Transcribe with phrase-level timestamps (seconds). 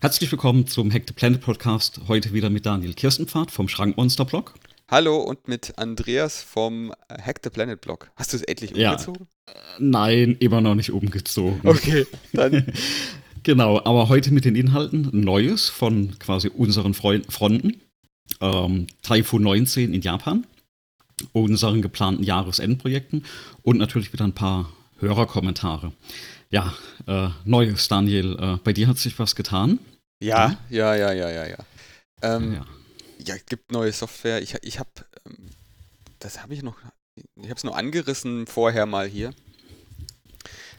[0.00, 2.02] Herzlich willkommen zum Hack the Planet Podcast.
[2.06, 4.54] Heute wieder mit Daniel Kirstenpfad vom Schrankmonster Blog.
[4.88, 8.08] Hallo und mit Andreas vom Hack the Planet Blog.
[8.14, 9.26] Hast du es endlich umgezogen?
[9.48, 9.54] Ja.
[9.80, 11.60] Nein, immer noch nicht umgezogen.
[11.64, 12.72] Okay, dann.
[13.42, 17.80] genau, aber heute mit den Inhalten Neues von quasi unseren Freund Fronten.
[18.40, 20.46] Ähm, Typhoon 19 in Japan,
[21.32, 23.24] unseren geplanten Jahresendprojekten
[23.62, 25.92] und natürlich wieder ein paar Hörerkommentare.
[26.50, 26.74] Ja,
[27.06, 29.78] äh, Neues, Daniel, äh, bei dir hat sich was getan?
[30.22, 31.58] Ja, ja, ja, ja, ja, ja.
[32.22, 32.66] Ähm, ja.
[33.18, 34.40] ja, es gibt neue Software.
[34.40, 34.90] Ich, ich habe,
[35.26, 35.50] ähm,
[36.18, 36.76] das habe ich noch,
[37.16, 39.34] ich habe es nur angerissen vorher mal hier.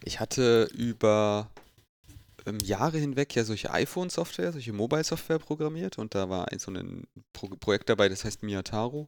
[0.03, 1.51] Ich hatte über
[2.47, 7.05] ähm, Jahre hinweg ja solche iPhone-Software, solche Mobile-Software programmiert und da war ein, so ein
[7.31, 9.07] Pro Projekt dabei, das heißt Miyataro.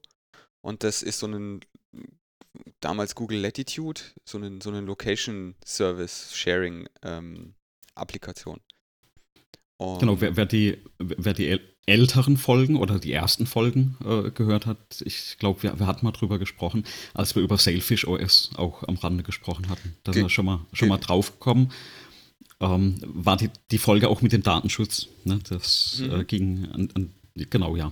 [0.61, 1.61] Und das ist so ein
[2.79, 7.53] damals Google Latitude, so eine, so eine Location Service Sharing ähm,
[7.95, 8.59] Applikation.
[9.77, 14.65] Und genau, wer, wer, die, wer die älteren Folgen oder die ersten Folgen äh, gehört
[14.67, 18.83] hat, ich glaube, wir, wir hatten mal drüber gesprochen, als wir über Sailfish OS auch
[18.87, 19.95] am Rande gesprochen hatten.
[20.03, 21.71] Da sind wir schon mal, schon mal drauf gekommen.
[22.59, 25.07] Ähm, war die, die Folge auch mit dem Datenschutz.
[25.23, 25.39] Ne?
[25.49, 26.11] Das mhm.
[26.11, 27.13] äh, ging an, an,
[27.49, 27.91] genau, ja.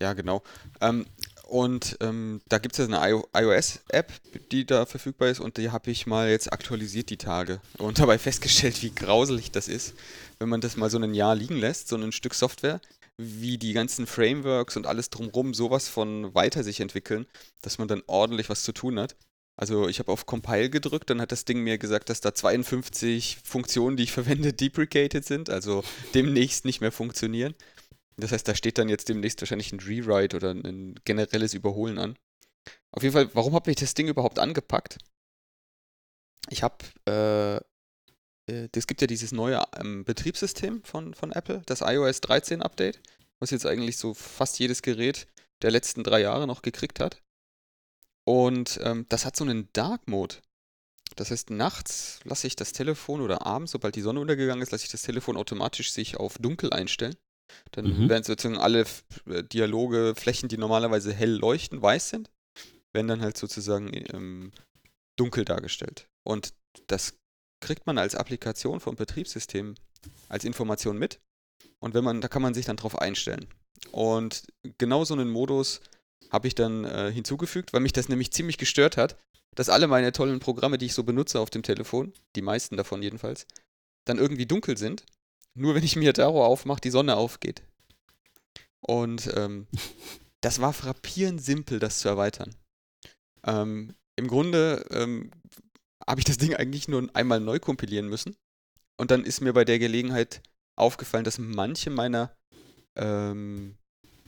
[0.00, 0.42] Ja, genau.
[0.80, 1.06] Ähm,
[1.50, 4.12] und ähm, da gibt es ja eine iOS-App,
[4.52, 8.18] die da verfügbar ist und die habe ich mal jetzt aktualisiert die Tage und dabei
[8.18, 9.94] festgestellt, wie grauselig das ist,
[10.38, 12.80] wenn man das mal so ein Jahr liegen lässt, so ein Stück Software,
[13.16, 17.26] wie die ganzen Frameworks und alles drumrum sowas von weiter sich entwickeln,
[17.62, 19.16] dass man dann ordentlich was zu tun hat.
[19.56, 23.38] Also ich habe auf Compile gedrückt, dann hat das Ding mir gesagt, dass da 52
[23.44, 25.82] Funktionen, die ich verwende, deprecated sind, also
[26.14, 27.54] demnächst nicht mehr funktionieren.
[28.20, 32.16] Das heißt, da steht dann jetzt demnächst wahrscheinlich ein Rewrite oder ein generelles Überholen an.
[32.92, 34.98] Auf jeden Fall, warum habe ich das Ding überhaupt angepackt?
[36.48, 37.56] Ich habe, äh,
[38.52, 43.00] äh, es gibt ja dieses neue ähm, Betriebssystem von, von Apple, das iOS 13 Update,
[43.38, 45.26] was jetzt eigentlich so fast jedes Gerät
[45.62, 47.22] der letzten drei Jahre noch gekriegt hat.
[48.24, 50.36] Und ähm, das hat so einen Dark Mode.
[51.16, 54.84] Das heißt, nachts lasse ich das Telefon oder abends, sobald die Sonne untergegangen ist, lasse
[54.84, 57.16] ich das Telefon automatisch sich auf dunkel einstellen.
[57.72, 58.08] Dann mhm.
[58.08, 58.84] werden sozusagen alle
[59.26, 62.30] äh, Dialoge, Flächen, die normalerweise hell leuchten, weiß sind,
[62.92, 64.52] werden dann halt sozusagen ähm,
[65.16, 66.08] dunkel dargestellt.
[66.24, 66.54] Und
[66.86, 67.14] das
[67.60, 69.74] kriegt man als Applikation vom Betriebssystem
[70.28, 71.20] als Information mit.
[71.78, 73.46] Und wenn man, da kann man sich dann drauf einstellen.
[73.92, 74.44] Und
[74.78, 75.80] genau so einen Modus
[76.30, 79.16] habe ich dann äh, hinzugefügt, weil mich das nämlich ziemlich gestört hat,
[79.54, 83.02] dass alle meine tollen Programme, die ich so benutze auf dem Telefon, die meisten davon
[83.02, 83.46] jedenfalls,
[84.04, 85.04] dann irgendwie dunkel sind
[85.54, 87.62] nur wenn ich mir Taro aufmache, die Sonne aufgeht.
[88.80, 89.66] Und ähm,
[90.40, 92.54] das war frappierend simpel, das zu erweitern.
[93.44, 95.30] Ähm, Im Grunde ähm,
[96.06, 98.36] habe ich das Ding eigentlich nur einmal neu kompilieren müssen.
[98.98, 100.42] Und dann ist mir bei der Gelegenheit
[100.76, 102.34] aufgefallen, dass manche meiner
[102.96, 103.76] ähm,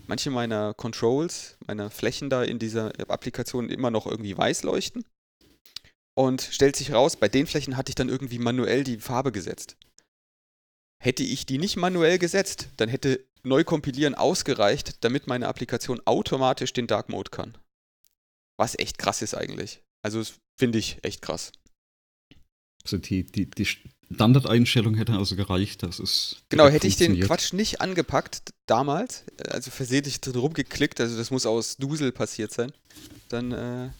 [0.06, 5.04] manche meiner Controls, meiner Flächen da in dieser Applikation immer noch irgendwie weiß leuchten.
[6.14, 9.76] Und stellt sich raus, bei den Flächen hatte ich dann irgendwie manuell die Farbe gesetzt.
[11.02, 16.86] Hätte ich die nicht manuell gesetzt, dann hätte Neukompilieren ausgereicht, damit meine Applikation automatisch den
[16.86, 17.58] Dark Mode kann.
[18.56, 19.82] Was echt krass ist eigentlich.
[20.02, 20.22] Also
[20.56, 21.50] finde ich echt krass.
[22.84, 26.44] Also die, die, die Standardeinstellung hätte also gereicht, das ist.
[26.50, 31.46] Genau, hätte ich den Quatsch nicht angepackt damals, also versehentlich drin rumgeklickt, also das muss
[31.46, 32.72] aus Dusel passiert sein,
[33.28, 33.90] dann, äh,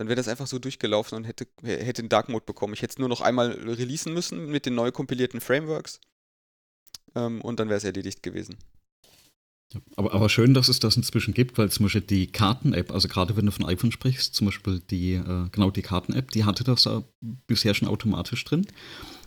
[0.00, 2.72] dann wäre das einfach so durchgelaufen und hätte, hätte den Dark Mode bekommen.
[2.72, 6.00] Ich hätte es nur noch einmal releasen müssen mit den neu kompilierten Frameworks.
[7.14, 8.56] Ähm, und dann wäre es erledigt gewesen.
[9.96, 13.36] Aber, aber schön, dass es das inzwischen gibt, weil zum Beispiel die Karten-App, also gerade
[13.36, 16.86] wenn du von iPhone sprichst, zum Beispiel die, äh, genau die Karten-App, die hatte das
[16.86, 17.02] äh,
[17.46, 18.66] bisher schon automatisch drin.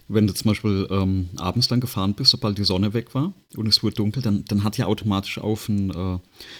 [0.07, 3.67] Wenn du zum Beispiel ähm, abends dann gefahren bist, sobald die Sonne weg war und
[3.67, 6.19] es wurde dunkel, dann, dann hat die automatisch auf einen äh,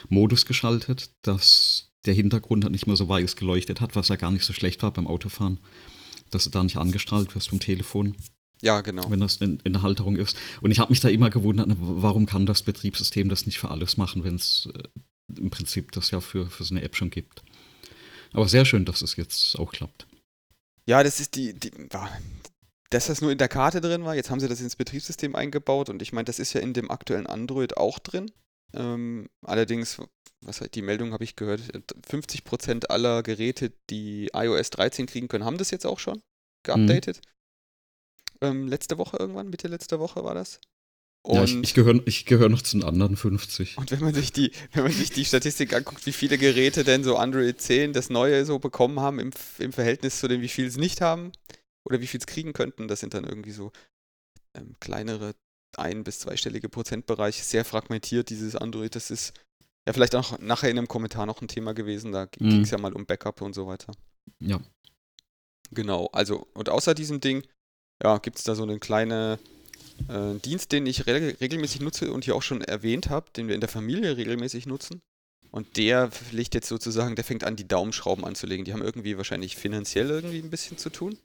[0.10, 4.46] Modus geschaltet, dass der Hintergrund nicht mehr so weiß geleuchtet hat, was ja gar nicht
[4.46, 5.60] so schlecht war beim Autofahren,
[6.32, 8.16] dass du da nicht angestrahlt wirst vom Telefon.
[8.62, 9.10] Ja, genau.
[9.10, 10.38] Wenn das in, in der Halterung ist.
[10.62, 13.98] Und ich habe mich da immer gewundert, warum kann das Betriebssystem das nicht für alles
[13.98, 14.84] machen, wenn es äh,
[15.38, 17.44] im Prinzip das ja für, für so eine App schon gibt.
[18.32, 20.08] Aber sehr schön, dass es jetzt auch klappt.
[20.86, 21.72] Ja, das ist die, die
[22.90, 24.16] dass das nur in der Karte drin war.
[24.16, 26.92] Jetzt haben sie das ins Betriebssystem eingebaut und ich meine, das ist ja in dem
[26.92, 28.32] aktuellen Android auch drin.
[28.76, 30.02] Ähm, allerdings,
[30.42, 35.46] was halt die Meldung habe ich gehört, 50% aller Geräte, die iOS 13 kriegen können,
[35.46, 36.22] haben das jetzt auch schon
[36.64, 37.22] geupdatet.
[38.42, 38.48] Mhm.
[38.48, 40.60] Ähm, letzte Woche irgendwann, Mitte letzter Woche war das.
[41.26, 43.78] Und ja, ich, ich gehöre ich gehör noch zu den anderen 50.
[43.78, 47.04] Und wenn man sich die, wenn man sich die Statistik anguckt, wie viele Geräte denn
[47.04, 50.66] so Android 10 das neue so bekommen haben im, im Verhältnis zu dem, wie viel
[50.66, 51.32] es nicht haben
[51.86, 53.72] oder wie viel es kriegen könnten, das sind dann irgendwie so
[54.54, 55.34] ähm, kleinere
[55.80, 58.96] ein- bis zweistellige Prozentbereich, sehr fragmentiert, dieses Android.
[58.96, 59.34] Das ist
[59.88, 62.12] ja vielleicht auch nachher in einem Kommentar noch ein Thema gewesen.
[62.12, 62.50] Da Mhm.
[62.50, 63.94] ging es ja mal um Backup und so weiter.
[64.40, 64.60] Ja.
[65.72, 67.44] Genau, also und außer diesem Ding,
[68.02, 69.38] ja, gibt es da so einen kleinen
[70.10, 73.54] äh, Dienst, den ich re regelmäßig nutze und hier auch schon erwähnt habe, den wir
[73.56, 75.02] in der Familie regelmäßig nutzen.
[75.52, 78.66] Und der legt jetzt sozusagen, der fängt an, die Daumenschrauben anzulegen.
[78.66, 81.20] Die haben irgendwie wahrscheinlich finanziell irgendwie ein bisschen zu tun.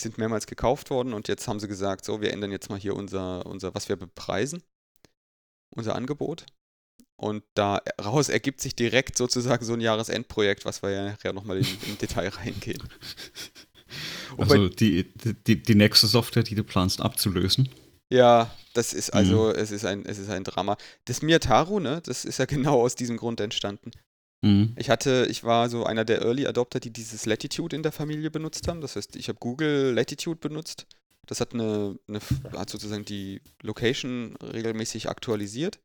[0.00, 2.94] Sind mehrmals gekauft worden und jetzt haben sie gesagt, so, wir ändern jetzt mal hier
[2.94, 4.62] unser, unser was wir bepreisen,
[5.74, 6.44] unser Angebot.
[7.18, 11.66] Und daraus ergibt sich direkt sozusagen so ein Jahresendprojekt, was wir ja nachher nochmal in,
[11.86, 12.82] im Detail reingehen.
[14.36, 17.68] Und Also die, die, die nächste Software, die du planst abzulösen.
[18.12, 20.76] Ja, das ist also, es ist ein, es ist ein Drama.
[21.06, 23.90] Das Miataru, ne, das ist ja genau aus diesem Grund entstanden.
[24.46, 24.74] Mhm.
[24.76, 28.30] Ich hatte, ich war so einer der Early Adopter, die dieses Latitude in der Familie
[28.30, 28.80] benutzt haben.
[28.80, 30.86] Das heißt, ich habe Google Latitude benutzt.
[31.26, 32.20] Das hat eine, eine,
[32.56, 35.80] hat sozusagen die Location regelmäßig aktualisiert.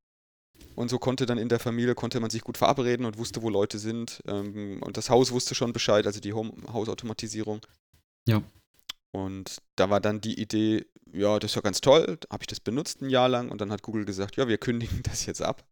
[0.76, 3.50] Und so konnte dann in der Familie, konnte man sich gut verabreden und wusste, wo
[3.50, 4.22] Leute sind.
[4.28, 7.62] Ähm, und das Haus wusste schon Bescheid, also die Home Hausautomatisierung.
[8.28, 8.44] Ja.
[9.12, 12.60] Und da war dann die Idee, ja, das ist ja ganz toll, habe ich das
[12.60, 15.66] benutzt ein Jahr lang und dann hat Google gesagt, ja, wir kündigen das jetzt ab.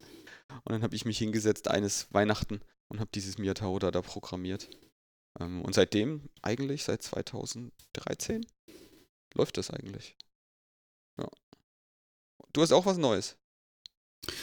[0.64, 2.60] Und dann habe ich mich hingesetzt eines Weihnachten
[2.90, 4.68] und habe dieses Miataro da, da programmiert.
[5.38, 8.44] Ähm, und seitdem, eigentlich seit 2013,
[9.34, 10.16] läuft das eigentlich.
[11.18, 11.28] Ja.
[12.52, 13.36] Du hast auch was Neues.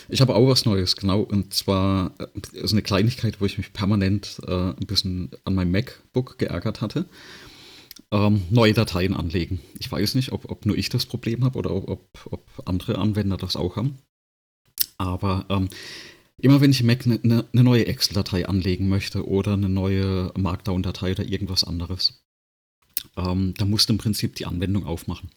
[0.09, 1.21] Ich habe auch was Neues, genau.
[1.21, 5.71] Und zwar äh, ist eine Kleinigkeit, wo ich mich permanent äh, ein bisschen an meinem
[5.71, 7.05] MacBook geärgert hatte.
[8.11, 9.59] Ähm, neue Dateien anlegen.
[9.79, 13.35] Ich weiß nicht, ob, ob nur ich das Problem habe oder ob, ob andere Anwender
[13.35, 13.97] das auch haben.
[14.97, 15.69] Aber ähm,
[16.41, 21.11] immer wenn ich Mac eine ne, ne neue Excel-Datei anlegen möchte oder eine neue Markdown-Datei
[21.11, 22.23] oder irgendwas anderes,
[23.15, 25.29] ähm, dann musst du im Prinzip die Anwendung aufmachen.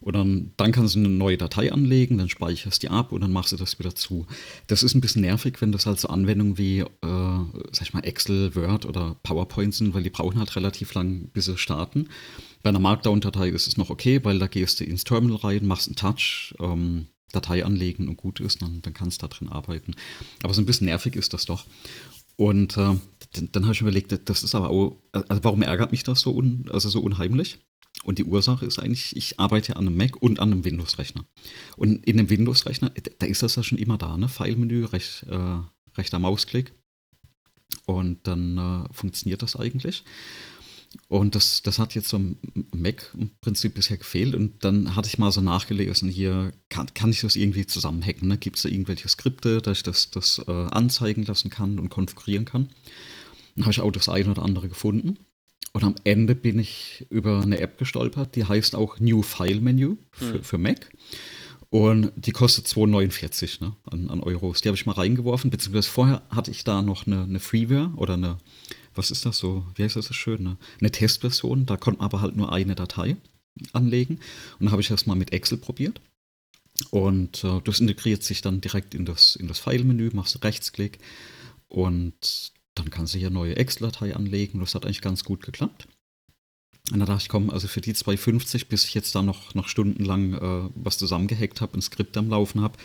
[0.00, 3.32] Und dann, dann kannst du eine neue Datei anlegen, dann speicherst die ab und dann
[3.32, 4.26] machst du das wieder zu.
[4.66, 8.00] Das ist ein bisschen nervig, wenn das halt so Anwendungen wie, äh, sag ich mal,
[8.00, 12.08] Excel, Word oder PowerPoint sind, weil die brauchen halt relativ lang, bis sie starten.
[12.62, 15.88] Bei einer Markdown-Datei ist es noch okay, weil da gehst du ins Terminal rein, machst
[15.88, 19.94] einen Touch, ähm, Datei anlegen und gut ist, dann, dann kannst du da drin arbeiten.
[20.42, 21.66] Aber so ein bisschen nervig ist das doch.
[22.36, 22.96] Und äh,
[23.32, 26.34] dann, dann habe ich überlegt, das ist aber auch, also warum ärgert mich das so,
[26.34, 27.58] un, also so unheimlich?
[28.04, 31.26] Und die Ursache ist eigentlich, ich arbeite an einem Mac und an einem Windows-Rechner.
[31.76, 34.28] Und in einem Windows-Rechner, da ist das ja schon immer da, ne?
[34.28, 35.58] File-Menü, rech, äh,
[35.98, 36.72] rechter Mausklick.
[37.84, 40.04] Und dann äh, funktioniert das eigentlich.
[41.08, 42.36] Und das, das hat jetzt so am
[42.74, 44.34] Mac im Prinzip bisher gefehlt.
[44.34, 48.28] Und dann hatte ich mal so nachgelesen, hier kann, kann ich das irgendwie zusammenhacken.
[48.28, 48.38] Ne?
[48.38, 52.44] Gibt es da irgendwelche Skripte, dass ich das, das äh, anzeigen lassen kann und konfigurieren
[52.44, 52.68] kann?
[53.54, 55.18] Dann habe ich auch das eine oder andere gefunden.
[55.72, 59.96] Und am Ende bin ich über eine App gestolpert, die heißt auch New File Menu
[60.10, 60.42] für, Hm.
[60.42, 60.90] für Mac.
[61.70, 64.60] Und die kostet 2,49 ne, an, an Euros.
[64.60, 68.14] Die habe ich mal reingeworfen, beziehungsweise vorher hatte ich da noch eine, eine Freeware oder
[68.14, 68.38] eine,
[68.94, 70.56] was ist das so, wie heißt das so schön, ne?
[70.80, 71.66] eine Testversion.
[71.66, 73.16] Da konnte man aber halt nur eine Datei
[73.72, 74.16] anlegen.
[74.58, 76.00] Und dann habe ich das mal mit Excel probiert.
[76.90, 80.98] Und äh, das integriert sich dann direkt in das, in das File-Menü, machst Rechtsklick
[81.68, 84.60] und dann kannst du hier neue Excel-Datei anlegen.
[84.60, 85.88] Das hat eigentlich ganz gut geklappt.
[86.92, 89.68] Und da dachte ich, komm, also für die 2,50, bis ich jetzt da noch, noch
[89.68, 92.78] stundenlang äh, was zusammengehackt habe, ein Skript am Laufen habe,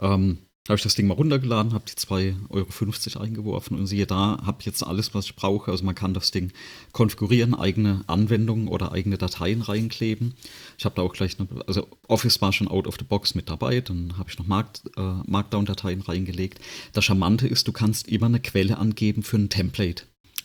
[0.00, 0.38] ähm,
[0.68, 4.62] habe ich das Ding mal runtergeladen, habe die 2,50 Euro eingeworfen und siehe da, habe
[4.62, 5.72] jetzt alles, was ich brauche.
[5.72, 6.52] Also man kann das Ding
[6.92, 10.34] konfigurieren, eigene Anwendungen oder eigene Dateien reinkleben.
[10.78, 13.48] Ich habe da auch gleich, eine, also Office war schon out of the box mit
[13.48, 16.60] dabei, dann habe ich noch Mark, äh, Markdown-Dateien reingelegt.
[16.92, 20.04] Das Charmante ist, du kannst immer eine Quelle angeben für ein Template.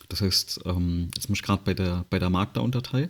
[0.09, 3.09] Das heißt, ähm, jetzt muss ich gerade bei der, bei der Markdown-Datei,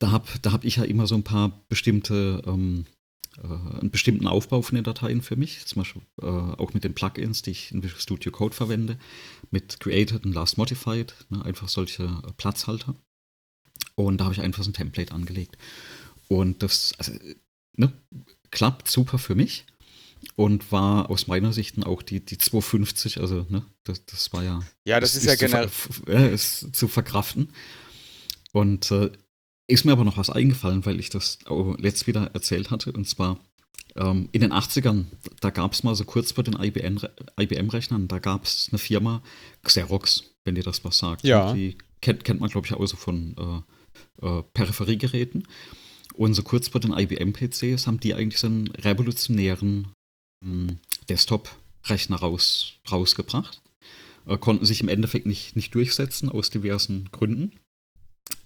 [0.00, 2.99] da habe da hab ich ja immer so ein paar bestimmte ähm, äh,
[3.42, 7.42] einen bestimmten Aufbau von den Dateien für mich, zum Beispiel äh, auch mit den Plugins,
[7.42, 8.98] die ich in Visual Studio Code verwende,
[9.50, 12.94] mit Created und Last Modified, ne, einfach solche äh, Platzhalter.
[13.94, 15.56] Und da habe ich einfach so ein Template angelegt.
[16.28, 17.12] Und das also,
[17.76, 17.92] ne,
[18.50, 19.64] klappt super für mich
[20.36, 24.60] und war aus meiner Sicht auch die, die 250, also ne, das, das war ja.
[24.84, 25.68] Ja, das ist ja zu ver-
[26.06, 26.30] generell.
[26.30, 27.52] äh, ist zu verkraften.
[28.52, 29.12] Und äh,
[29.70, 32.92] ist mir aber noch was eingefallen, weil ich das auch letzt wieder erzählt hatte.
[32.92, 33.38] Und zwar
[33.96, 35.06] ähm, in den 80ern,
[35.40, 39.22] da gab es mal so kurz vor den IBM-Rechnern, da gab es eine Firma
[39.62, 41.24] Xerox, wenn dir das was sagt.
[41.24, 41.52] Ja.
[41.52, 43.64] Die kennt, kennt man, glaube ich, auch so von
[44.20, 45.46] äh, äh, Peripheriegeräten.
[46.14, 49.88] Und so kurz vor den IBM-PCs haben die eigentlich so einen revolutionären
[50.44, 53.62] ähm, Desktop-Rechner raus, rausgebracht.
[54.26, 57.52] Äh, konnten sich im Endeffekt nicht, nicht durchsetzen, aus diversen Gründen.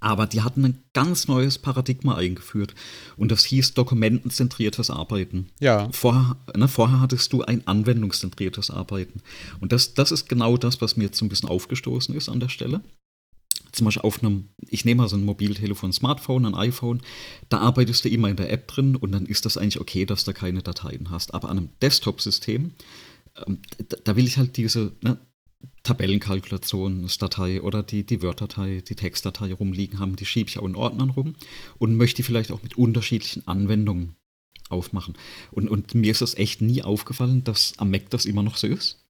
[0.00, 2.74] Aber die hatten ein ganz neues Paradigma eingeführt
[3.16, 5.50] und das hieß dokumentenzentriertes Arbeiten.
[5.60, 5.88] Ja.
[5.92, 9.22] Vorher, ne, vorher hattest du ein anwendungszentriertes Arbeiten.
[9.60, 12.40] Und das, das ist genau das, was mir jetzt so ein bisschen aufgestoßen ist an
[12.40, 12.82] der Stelle.
[13.72, 17.00] Zum Beispiel auf einem, ich nehme mal so ein Mobiltelefon, Smartphone, ein iPhone,
[17.48, 20.24] da arbeitest du immer in der App drin und dann ist das eigentlich okay, dass
[20.24, 21.34] du keine Dateien hast.
[21.34, 22.72] Aber an einem Desktop-System,
[23.46, 25.18] ähm, da, da will ich halt diese, ne,
[25.82, 31.10] Tabellenkalkulationsdatei oder die, die Word-Datei, die Textdatei rumliegen haben, die schiebe ich auch in Ordnern
[31.10, 31.34] rum
[31.78, 34.16] und möchte die vielleicht auch mit unterschiedlichen Anwendungen
[34.68, 35.14] aufmachen.
[35.50, 38.66] Und, und mir ist das echt nie aufgefallen, dass am Mac das immer noch so
[38.66, 39.00] ist.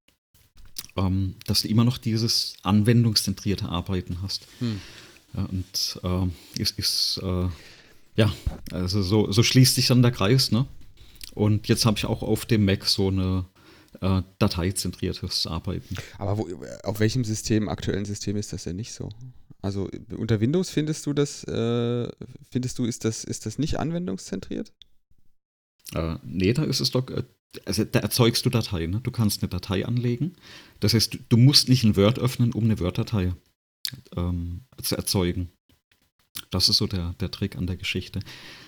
[0.97, 4.47] Ähm, dass du immer noch dieses anwendungszentrierte Arbeiten hast.
[4.59, 4.81] Hm.
[5.33, 7.49] Und äh, ist, ist äh,
[8.17, 8.33] ja,
[8.71, 10.67] also so, so schließt sich dann der Kreis, ne?
[11.35, 13.45] Und jetzt habe ich auch auf dem Mac so eine
[14.01, 15.97] äh, dateizentriertes Arbeiten.
[16.19, 16.49] Aber wo,
[16.83, 19.11] auf welchem System, aktuellen System ist das denn nicht so?
[19.63, 22.09] Also unter Windows findest du das, äh,
[22.51, 24.73] findest du, ist das, ist das nicht anwendungszentriert?
[25.95, 27.25] Äh, nee, da ist es doch, äh,
[27.65, 28.91] also da erzeugst du Dateien.
[28.91, 29.01] Ne?
[29.01, 30.37] Du kannst eine Datei anlegen.
[30.81, 33.33] Das heißt, du, du musst nicht ein Word öffnen, um eine Word-Datei
[34.17, 35.51] ähm, zu erzeugen.
[36.51, 38.21] Das ist so der, der Trick an der Geschichte.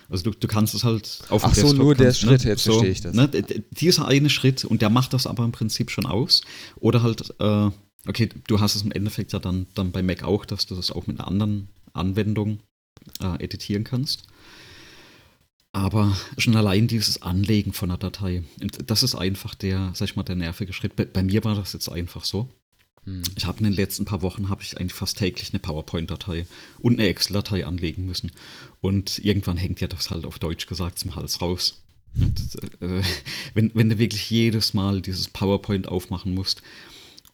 [0.09, 2.29] Also du, du kannst es halt auf dem Ach so, nur der kannst, ne?
[2.29, 3.13] Schritt, jetzt so, verstehe ich das.
[3.13, 3.29] Ne?
[3.71, 6.41] Dieser eine Schritt und der macht das aber im Prinzip schon aus.
[6.77, 7.69] Oder halt, äh,
[8.07, 10.91] okay, du hast es im Endeffekt ja dann, dann bei Mac auch, dass du das
[10.91, 12.59] auch mit einer anderen Anwendung
[13.21, 14.23] äh, editieren kannst.
[15.73, 18.43] Aber schon allein dieses Anlegen von einer Datei,
[18.85, 20.95] das ist einfach der, sag ich mal, der nervige Schritt.
[20.95, 22.49] Bei, bei mir war das jetzt einfach so.
[23.35, 26.45] Ich habe in den letzten paar Wochen habe ich eigentlich fast täglich eine PowerPoint-Datei
[26.79, 28.31] und eine Excel-Datei anlegen müssen.
[28.81, 31.81] Und irgendwann hängt ja das halt auf Deutsch gesagt zum Hals raus.
[32.19, 33.01] Und, äh,
[33.53, 36.61] wenn, wenn du wirklich jedes Mal dieses PowerPoint aufmachen musst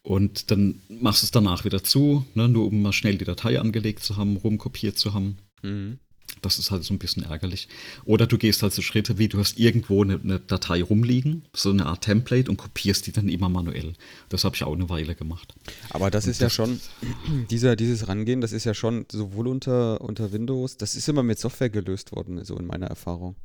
[0.03, 3.59] und dann machst du es danach wieder zu, ne, nur um mal schnell die Datei
[3.59, 5.37] angelegt zu haben, rumkopiert zu haben.
[5.63, 5.99] Mhm.
[6.41, 7.67] Das ist halt so ein bisschen ärgerlich.
[8.05, 11.69] Oder du gehst halt so Schritte wie, du hast irgendwo eine, eine, Datei rumliegen, so
[11.69, 13.93] eine Art Template und kopierst die dann immer manuell.
[14.29, 15.53] Das habe ich auch eine Weile gemacht.
[15.89, 16.79] Aber das und ist ja schon,
[17.49, 21.39] dieser, dieses Rangehen, das ist ja schon sowohl unter, unter Windows, das ist immer mit
[21.39, 23.35] Software gelöst worden, so in meiner Erfahrung.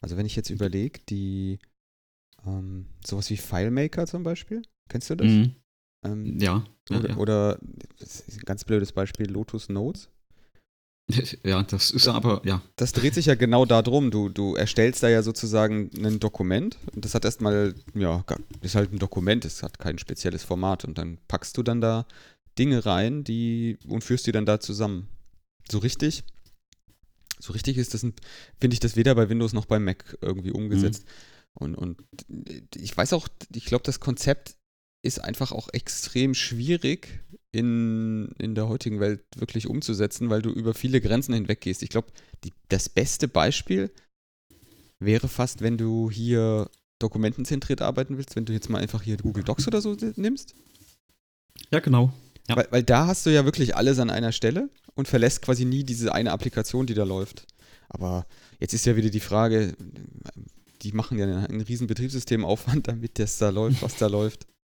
[0.00, 1.58] Also wenn ich jetzt überlege, die
[2.46, 5.28] ähm, sowas wie FileMaker zum Beispiel, kennst du das?
[5.30, 5.54] Mhm.
[6.04, 6.64] Ähm, ja.
[6.90, 7.16] Oder, ja.
[7.16, 10.10] oder ein ganz blödes Beispiel, Lotus Notes.
[11.44, 12.62] Ja, das ist aber, ja.
[12.76, 14.10] Das dreht sich ja genau darum.
[14.10, 18.24] Du, du erstellst da ja sozusagen ein Dokument und das hat erstmal, ja,
[18.62, 22.06] ist halt ein Dokument, es hat kein spezielles Format und dann packst du dann da
[22.58, 25.08] Dinge rein, die und führst die dann da zusammen.
[25.70, 26.24] So richtig?
[27.38, 31.04] So richtig ist das, finde ich das weder bei Windows noch bei Mac irgendwie umgesetzt.
[31.04, 31.10] Mhm.
[31.56, 32.02] Und, und
[32.74, 34.56] ich weiß auch, ich glaube, das Konzept
[35.02, 37.20] ist einfach auch extrem schwierig
[37.54, 41.82] in, in der heutigen Welt wirklich umzusetzen, weil du über viele Grenzen hinweg gehst.
[41.82, 42.08] Ich glaube,
[42.68, 43.90] das beste Beispiel
[44.98, 49.44] wäre fast, wenn du hier dokumentenzentriert arbeiten willst, wenn du jetzt mal einfach hier Google
[49.44, 50.54] Docs oder so nimmst.
[51.70, 52.12] Ja, genau.
[52.48, 52.56] Ja.
[52.56, 55.84] Weil, weil da hast du ja wirklich alles an einer Stelle und verlässt quasi nie
[55.84, 57.46] diese eine Applikation, die da läuft.
[57.88, 58.26] Aber
[58.60, 59.74] jetzt ist ja wieder die Frage,
[60.82, 64.46] die machen ja einen riesen Betriebssystemaufwand, damit das da läuft, was da läuft.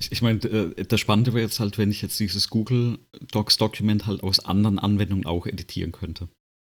[0.00, 2.98] Ich, ich meine, äh, das Spannende wäre jetzt halt, wenn ich jetzt dieses Google
[3.30, 6.28] Docs Dokument halt aus anderen Anwendungen auch editieren könnte.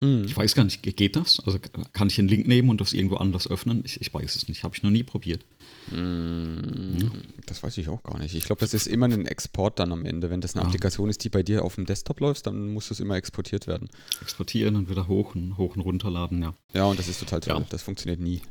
[0.02, 0.24] Mhm.
[0.24, 1.40] Ich weiß gar nicht, geht das?
[1.46, 1.60] Also
[1.92, 3.82] kann ich einen Link nehmen und das irgendwo anders öffnen?
[3.84, 5.44] Ich, ich weiß es nicht, habe ich noch nie probiert.
[5.92, 7.12] Mhm.
[7.46, 8.34] Das weiß ich auch gar nicht.
[8.34, 10.28] Ich glaube, das ist immer ein Export dann am Ende.
[10.28, 10.66] Wenn das eine ah.
[10.66, 13.88] Applikation ist, die bei dir auf dem Desktop läuft, dann muss das immer exportiert werden.
[14.20, 16.54] Exportieren und wieder hoch und hoch und runterladen, ja.
[16.74, 17.60] Ja, und das ist total toll.
[17.60, 17.66] Ja.
[17.70, 18.42] Das funktioniert nie.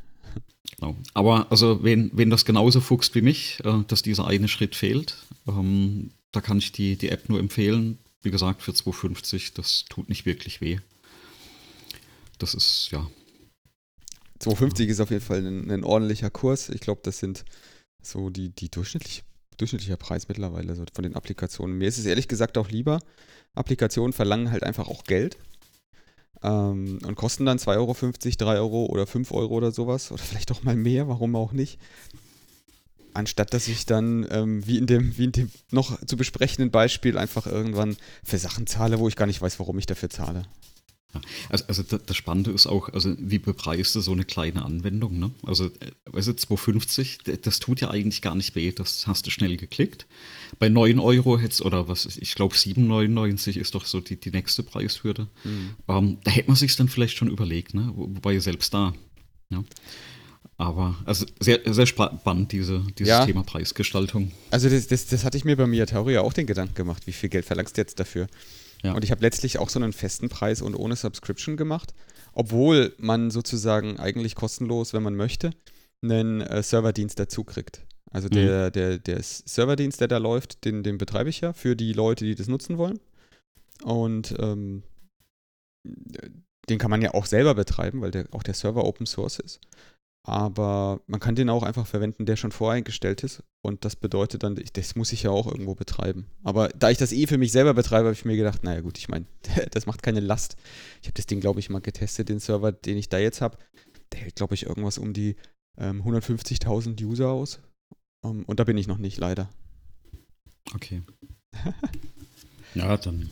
[0.70, 0.96] Genau.
[1.14, 5.16] Aber also, wenn, wenn das genauso fuchst wie mich, äh, dass dieser eine Schritt fehlt,
[5.46, 7.98] ähm, da kann ich die, die App nur empfehlen.
[8.22, 10.78] Wie gesagt, für 2,50, das tut nicht wirklich weh.
[12.38, 13.08] Das ist, ja.
[14.40, 16.68] 2,50 ist auf jeden Fall ein, ein ordentlicher Kurs.
[16.68, 17.44] Ich glaube, das sind
[18.02, 19.22] so die, die durchschnittlich,
[19.56, 21.78] durchschnittlicher Preis mittlerweile so von den Applikationen.
[21.78, 23.00] Mir ist es ehrlich gesagt auch lieber.
[23.54, 25.36] Applikationen verlangen halt einfach auch Geld.
[26.42, 27.94] Ähm, und kosten dann 2,50 Euro,
[28.38, 30.10] 3 Euro oder 5 Euro oder sowas.
[30.10, 31.78] Oder vielleicht auch mal mehr, warum auch nicht.
[33.14, 37.18] Anstatt dass ich dann, ähm, wie, in dem, wie in dem noch zu besprechenden Beispiel,
[37.18, 40.44] einfach irgendwann für Sachen zahle, wo ich gar nicht weiß, warum ich dafür zahle.
[41.14, 45.18] Ja, also, also das Spannende ist auch, also wie bepreist du so eine kleine Anwendung?
[45.18, 45.30] Ne?
[45.44, 49.30] Also, äh, weißt du, 2,50, das tut ja eigentlich gar nicht weh, das hast du
[49.30, 50.06] schnell geklickt.
[50.58, 54.62] Bei 9 Euro hättest, oder was, ich glaube 7,99 ist doch so die, die nächste
[54.62, 55.28] Preishürde.
[55.44, 55.74] Mhm.
[55.88, 57.92] Ähm, da hätte man sich dann vielleicht schon überlegt, ne?
[57.94, 58.94] wobei selbst da.
[59.50, 59.64] Ja.
[60.58, 63.26] Aber also sehr, sehr spannend, diese, dieses ja.
[63.26, 64.30] Thema Preisgestaltung.
[64.50, 67.28] Also das, das, das hatte ich mir bei Miyatori auch den Gedanken gemacht, wie viel
[67.28, 68.28] Geld verlangst du jetzt dafür?
[68.82, 68.92] Ja.
[68.94, 71.94] Und ich habe letztlich auch so einen festen Preis und ohne Subscription gemacht,
[72.32, 75.50] obwohl man sozusagen eigentlich kostenlos, wenn man möchte,
[76.02, 77.86] einen äh, Serverdienst dazu kriegt.
[78.10, 78.72] Also der, mhm.
[78.72, 82.34] der, der Serverdienst, der da läuft, den, den betreibe ich ja für die Leute, die
[82.34, 82.98] das nutzen wollen.
[83.82, 84.82] Und ähm,
[86.68, 89.60] den kann man ja auch selber betreiben, weil der, auch der Server Open Source ist.
[90.24, 93.42] Aber man kann den auch einfach verwenden, der schon voreingestellt ist.
[93.60, 96.26] Und das bedeutet dann, das muss ich ja auch irgendwo betreiben.
[96.44, 98.98] Aber da ich das eh für mich selber betreibe, habe ich mir gedacht, naja gut,
[98.98, 99.26] ich meine,
[99.72, 100.56] das macht keine Last.
[101.00, 103.58] Ich habe das Ding, glaube ich, mal getestet, den Server, den ich da jetzt habe.
[104.12, 105.36] Der hält, glaube ich, irgendwas um die
[105.76, 107.60] ähm, 150.000 User aus.
[108.24, 109.50] Um, ähm, und da bin ich noch nicht, leider.
[110.72, 111.02] Okay.
[112.74, 113.28] ja, dann,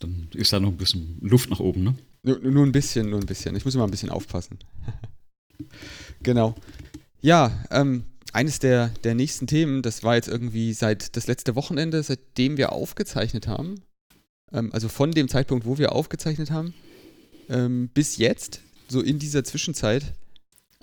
[0.00, 1.94] dann ist da noch ein bisschen Luft nach oben, ne?
[2.24, 3.54] Nur, nur ein bisschen, nur ein bisschen.
[3.54, 4.58] Ich muss immer ein bisschen aufpassen.
[6.22, 6.54] genau.
[7.20, 12.02] Ja, ähm, eines der, der nächsten Themen, das war jetzt irgendwie seit das letzte Wochenende,
[12.02, 13.76] seitdem wir aufgezeichnet haben,
[14.52, 16.74] ähm, also von dem Zeitpunkt, wo wir aufgezeichnet haben,
[17.48, 20.12] ähm, bis jetzt, so in dieser Zwischenzeit,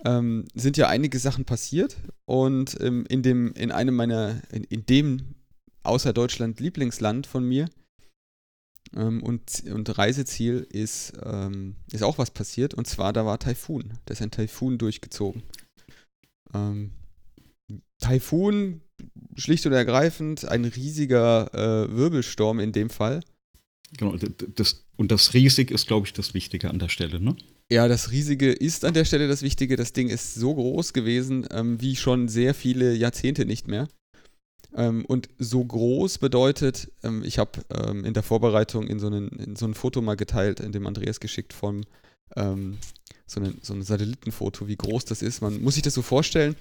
[0.05, 4.85] ähm, sind ja einige Sachen passiert und ähm, in dem, in einem meiner, in, in
[4.85, 5.35] dem
[5.83, 7.69] außer Deutschland Lieblingsland von mir
[8.95, 13.93] ähm, und, und Reiseziel ist, ähm, ist auch was passiert und zwar da war Taifun.
[14.05, 15.43] Da ist ein Taifun durchgezogen.
[16.53, 16.91] Ähm,
[17.99, 18.81] Taifun,
[19.35, 23.21] schlicht und ergreifend, ein riesiger äh, Wirbelsturm in dem Fall.
[23.97, 24.15] Genau,
[24.55, 27.35] das, und das riesig ist, glaube ich, das Wichtige an der Stelle, ne?
[27.71, 29.75] Ja, das Riesige ist an der Stelle das Wichtige.
[29.75, 33.87] Das Ding ist so groß gewesen ähm, wie schon sehr viele Jahrzehnte nicht mehr.
[34.75, 39.29] Ähm, und so groß bedeutet, ähm, ich habe ähm, in der Vorbereitung in so, einen,
[39.29, 41.85] in so ein Foto mal geteilt, in dem Andreas geschickt von
[42.35, 42.77] ähm,
[43.25, 45.41] so, eine, so ein Satellitenfoto, wie groß das ist.
[45.41, 46.55] Man muss sich das so vorstellen,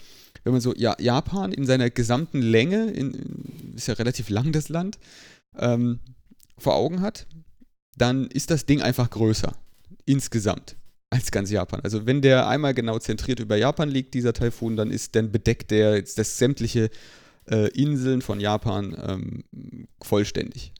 [0.44, 4.68] wenn man so ja, Japan in seiner gesamten Länge, in, ist ja relativ lang das
[4.68, 4.98] Land,
[5.56, 6.00] ähm,
[6.58, 7.26] vor Augen hat,
[7.96, 9.52] dann ist das Ding einfach größer.
[10.04, 10.76] Insgesamt
[11.10, 11.80] als ganz Japan.
[11.82, 15.70] Also wenn der einmal genau zentriert über Japan liegt, dieser Taifun, dann ist dann bedeckt
[15.70, 16.90] der das sämtliche
[17.50, 20.72] äh, Inseln von Japan ähm, vollständig.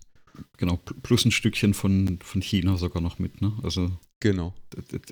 [0.57, 3.53] Genau, plus ein Stückchen von, von China sogar noch mit, ne?
[3.62, 3.90] Also
[4.22, 4.55] Genau.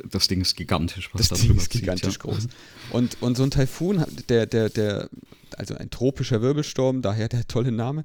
[0.09, 2.31] Das Ding ist gigantisch, was das Ding ist gigantisch zieht, ja.
[2.31, 2.47] groß.
[2.93, 5.11] Und, und so ein Taifun, der, der, der,
[5.57, 8.05] also ein tropischer Wirbelsturm, daher der tolle Name,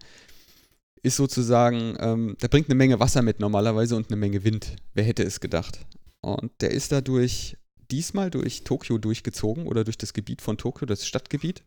[1.04, 4.78] ist sozusagen, ähm, der bringt eine Menge Wasser mit normalerweise und eine Menge Wind.
[4.96, 5.86] Wer hätte es gedacht?
[6.22, 7.56] Und der ist dadurch
[7.92, 11.62] diesmal durch Tokio durchgezogen oder durch das Gebiet von Tokio, das Stadtgebiet,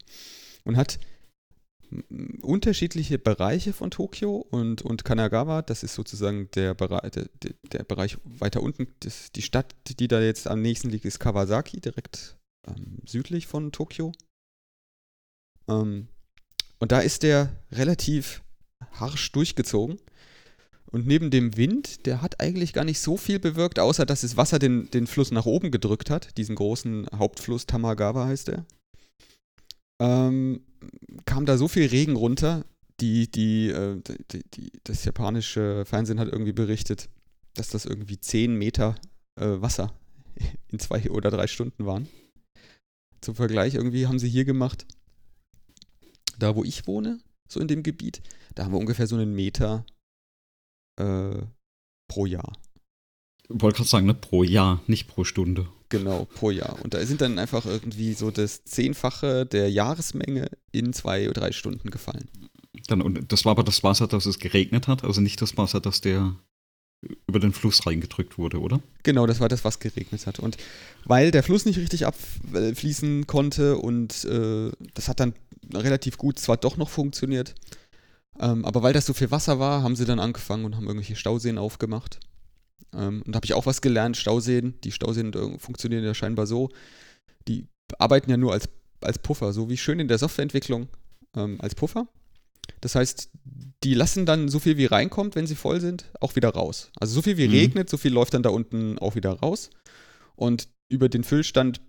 [0.64, 0.98] und hat
[2.42, 7.28] unterschiedliche Bereiche von Tokio und, und Kanagawa, das ist sozusagen der, Bereich, der,
[7.72, 11.80] der Bereich weiter unten, das, die Stadt, die da jetzt am nächsten liegt, ist Kawasaki,
[11.80, 14.12] direkt ähm, südlich von Tokio.
[15.68, 16.08] Ähm,
[16.78, 18.42] und da ist der relativ
[18.92, 19.98] harsch durchgezogen.
[20.90, 24.38] Und neben dem Wind, der hat eigentlich gar nicht so viel bewirkt, außer dass das
[24.38, 26.36] Wasser den, den Fluss nach oben gedrückt hat.
[26.38, 28.64] Diesen großen Hauptfluss, Tamagawa heißt er.
[30.00, 30.60] Ähm,
[31.24, 32.64] kam da so viel Regen runter,
[33.00, 37.08] die, die, äh, die, die, das japanische Fernsehen hat irgendwie berichtet,
[37.54, 38.96] dass das irgendwie 10 Meter
[39.40, 39.92] äh, Wasser
[40.68, 42.08] in zwei oder drei Stunden waren.
[43.20, 44.86] Zum Vergleich, irgendwie haben sie hier gemacht,
[46.38, 48.22] da wo ich wohne, so in dem Gebiet,
[48.54, 49.84] da haben wir ungefähr so einen Meter
[51.00, 51.42] äh,
[52.08, 52.52] pro Jahr.
[53.48, 54.14] Ich wollte gerade sagen, ne?
[54.14, 55.68] pro Jahr, nicht pro Stunde.
[55.88, 56.78] Genau, pro Jahr.
[56.82, 61.52] Und da sind dann einfach irgendwie so das Zehnfache der Jahresmenge in zwei oder drei
[61.52, 62.28] Stunden gefallen.
[62.88, 65.80] Dann, und das war aber das Wasser, das es geregnet hat, also nicht das Wasser,
[65.80, 66.36] das der
[67.28, 68.80] über den Fluss reingedrückt wurde, oder?
[69.04, 70.40] Genau, das war das, was geregnet hat.
[70.40, 70.56] Und
[71.04, 75.34] weil der Fluss nicht richtig abfließen konnte und äh, das hat dann
[75.72, 77.54] relativ gut zwar doch noch funktioniert,
[78.40, 81.16] ähm, aber weil das so viel Wasser war, haben sie dann angefangen und haben irgendwelche
[81.16, 82.20] Stauseen aufgemacht.
[82.94, 84.74] Ähm, und da habe ich auch was gelernt, Stauseen.
[84.82, 86.70] Die Stauseen funktionieren ja scheinbar so.
[87.46, 87.66] Die
[87.98, 88.68] arbeiten ja nur als,
[89.00, 90.88] als Puffer, so wie schön in der Softwareentwicklung
[91.36, 92.08] ähm, als Puffer.
[92.80, 93.30] Das heißt,
[93.82, 96.90] die lassen dann so viel wie reinkommt, wenn sie voll sind, auch wieder raus.
[96.98, 97.54] Also so viel wie mhm.
[97.54, 99.70] regnet, so viel läuft dann da unten auch wieder raus.
[100.36, 101.80] Und über den Füllstand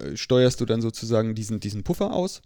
[0.00, 2.42] äh, steuerst du dann sozusagen diesen, diesen Puffer aus.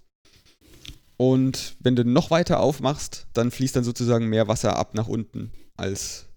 [1.17, 5.51] Und wenn du noch weiter aufmachst, dann fließt dann sozusagen mehr Wasser ab nach unten,
[5.77, 6.28] als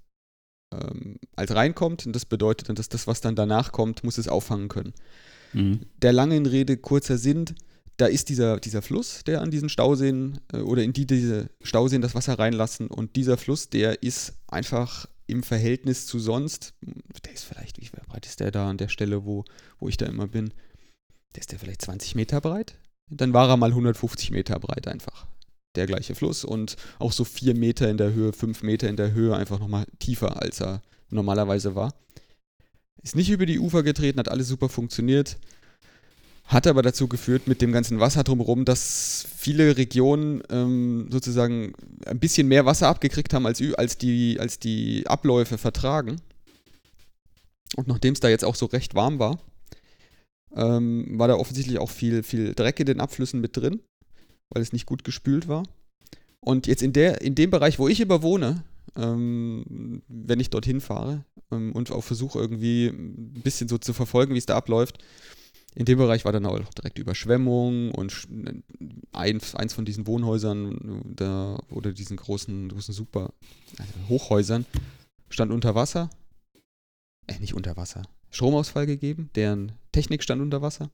[0.71, 2.05] ähm, als reinkommt.
[2.05, 4.93] Und das bedeutet dann, dass das, was dann danach kommt, muss es auffangen können.
[5.53, 5.81] Mhm.
[6.01, 7.45] Der langen Rede kurzer Sinn,
[7.97, 12.01] da ist dieser, dieser Fluss, der an diesen Stauseen äh, oder in die diese Stauseen
[12.01, 12.87] das Wasser reinlassen.
[12.87, 16.73] Und dieser Fluss, der ist einfach im Verhältnis zu sonst,
[17.25, 19.45] der ist vielleicht, wie breit ist der da an der Stelle, wo,
[19.79, 20.53] wo ich da immer bin?
[21.35, 22.77] Der ist der vielleicht 20 Meter breit?
[23.09, 25.27] Dann war er mal 150 Meter breit einfach.
[25.75, 29.13] Der gleiche Fluss und auch so vier Meter in der Höhe, fünf Meter in der
[29.13, 31.93] Höhe einfach nochmal tiefer, als er normalerweise war.
[33.03, 35.37] Ist nicht über die Ufer getreten, hat alles super funktioniert.
[36.45, 41.73] Hat aber dazu geführt, mit dem ganzen Wasser drumherum, dass viele Regionen ähm, sozusagen
[42.05, 46.19] ein bisschen mehr Wasser abgekriegt haben, als, als, die, als die Abläufe vertragen.
[47.77, 49.39] Und nachdem es da jetzt auch so recht warm war,
[50.53, 53.81] ähm, war da offensichtlich auch viel, viel Dreck in den Abflüssen mit drin,
[54.51, 55.63] weil es nicht gut gespült war.
[56.39, 58.63] Und jetzt in, der, in dem Bereich, wo ich überwohne,
[58.95, 64.33] ähm, wenn ich dorthin fahre ähm, und auch versuche irgendwie ein bisschen so zu verfolgen,
[64.33, 64.99] wie es da abläuft,
[65.73, 68.27] in dem Bereich war dann auch direkt Überschwemmung und
[69.13, 73.33] eins, eins von diesen Wohnhäusern da, oder diesen großen, großen Super
[73.77, 74.65] also Hochhäusern
[75.29, 76.09] stand unter Wasser.
[77.27, 78.01] Äh, nicht unter Wasser.
[78.31, 80.91] Stromausfall gegeben, deren Technik stand unter Wasser.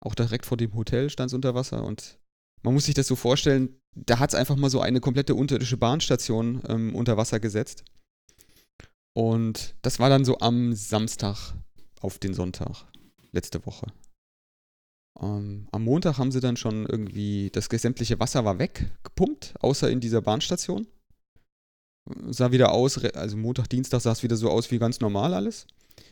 [0.00, 2.18] Auch direkt vor dem Hotel stand es unter Wasser und
[2.62, 5.76] man muss sich das so vorstellen, da hat es einfach mal so eine komplette unterirdische
[5.76, 7.84] Bahnstation ähm, unter Wasser gesetzt.
[9.12, 11.54] Und das war dann so am Samstag
[12.00, 12.86] auf den Sonntag
[13.32, 13.86] letzte Woche.
[15.20, 20.00] Ähm, am Montag haben sie dann schon irgendwie, das sämtliche Wasser war weggepumpt, außer in
[20.00, 20.86] dieser Bahnstation.
[22.28, 25.66] Sah wieder aus, also Montag, Dienstag sah es wieder so aus wie ganz normal alles.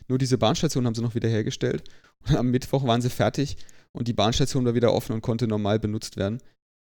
[0.06, 1.84] Nur diese Bahnstation haben sie noch wieder hergestellt.
[2.28, 3.56] Und am Mittwoch waren sie fertig
[3.92, 6.40] und die Bahnstation war wieder offen und konnte normal benutzt werden.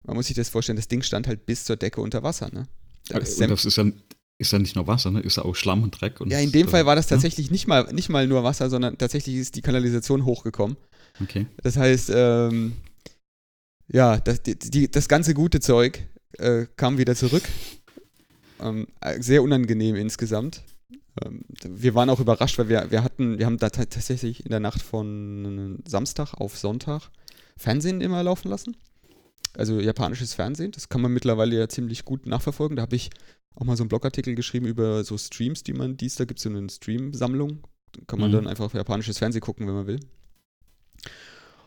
[0.06, 2.66] Man muss sich das vorstellen, das Ding stand halt bis zur Decke unter Wasser, ne?
[3.08, 3.84] Das, und das ist ja,
[4.38, 5.20] ist ja nicht nur Wasser, ne?
[5.20, 6.20] Ist ja auch Schlamm und Dreck.
[6.20, 7.52] Und ja, in dem Fall war das tatsächlich ja?
[7.52, 10.76] nicht, mal, nicht mal nur Wasser, sondern tatsächlich ist die Kanalisation hochgekommen.
[11.22, 11.46] Okay.
[11.62, 12.72] Das heißt, ähm,
[13.88, 16.06] ja, das, die, die, das ganze gute Zeug
[16.38, 17.44] äh, kam wieder zurück.
[18.60, 18.86] Ähm,
[19.20, 20.62] sehr unangenehm insgesamt.
[21.22, 24.60] Ähm, wir waren auch überrascht, weil wir, wir hatten, wir haben da tatsächlich in der
[24.60, 27.10] Nacht von Samstag auf Sonntag
[27.56, 28.76] Fernsehen immer laufen lassen.
[29.56, 32.76] Also japanisches Fernsehen, das kann man mittlerweile ja ziemlich gut nachverfolgen.
[32.76, 33.10] Da habe ich
[33.54, 36.44] auch mal so einen Blogartikel geschrieben über so Streams, die man dies, da gibt es
[36.44, 37.60] so eine Stream-Sammlung.
[38.08, 38.34] Kann man mhm.
[38.34, 40.00] dann einfach japanisches Fernsehen gucken, wenn man will.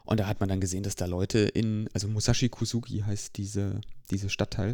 [0.04, 3.82] Und da hat man dann gesehen, dass da Leute in, also Musashi Kusugi heißt diese,
[4.12, 4.74] diese Stadtteil,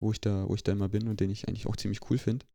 [0.00, 2.18] wo ich da, wo ich da immer bin und den ich eigentlich auch ziemlich cool
[2.18, 2.46] finde.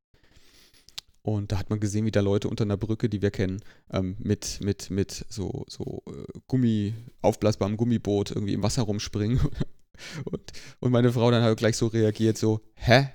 [1.23, 4.17] Und da hat man gesehen, wie da Leute unter einer Brücke, die wir kennen, ähm,
[4.19, 9.39] mit, mit, mit so, so äh, Gummi, aufblasbarem Gummiboot irgendwie im Wasser rumspringen.
[10.25, 13.09] und, und meine Frau dann halt gleich so reagiert, so, hä?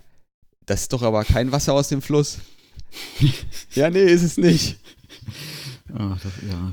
[0.65, 2.39] Das ist doch aber kein Wasser aus dem Fluss.
[3.75, 4.79] ja, nee, ist es nicht.
[5.93, 6.73] Ah, das, ja,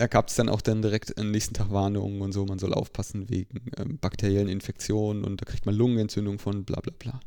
[0.00, 2.72] da gab es dann auch dann direkt am nächsten Tag Warnungen und so, man soll
[2.72, 7.20] aufpassen wegen ähm, bakteriellen Infektionen und da kriegt man Lungenentzündung von bla bla bla.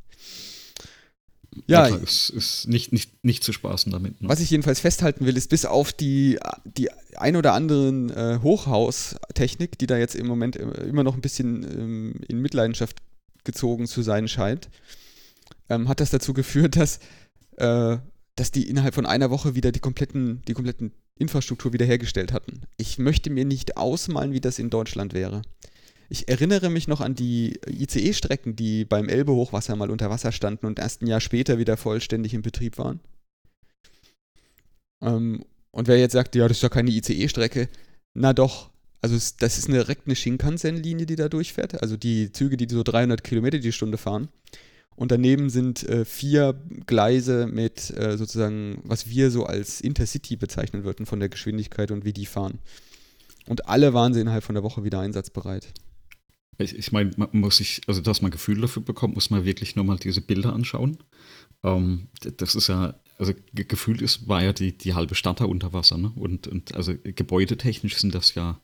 [1.67, 4.21] Ja, es ist nicht, nicht, nicht zu spaßen damit.
[4.21, 4.29] Ne?
[4.29, 9.77] Was ich jedenfalls festhalten will, ist bis auf die, die ein oder anderen äh, Hochhaustechnik,
[9.77, 12.97] die da jetzt im Moment immer noch ein bisschen ähm, in Mitleidenschaft
[13.43, 14.69] gezogen zu sein scheint,
[15.69, 16.99] ähm, hat das dazu geführt, dass,
[17.57, 17.97] äh,
[18.35, 22.61] dass die innerhalb von einer Woche wieder die kompletten, die kompletten Infrastruktur wiederhergestellt hatten.
[22.77, 25.43] Ich möchte mir nicht ausmalen, wie das in Deutschland wäre.
[26.13, 30.77] Ich erinnere mich noch an die ICE-Strecken, die beim Elbe-Hochwasser mal unter Wasser standen und
[30.77, 32.99] erst ein Jahr später wieder vollständig in Betrieb waren.
[35.01, 37.67] Ähm, und wer jetzt sagt, ja, das ist ja keine ICE-Strecke,
[38.13, 38.69] na doch,
[39.01, 43.23] also das ist direkt eine Shinkansen-Linie, die da durchfährt, also die Züge, die so 300
[43.23, 44.29] Kilometer die Stunde fahren.
[44.95, 50.83] Und daneben sind äh, vier Gleise mit äh, sozusagen, was wir so als Intercity bezeichnen
[50.83, 52.59] würden von der Geschwindigkeit und wie die fahren.
[53.47, 55.73] Und alle waren sie innerhalb von der Woche wieder einsatzbereit.
[56.63, 59.75] Ich, ich meine, man muss sich, also dass man Gefühl dafür bekommt, muss man wirklich
[59.75, 60.97] nur mal diese Bilder anschauen.
[61.63, 65.73] Ähm, das ist ja, also gefühlt ist, war ja die, die halbe Stadt da unter
[65.73, 66.11] Wasser, ne?
[66.15, 68.59] Und, und also gebäudetechnisch sind das ja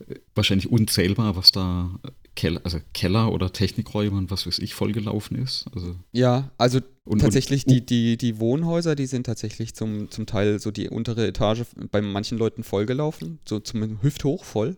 [0.00, 1.98] äh, wahrscheinlich unzählbar, was da
[2.36, 5.66] Keller, also Keller oder Technikräume und was weiß ich vollgelaufen ist.
[5.74, 10.26] Also ja, also und, tatsächlich und, die, die, die Wohnhäuser, die sind tatsächlich zum, zum
[10.26, 14.76] Teil so die untere Etage bei manchen Leuten vollgelaufen, so zum Hüfthoch voll.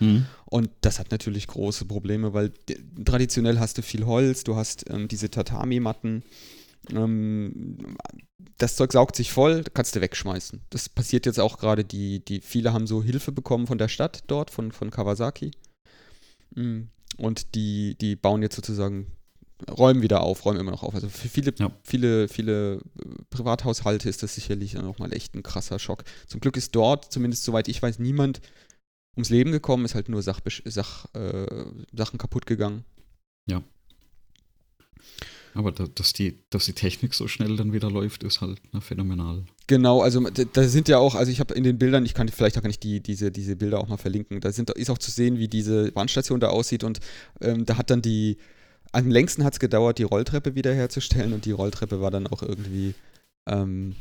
[0.00, 0.26] Mhm.
[0.46, 2.52] Und das hat natürlich große Probleme, weil
[3.04, 6.22] traditionell hast du viel Holz, du hast ähm, diese Tatami-Matten.
[6.90, 7.96] Ähm,
[8.56, 10.60] das Zeug saugt sich voll, kannst du wegschmeißen.
[10.70, 14.24] Das passiert jetzt auch gerade, die, die, viele haben so Hilfe bekommen von der Stadt
[14.26, 15.50] dort, von, von Kawasaki.
[16.54, 16.88] Mhm.
[17.16, 19.08] Und die, die bauen jetzt sozusagen,
[19.68, 20.94] räumen wieder auf, räumen immer noch auf.
[20.94, 21.70] Also für viele, ja.
[21.82, 22.80] viele, viele äh,
[23.30, 26.04] Privathaushalte ist das sicherlich nochmal echt ein krasser Schock.
[26.26, 28.40] Zum Glück ist dort, zumindest soweit ich weiß, niemand
[29.18, 32.84] ums Leben gekommen, ist halt nur Sach, Sach, äh, Sachen kaputt gegangen.
[33.46, 33.62] Ja.
[35.54, 38.80] Aber da, dass, die, dass die Technik so schnell dann wieder läuft, ist halt ne,
[38.80, 39.44] phänomenal.
[39.66, 42.58] Genau, also da sind ja auch, also ich habe in den Bildern, ich kann vielleicht
[42.58, 45.38] auch nicht die, diese, diese Bilder auch mal verlinken, da sind, ist auch zu sehen,
[45.38, 47.00] wie diese Bahnstation da aussieht und
[47.40, 48.36] ähm, da hat dann die,
[48.92, 52.94] am längsten hat es gedauert, die Rolltreppe wiederherzustellen und die Rolltreppe war dann auch irgendwie,
[53.46, 53.96] ähm,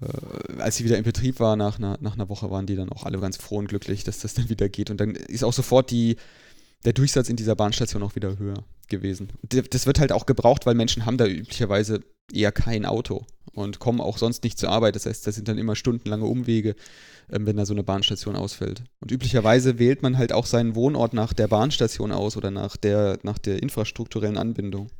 [0.00, 2.90] äh, als sie wieder in Betrieb war, nach einer, nach einer Woche waren die dann
[2.90, 5.52] auch alle ganz froh und glücklich, dass das dann wieder geht und dann ist auch
[5.52, 6.16] sofort die,
[6.84, 9.28] der Durchsatz in dieser Bahnstation auch wieder höher gewesen.
[9.42, 12.00] Das wird halt auch gebraucht, weil Menschen haben da üblicherweise
[12.32, 14.96] eher kein Auto und kommen auch sonst nicht zur Arbeit.
[14.96, 16.74] Das heißt, das sind dann immer stundenlange Umwege,
[17.30, 18.84] ähm, wenn da so eine Bahnstation ausfällt.
[19.00, 23.18] Und üblicherweise wählt man halt auch seinen Wohnort nach der Bahnstation aus oder nach der,
[23.22, 24.90] nach der infrastrukturellen Anbindung.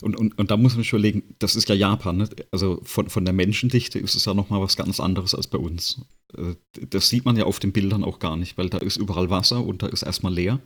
[0.00, 2.28] Und, und, und da muss man schon überlegen, das ist ja Japan, ne?
[2.50, 6.00] also von, von der Menschendichte ist es ja nochmal was ganz anderes als bei uns.
[6.36, 6.54] Äh,
[6.90, 9.64] das sieht man ja auf den Bildern auch gar nicht, weil da ist überall Wasser
[9.64, 10.60] und da ist erstmal leer,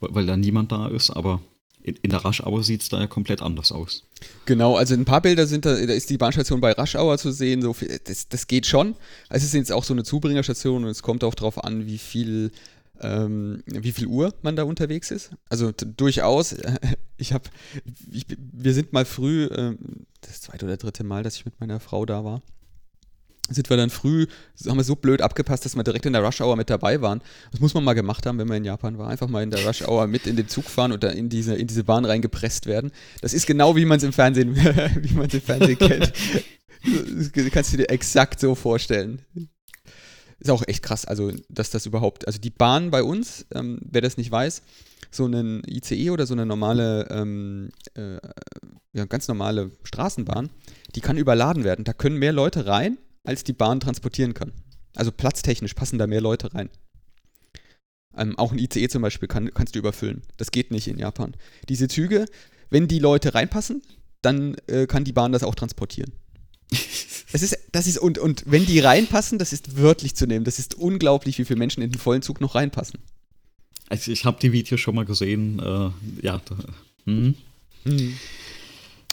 [0.00, 1.40] weil da niemand da ist, aber
[1.86, 4.02] in, der Raschauer sieht es da ja komplett anders aus.
[4.44, 7.62] Genau, also ein paar Bilder sind da, da ist die Bahnstation bei Raschauer zu sehen,
[7.62, 8.96] so viel, das, das geht schon.
[9.28, 12.50] Es ist jetzt auch so eine Zubringerstation und es kommt auch darauf an, wie viel,
[13.00, 15.30] ähm, wie viel Uhr man da unterwegs ist.
[15.48, 16.56] Also durchaus,
[17.16, 17.48] ich habe,
[18.36, 19.76] wir sind mal früh, äh,
[20.20, 22.42] das zweite oder dritte Mal, dass ich mit meiner Frau da war
[23.48, 24.26] sind wir dann früh,
[24.66, 27.22] haben wir so blöd abgepasst, dass wir direkt in der Rush Hour mit dabei waren.
[27.52, 29.08] Das muss man mal gemacht haben, wenn man in Japan war.
[29.08, 31.66] Einfach mal in der Rush Hour mit in den Zug fahren oder in diese, in
[31.66, 32.90] diese Bahn reingepresst werden.
[33.20, 36.12] Das ist genau wie man es im Fernsehen, wie man es im Fernsehen kennt.
[36.86, 39.20] Das kannst du dir exakt so vorstellen.
[40.38, 44.02] Ist auch echt krass, also dass das überhaupt, also die Bahn bei uns, ähm, wer
[44.02, 44.62] das nicht weiß,
[45.10, 48.18] so einen ICE oder so eine normale, ähm, äh,
[48.92, 50.50] ja, ganz normale Straßenbahn,
[50.94, 51.84] die kann überladen werden.
[51.84, 54.52] Da können mehr Leute rein als die Bahn transportieren kann.
[54.94, 56.70] Also platztechnisch passen da mehr Leute rein.
[58.16, 60.22] Ähm, auch ein ICE zum Beispiel kann, kannst du überfüllen.
[60.36, 61.36] Das geht nicht in Japan.
[61.68, 62.26] Diese Züge,
[62.70, 63.82] wenn die Leute reinpassen,
[64.22, 66.12] dann äh, kann die Bahn das auch transportieren.
[67.36, 70.44] es ist, das ist, und, und wenn die reinpassen, das ist wörtlich zu nehmen.
[70.44, 72.98] Das ist unglaublich, wie viele Menschen in den vollen Zug noch reinpassen.
[73.88, 75.58] Also ich habe die Videos schon mal gesehen.
[75.58, 75.90] Äh,
[76.26, 76.40] ja.
[76.44, 76.56] Da,
[77.04, 77.34] hm.
[77.84, 78.14] Hm.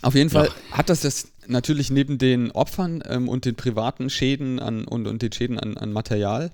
[0.01, 0.77] Auf jeden Fall ja.
[0.77, 5.21] hat das das natürlich neben den Opfern ähm, und den privaten Schäden an, und, und
[5.21, 6.51] den Schäden an, an Material,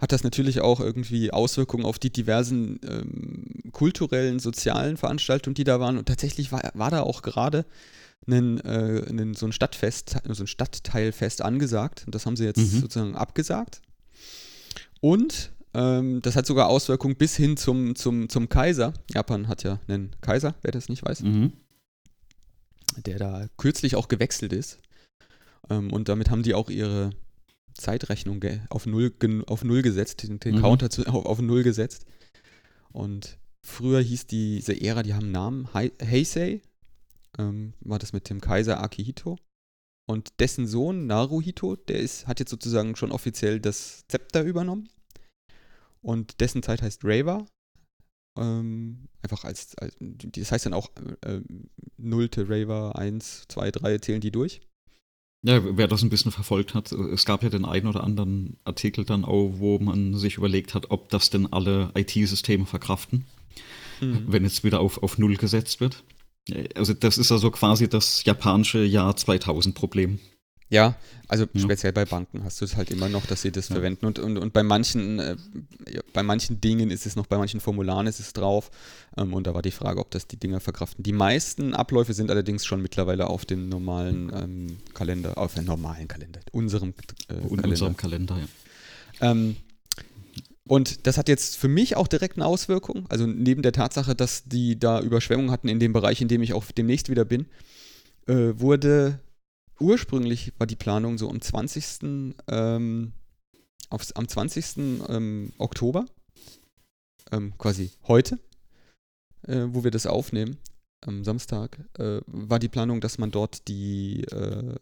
[0.00, 5.78] hat das natürlich auch irgendwie Auswirkungen auf die diversen ähm, kulturellen, sozialen Veranstaltungen, die da
[5.78, 5.96] waren.
[5.96, 7.64] Und tatsächlich war, war da auch gerade
[8.26, 12.04] einen, äh, einen, so ein Stadtfest, so ein Stadtteilfest angesagt.
[12.06, 12.80] Und das haben sie jetzt mhm.
[12.80, 13.80] sozusagen abgesagt.
[15.00, 18.94] Und ähm, das hat sogar Auswirkungen bis hin zum, zum, zum Kaiser.
[19.12, 21.22] Japan hat ja einen Kaiser, wer das nicht weiß.
[21.22, 21.52] Mhm
[23.02, 24.78] der da kürzlich auch gewechselt ist.
[25.70, 27.10] Ähm, und damit haben die auch ihre
[27.74, 29.12] Zeitrechnung auf null,
[29.46, 30.60] auf null gesetzt, den, den mhm.
[30.60, 32.06] Counter zu, auf, auf null gesetzt.
[32.92, 36.62] Und früher hieß diese Ära, die haben einen Namen, Heisei,
[37.38, 39.38] ähm, war das mit dem Kaiser Akihito.
[40.06, 44.88] Und dessen Sohn Naruhito, der ist, hat jetzt sozusagen schon offiziell das Zepter übernommen.
[46.02, 47.46] Und dessen Zeit heißt Reiwa.
[48.38, 50.90] Ähm, einfach als, als, das heißt dann auch
[51.22, 51.40] äh,
[51.96, 54.60] nullte Raver 1, 2, 3 zählen die durch.
[55.46, 59.04] Ja, wer das ein bisschen verfolgt hat, es gab ja den einen oder anderen Artikel
[59.04, 63.26] dann auch, wo man sich überlegt hat, ob das denn alle IT-Systeme verkraften,
[64.00, 64.24] mhm.
[64.26, 66.02] wenn jetzt wieder auf, auf Null gesetzt wird.
[66.74, 70.18] Also das ist also quasi das japanische Jahr 2000 Problem.
[70.70, 70.96] Ja,
[71.28, 71.60] also ja.
[71.60, 73.76] speziell bei Banken hast du es halt immer noch, dass sie das ja.
[73.76, 74.06] verwenden.
[74.06, 75.36] Und, und, und bei manchen, äh,
[76.12, 78.70] bei manchen Dingen ist es noch, bei manchen Formularen ist es drauf.
[79.16, 81.02] Ähm, und da war die Frage, ob das die Dinger verkraften.
[81.04, 86.08] Die meisten Abläufe sind allerdings schon mittlerweile auf dem normalen ähm, Kalender, auf dem normalen
[86.08, 86.90] Kalender, unserem
[87.28, 87.68] äh, Kalender.
[87.68, 89.30] unserem Kalender, ja.
[89.30, 89.56] Ähm,
[90.66, 93.06] und das hat jetzt für mich auch direkt eine Auswirkung.
[93.10, 96.54] Also neben der Tatsache, dass die da Überschwemmungen hatten in dem Bereich, in dem ich
[96.54, 97.46] auch demnächst wieder bin,
[98.26, 99.20] äh, wurde
[99.80, 102.34] ursprünglich war die Planung so am 20.
[102.48, 103.12] Ähm,
[103.90, 104.76] aufs, am 20.
[105.08, 106.06] Ähm, Oktober,
[107.30, 108.38] ähm, quasi heute,
[109.42, 110.58] äh, wo wir das aufnehmen,
[111.02, 114.74] am Samstag, äh, war die Planung, dass man dort die, äh,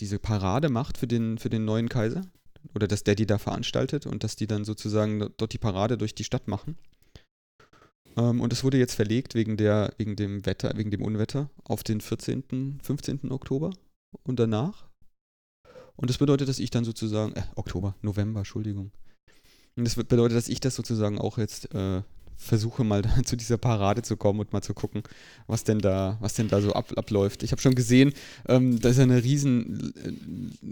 [0.00, 2.22] diese Parade macht für den, für den neuen Kaiser.
[2.74, 6.14] Oder dass der die da veranstaltet und dass die dann sozusagen dort die Parade durch
[6.14, 6.76] die Stadt machen.
[8.16, 11.82] Ähm, und es wurde jetzt verlegt wegen, der, wegen dem Wetter, wegen dem Unwetter auf
[11.82, 13.30] den 14., 15.
[13.30, 13.70] Oktober
[14.22, 14.88] und danach.
[15.96, 18.90] Und das bedeutet, dass ich dann sozusagen, äh, Oktober, November, Entschuldigung.
[19.76, 22.02] Und das bedeutet, dass ich das sozusagen auch jetzt äh,
[22.40, 25.02] versuche mal zu dieser Parade zu kommen und mal zu gucken,
[25.46, 27.42] was denn da, was denn da so ab, abläuft.
[27.42, 28.12] Ich habe schon gesehen,
[28.48, 29.92] ähm, da ist eine riesen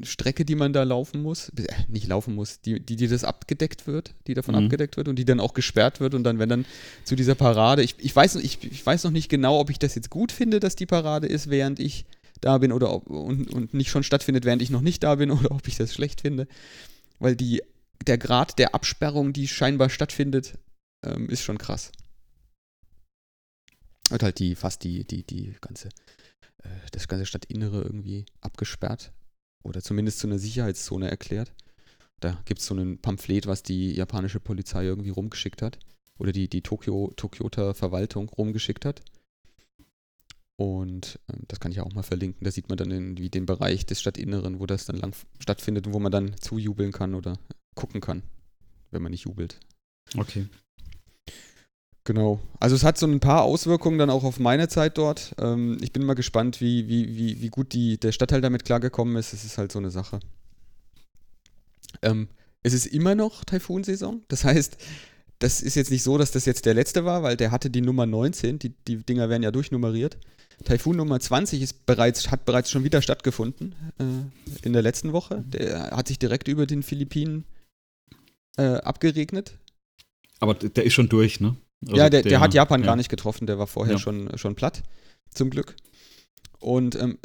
[0.03, 3.23] äh, Strecke, die man da laufen muss, äh, nicht laufen muss, die, die, die das
[3.23, 4.65] abgedeckt wird, die davon mhm.
[4.65, 6.65] abgedeckt wird und die dann auch gesperrt wird und dann, wenn dann
[7.05, 9.95] zu dieser Parade, ich, ich, weiß, ich, ich weiß noch nicht genau, ob ich das
[9.95, 12.07] jetzt gut finde, dass die Parade ist, während ich
[12.41, 15.31] da bin oder ob, und, und nicht schon stattfindet, während ich noch nicht da bin
[15.31, 16.49] oder ob ich das schlecht finde.
[17.19, 17.63] Weil die,
[18.07, 20.55] der Grad der Absperrung, die scheinbar stattfindet,
[21.05, 21.93] ähm, ist schon krass.
[24.11, 25.89] Wird halt die, fast die, die, die ganze,
[26.63, 29.13] äh, das ganze Stadtinnere irgendwie abgesperrt.
[29.65, 31.53] Oder zumindest zu einer Sicherheitszone erklärt.
[32.21, 35.79] Da gibt es so ein Pamphlet, was die japanische Polizei irgendwie rumgeschickt hat.
[36.19, 39.03] Oder die, die Tokio, Tokioter Verwaltung rumgeschickt hat.
[40.57, 42.45] Und äh, das kann ich auch mal verlinken.
[42.45, 45.93] Da sieht man dann irgendwie den Bereich des Stadtinneren, wo das dann lang stattfindet und
[45.93, 47.39] wo man dann zujubeln kann oder
[47.77, 48.23] gucken kann,
[48.91, 49.61] wenn man nicht jubelt.
[50.17, 50.49] Okay.
[52.09, 52.41] Genau.
[52.59, 55.35] Also es hat so ein paar Auswirkungen dann auch auf meine Zeit dort.
[55.39, 59.15] Ähm, ich bin mal gespannt, wie, wie, wie, wie gut die, der Stadtteil damit klargekommen
[59.17, 59.35] ist.
[59.35, 60.19] Es ist halt so eine Sache.
[62.01, 62.29] Ähm,
[62.63, 64.23] es ist immer noch Taifunsaison.
[64.29, 64.79] Das heißt,
[65.39, 67.83] das ist jetzt nicht so, dass das jetzt der letzte war, weil der hatte die
[67.83, 68.59] Nummer 19.
[68.59, 70.17] Die, die Dinger werden ja durchnummeriert.
[70.65, 75.45] Taifun Nummer 20 ist bereits, hat bereits schon wieder stattgefunden äh, in der letzten Woche.
[75.47, 77.45] Der hat sich direkt über den Philippinen
[78.57, 79.59] äh, abgeregnet.
[80.41, 81.55] Aber der ist schon durch, ne?
[81.85, 82.87] Also ja, der, der, der, hat Japan ja.
[82.87, 83.99] gar nicht getroffen, der war vorher ja.
[83.99, 84.83] schon, schon platt,
[85.33, 85.77] zum Glück.
[86.59, 87.19] Und ähm,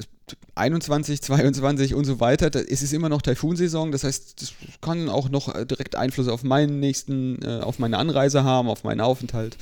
[0.56, 5.10] 21, 22 und so weiter, da, es ist immer noch Taifunsaison, das heißt, das kann
[5.10, 9.02] auch noch äh, direkt Einfluss auf meinen nächsten, äh, auf meine Anreise haben, auf meinen
[9.02, 9.58] Aufenthalt.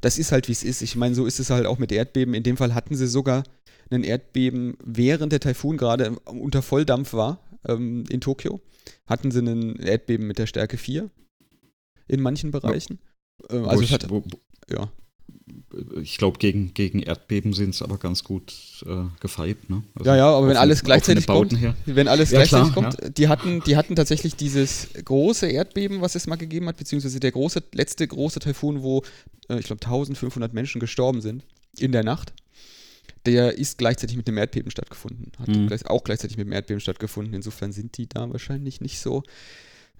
[0.00, 0.82] Das ist halt, wie es ist.
[0.82, 2.34] Ich meine, so ist es halt auch mit Erdbeben.
[2.34, 3.44] In dem Fall hatten sie sogar
[3.90, 8.60] ein Erdbeben, während der Taifun gerade unter Volldampf war ähm, in Tokio.
[9.06, 11.10] Hatten sie ein Erdbeben mit der Stärke 4
[12.06, 12.98] in manchen Bereichen.
[13.02, 13.09] Ja.
[13.48, 14.22] Ähm, also, hat, wo,
[14.70, 14.90] ja
[16.02, 19.70] ich glaube, gegen, gegen Erdbeben sind es aber ganz gut äh, gefeit.
[19.70, 19.82] Ne?
[19.94, 21.76] Also ja, ja, aber wenn alles gleichzeitig kommt, her.
[21.86, 23.08] wenn alles ja, gleichzeitig klar, kommt, ja.
[23.08, 27.32] die, hatten, die hatten tatsächlich dieses große Erdbeben, was es mal gegeben hat, beziehungsweise der
[27.32, 29.02] große, letzte große Taifun, wo
[29.48, 31.44] äh, ich glaube 1500 Menschen gestorben sind
[31.78, 32.32] in der Nacht.
[33.26, 35.30] Der ist gleichzeitig mit dem Erdbeben stattgefunden.
[35.38, 35.70] Hat mhm.
[35.86, 37.34] auch gleichzeitig mit dem Erdbeben stattgefunden.
[37.34, 39.22] Insofern sind die da wahrscheinlich nicht so.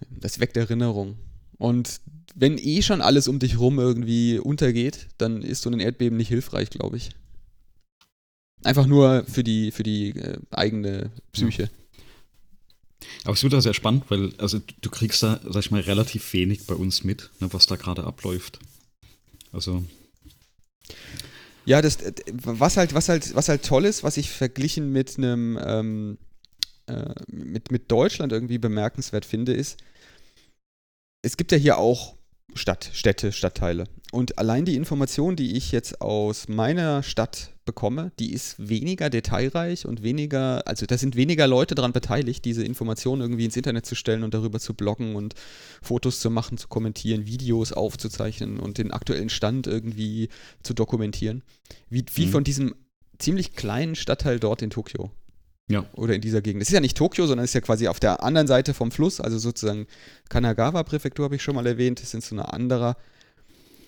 [0.09, 1.17] Das weckt Erinnerung.
[1.61, 2.01] Und
[2.35, 6.29] wenn eh schon alles um dich rum irgendwie untergeht, dann ist so ein Erdbeben nicht
[6.29, 7.11] hilfreich, glaube ich.
[8.65, 11.69] Einfach nur für die, für die äh, eigene Psyche.
[13.25, 16.33] Aber es wird da sehr spannend, weil also du kriegst da, sag ich mal, relativ
[16.33, 18.59] wenig bei uns mit, ne, was da gerade abläuft.
[19.53, 19.85] Also.
[21.67, 25.19] Ja, das, äh, was halt, was halt, was halt toll ist, was ich verglichen mit
[25.19, 26.19] einem, ähm,
[26.87, 29.77] äh, mit, mit Deutschland irgendwie bemerkenswert finde, ist,
[31.23, 32.17] es gibt ja hier auch
[32.55, 33.85] Stadt, Städte, Stadtteile.
[34.13, 39.87] Und allein die Information, die ich jetzt aus meiner Stadt bekomme, die ist weniger detailreich
[39.87, 43.95] und weniger, also da sind weniger Leute daran beteiligt, diese Informationen irgendwie ins Internet zu
[43.95, 45.35] stellen und darüber zu bloggen und
[45.81, 50.29] Fotos zu machen, zu kommentieren, Videos aufzuzeichnen und den aktuellen Stand irgendwie
[50.65, 51.45] zu dokumentieren.
[51.89, 52.31] Wie, wie mhm.
[52.31, 52.75] von diesem
[53.19, 55.13] ziemlich kleinen Stadtteil dort in Tokio.
[55.71, 55.87] Ja.
[55.93, 56.63] Oder in dieser Gegend.
[56.63, 58.91] Es ist ja nicht Tokio, sondern es ist ja quasi auf der anderen Seite vom
[58.91, 59.87] Fluss, also sozusagen
[60.29, 62.03] Kanagawa-Präfektur habe ich schon mal erwähnt.
[62.03, 62.97] Das sind so eine anderer,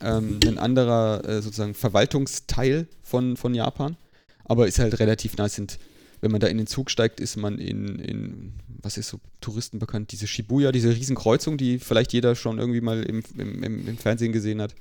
[0.01, 3.97] ähm, ein anderer äh, sozusagen Verwaltungsteil von, von Japan.
[4.45, 5.49] Aber ist halt relativ nah.
[5.49, 5.81] Sind,
[6.21, 9.81] wenn man da in den Zug steigt, ist man in, in, was ist so Touristen
[9.81, 13.99] bekannt, diese Shibuya, diese Riesenkreuzung, die vielleicht jeder schon irgendwie mal im, im, im, im
[13.99, 14.77] Fernsehen gesehen hat.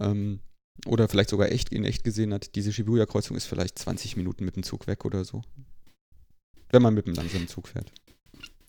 [0.00, 0.40] Ähm,
[0.86, 2.56] oder vielleicht sogar echt in echt gesehen hat.
[2.56, 5.42] Diese Shibuya-Kreuzung ist vielleicht 20 Minuten mit dem Zug weg oder so
[6.76, 7.90] wenn man mit einem langsamen Zug fährt.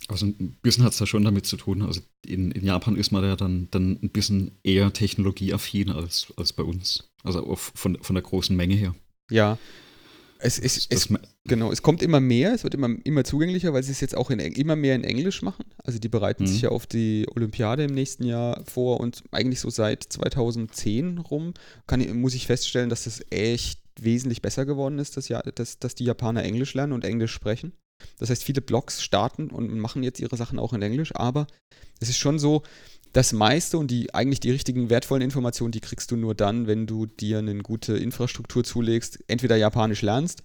[0.07, 1.81] Also ein bisschen hat es da schon damit zu tun.
[1.81, 6.53] Also in, in Japan ist man ja dann, dann ein bisschen eher technologieaffin als, als
[6.53, 7.09] bei uns.
[7.23, 8.95] Also von, von der großen Menge her.
[9.29, 9.57] Ja.
[10.39, 11.09] Es, es, es,
[11.45, 14.29] genau, es kommt immer mehr, es wird immer, immer zugänglicher, weil sie es jetzt auch
[14.29, 15.65] in, immer mehr in Englisch machen.
[15.83, 16.47] Also die bereiten mhm.
[16.47, 21.53] sich ja auf die Olympiade im nächsten Jahr vor und eigentlich so seit 2010 rum
[21.85, 25.95] kann, muss ich feststellen, dass das echt wesentlich besser geworden ist, dass, ja, dass, dass
[25.95, 27.73] die Japaner Englisch lernen und Englisch sprechen.
[28.19, 31.47] Das heißt, viele Blogs starten und machen jetzt ihre Sachen auch in Englisch, aber
[31.99, 32.63] es ist schon so,
[33.13, 36.85] das meiste und die eigentlich die richtigen wertvollen Informationen, die kriegst du nur dann, wenn
[36.85, 40.43] du dir eine gute Infrastruktur zulegst, entweder Japanisch lernst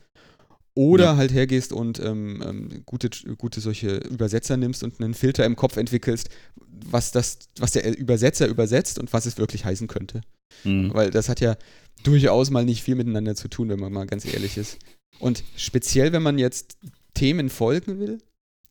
[0.74, 1.16] oder ja.
[1.16, 5.76] halt hergehst und ähm, ähm, gute, gute solche Übersetzer nimmst und einen Filter im Kopf
[5.76, 10.22] entwickelst, was, das, was der Übersetzer übersetzt und was es wirklich heißen könnte.
[10.64, 10.94] Mhm.
[10.94, 11.56] Weil das hat ja
[12.04, 14.78] durchaus mal nicht viel miteinander zu tun, wenn man mal ganz ehrlich ist.
[15.18, 16.78] Und speziell, wenn man jetzt
[17.14, 18.18] Themen folgen will,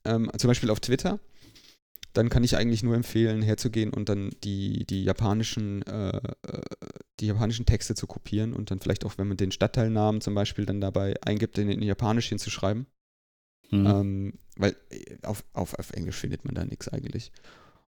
[0.06, 1.20] ähm, zum Beispiel auf Twitter,
[2.14, 6.62] dann kann ich eigentlich nur empfehlen, herzugehen und dann die, die japanischen, äh, äh,
[7.20, 10.66] die japanischen Texte zu kopieren und dann vielleicht auch, wenn man den Stadtteilnamen zum Beispiel
[10.66, 12.88] dann dabei eingibt, den in Japanisch hinzuschreiben.
[13.70, 13.86] Mhm.
[13.86, 17.32] Ähm, weil äh, auf, auf, auf Englisch findet man da nichts eigentlich.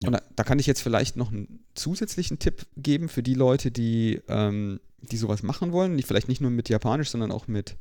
[0.02, 0.08] Ja.
[0.08, 3.70] Und da, da, kann ich jetzt vielleicht noch einen zusätzlichen Tipp geben für die Leute,
[3.70, 7.76] die, ähm, die sowas machen wollen, die vielleicht nicht nur mit Japanisch, sondern auch mit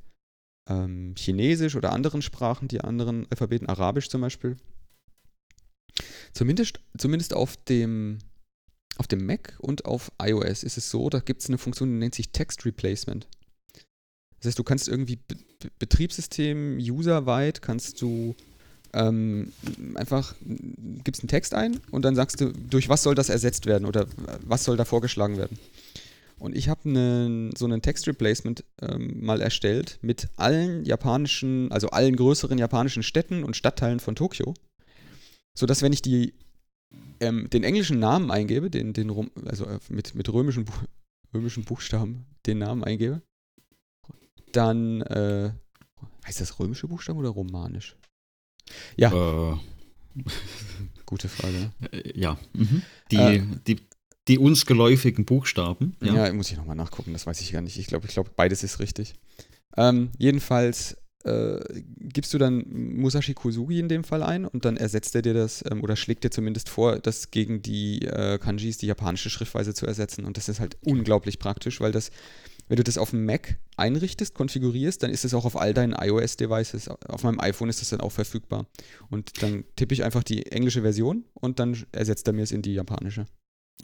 [0.69, 4.57] ähm, Chinesisch oder anderen Sprachen, die anderen Alphabeten, Arabisch zum Beispiel.
[6.33, 8.19] Zumindest, zumindest auf, dem,
[8.97, 11.97] auf dem Mac und auf iOS ist es so, da gibt es eine Funktion, die
[11.97, 13.27] nennt sich Text Replacement.
[14.39, 15.35] Das heißt, du kannst irgendwie Be
[15.77, 18.33] Betriebssystem, userweit, kannst du
[18.93, 19.51] ähm,
[19.95, 20.33] einfach
[21.03, 24.07] gibst einen Text ein und dann sagst du, durch was soll das ersetzt werden oder
[24.45, 25.59] was soll da vorgeschlagen werden.
[26.39, 31.89] Und ich habe ne, so einen Text Replacement ähm, mal erstellt mit allen japanischen, also
[31.89, 34.53] allen größeren japanischen Städten und Stadtteilen von Tokio.
[35.57, 36.33] Sodass, wenn ich die,
[37.19, 39.09] ähm, den englischen Namen eingebe, den, den
[39.45, 40.65] also äh, mit, mit römischen,
[41.33, 43.21] römischen Buchstaben den Namen eingebe,
[44.53, 45.51] dann äh,
[46.25, 47.97] heißt das römische Buchstaben oder romanisch?
[48.95, 49.11] Ja.
[49.53, 49.57] Äh.
[51.05, 51.71] Gute Frage.
[51.79, 51.91] Ne?
[51.91, 52.37] Äh, ja.
[52.53, 52.81] Mhm.
[53.11, 53.77] Die, äh, die
[54.29, 55.95] die uns geläufigen Buchstaben.
[56.01, 57.77] Ja, ja muss ich nochmal nachgucken, das weiß ich gar nicht.
[57.77, 59.15] Ich glaube, ich glaube, beides ist richtig.
[59.75, 61.59] Ähm, jedenfalls äh,
[61.97, 65.63] gibst du dann Musashi Kosugi in dem Fall ein und dann ersetzt er dir das
[65.69, 69.85] ähm, oder schlägt dir zumindest vor, das gegen die äh, Kanjis, die japanische Schriftweise zu
[69.85, 70.25] ersetzen.
[70.25, 72.11] Und das ist halt unglaublich praktisch, weil das,
[72.67, 75.93] wenn du das auf dem Mac einrichtest, konfigurierst, dann ist es auch auf all deinen
[75.93, 76.87] iOS-Devices.
[76.87, 78.67] Auf meinem iPhone ist das dann auch verfügbar.
[79.09, 82.61] Und dann tippe ich einfach die englische Version und dann ersetzt er mir es in
[82.61, 83.25] die japanische.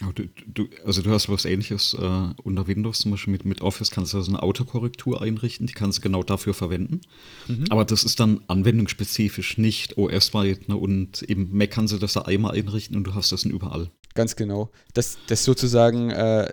[0.01, 3.91] Du, du, also du hast was ähnliches äh, unter Windows, zum Beispiel mit, mit Office
[3.91, 6.99] kannst du also eine Autokorrektur einrichten, die kannst du genau dafür verwenden.
[7.47, 7.65] Mhm.
[7.69, 10.67] Aber das ist dann anwendungsspezifisch, nicht OS-weit.
[10.67, 10.75] Ne?
[10.75, 13.89] Und im Mac kannst du das da einmal einrichten und du hast das dann überall.
[14.15, 14.69] Ganz genau.
[14.93, 16.51] Das, das sozusagen äh,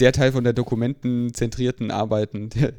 [0.00, 2.74] der Teil von der dokumentenzentrierten Arbeiten, der,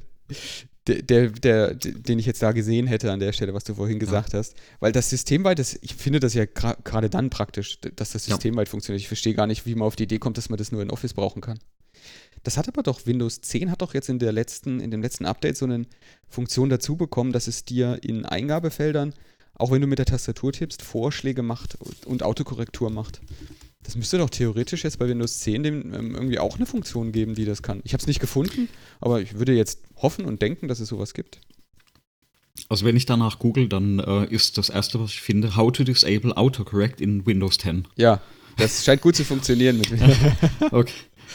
[0.96, 4.34] der, der, den ich jetzt da gesehen hätte an der Stelle, was du vorhin gesagt
[4.34, 4.40] ja.
[4.40, 4.56] hast.
[4.80, 8.72] Weil das systemweit, das, ich finde das ja gerade dann praktisch, dass das systemweit ja.
[8.72, 9.02] funktioniert.
[9.02, 10.92] Ich verstehe gar nicht, wie man auf die Idee kommt, dass man das nur in
[10.92, 11.60] Office brauchen kann.
[12.44, 15.26] Das hat aber doch Windows 10 hat doch jetzt in der letzten, in dem letzten
[15.26, 15.86] Update so eine
[16.28, 19.14] Funktion dazu bekommen, dass es dir in Eingabefeldern,
[19.56, 23.22] auch wenn du mit der Tastatur tippst, Vorschläge macht und Autokorrektur macht.
[23.84, 27.36] Das müsste doch theoretisch jetzt bei Windows 10 dem, ähm, irgendwie auch eine Funktion geben,
[27.36, 27.82] die das kann.
[27.84, 28.68] Ich habe es nicht gefunden,
[29.00, 31.40] aber ich würde jetzt hoffen und denken, dass es sowas gibt.
[32.68, 35.84] Also wenn ich danach google, dann äh, ist das erste, was ich finde, How to
[35.84, 37.88] disable Autocorrect in Windows 10.
[37.96, 38.22] Ja,
[38.58, 39.90] das scheint gut zu funktionieren mit
[40.72, 40.94] Okay.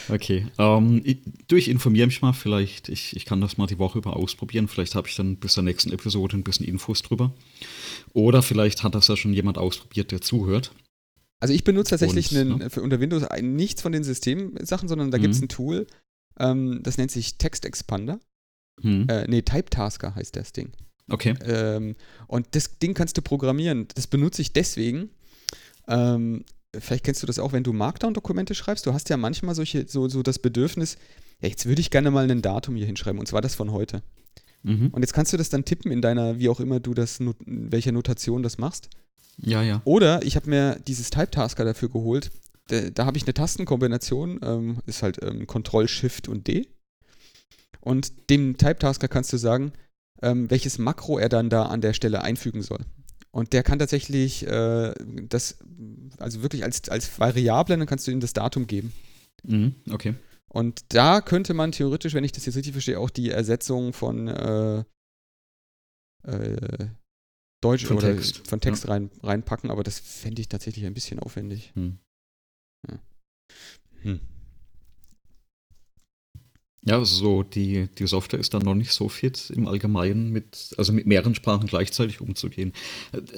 [0.09, 0.47] Okay.
[0.57, 3.97] Ähm, ich, du, ich informiere mich mal, vielleicht, ich, ich kann das mal die Woche
[3.97, 4.67] über ausprobieren.
[4.67, 7.33] Vielleicht habe ich dann bis zur nächsten Episode ein bisschen Infos drüber.
[8.13, 10.71] Oder vielleicht hat das ja schon jemand ausprobiert, der zuhört.
[11.39, 12.69] Also ich benutze tatsächlich und, einen, ne?
[12.69, 15.21] für unter Windows nichts von den Systemsachen, sondern da mhm.
[15.21, 15.87] gibt es ein Tool,
[16.39, 18.19] ähm, das nennt sich Text Expander.
[18.81, 19.07] Mhm.
[19.09, 20.71] Äh, nee, Type Tasker heißt das Ding.
[21.09, 21.35] Okay.
[21.43, 21.95] Ähm,
[22.27, 23.87] und das Ding kannst du programmieren.
[23.95, 25.09] Das benutze ich deswegen.
[25.87, 26.45] Ähm,
[26.77, 28.85] vielleicht kennst du das auch, wenn du Markdown-Dokumente schreibst.
[28.85, 30.97] Du hast ja manchmal solche, so, so das Bedürfnis,
[31.41, 34.01] ja, jetzt würde ich gerne mal ein Datum hier hinschreiben, und zwar das von heute.
[34.65, 34.87] Mhm.
[34.87, 37.91] Und jetzt kannst du das dann tippen in deiner, wie auch immer du das, welcher
[37.91, 38.89] Notation das machst.
[39.37, 39.81] Ja, ja.
[39.85, 42.31] Oder ich habe mir dieses Type-Tasker dafür geholt.
[42.67, 46.67] Da, da habe ich eine Tastenkombination, ähm, ist halt ähm, Control, Shift und D.
[47.79, 49.71] Und dem Type-Tasker kannst du sagen,
[50.23, 52.79] ähm, welches Makro er dann da an der Stelle einfügen soll.
[53.29, 54.93] Und der kann tatsächlich äh,
[55.29, 55.59] das,
[56.17, 58.93] also wirklich als, als Variable, dann kannst du ihm das Datum geben.
[59.43, 60.15] Mhm, okay.
[60.55, 64.29] Und da könnte man theoretisch, wenn ich das jetzt richtig verstehe, auch die Ersetzung von
[64.29, 64.85] äh,
[66.23, 66.87] äh,
[67.61, 68.47] Deutsch von oder Text.
[68.47, 68.91] von Text ja.
[68.91, 71.73] rein, reinpacken, aber das fände ich tatsächlich ein bisschen aufwendig.
[71.75, 71.97] Hm.
[72.89, 72.99] Ja.
[74.03, 74.21] Hm.
[76.83, 80.73] Ja, also so die, die Software ist dann noch nicht so fit im Allgemeinen mit,
[80.77, 82.71] also mit mehreren Sprachen gleichzeitig umzugehen.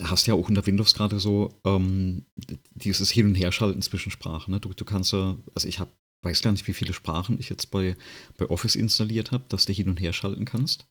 [0.04, 2.28] Hast ja auch unter Windows gerade so ähm,
[2.76, 4.52] dieses Hin- und Herschalten zwischen Sprachen.
[4.52, 4.60] Ne?
[4.60, 5.90] Du, du kannst ja, also ich habe,
[6.22, 7.96] weiß gar nicht, wie viele Sprachen ich jetzt bei,
[8.38, 10.88] bei Office installiert habe, dass du hin und her schalten kannst.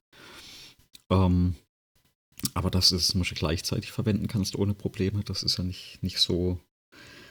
[1.11, 1.57] Ähm,
[2.55, 5.99] aber dass du es zum Beispiel gleichzeitig verwenden kannst ohne Probleme, das ist ja nicht,
[6.03, 6.61] nicht, so,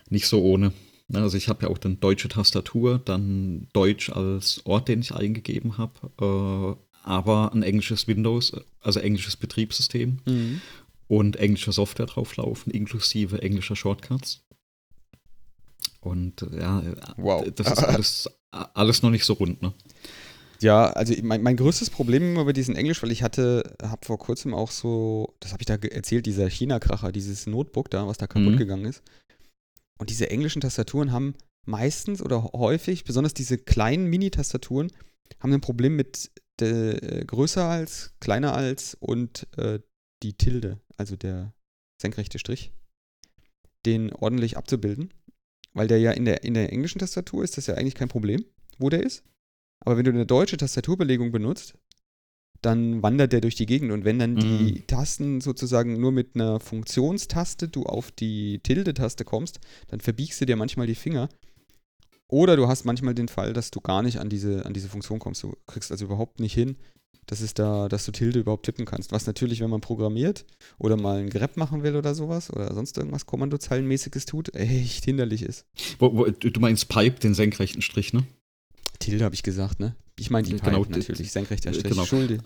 [0.09, 0.73] nicht so ohne.
[1.13, 5.77] Also ich habe ja auch dann deutsche Tastatur, dann Deutsch als Ort, den ich eingegeben
[5.77, 10.61] habe, äh, aber ein englisches Windows, also englisches Betriebssystem mhm.
[11.07, 14.44] und englische Software drauflaufen, inklusive englischer Shortcuts.
[16.05, 16.83] Und äh, ja,
[17.17, 17.43] wow.
[17.55, 19.73] das ist alles, alles noch nicht so rund, ne?
[20.61, 24.17] Ja, also mein, mein größtes Problem immer bei diesem Englisch, weil ich hatte, habe vor
[24.17, 28.27] kurzem auch so, das habe ich da erzählt, dieser China-Kracher, dieses Notebook da, was da
[28.27, 28.57] kaputt mhm.
[28.57, 29.03] gegangen ist.
[29.97, 31.35] Und diese englischen Tastaturen haben
[31.65, 34.91] meistens oder häufig, besonders diese kleinen Mini-Tastaturen,
[35.39, 39.79] haben ein Problem mit de, äh, größer als, kleiner als und äh,
[40.23, 41.53] die Tilde, also der
[42.01, 42.71] senkrechte Strich,
[43.85, 45.11] den ordentlich abzubilden.
[45.75, 48.43] Weil der ja in der, in der englischen Tastatur ist das ja eigentlich kein Problem,
[48.79, 49.23] wo der ist.
[49.81, 51.75] Aber wenn du eine deutsche Tastaturbelegung benutzt,
[52.61, 53.91] dann wandert der durch die Gegend.
[53.91, 54.39] Und wenn dann mhm.
[54.39, 59.59] die Tasten sozusagen nur mit einer Funktionstaste du auf die Tilde-Taste kommst,
[59.89, 61.29] dann verbiegst du dir manchmal die Finger.
[62.27, 65.19] Oder du hast manchmal den Fall, dass du gar nicht an diese, an diese Funktion
[65.19, 65.43] kommst.
[65.43, 66.75] Du kriegst also überhaupt nicht hin,
[67.27, 69.11] dass, es da, dass du Tilde überhaupt tippen kannst.
[69.11, 70.45] Was natürlich, wenn man programmiert
[70.77, 75.43] oder mal ein Grep machen will oder sowas oder sonst irgendwas Kommandozeilenmäßiges tut, echt hinderlich
[75.43, 75.65] ist.
[75.99, 78.23] Wo, wo, du meinst Pipe, den senkrechten Strich, ne?
[78.99, 79.95] Tilde habe ich gesagt, ne?
[80.17, 81.91] Ich meine die genau, Pipe natürlich, senkrechter Strich.
[81.91, 82.05] Genau.
[82.05, 82.39] Schulde.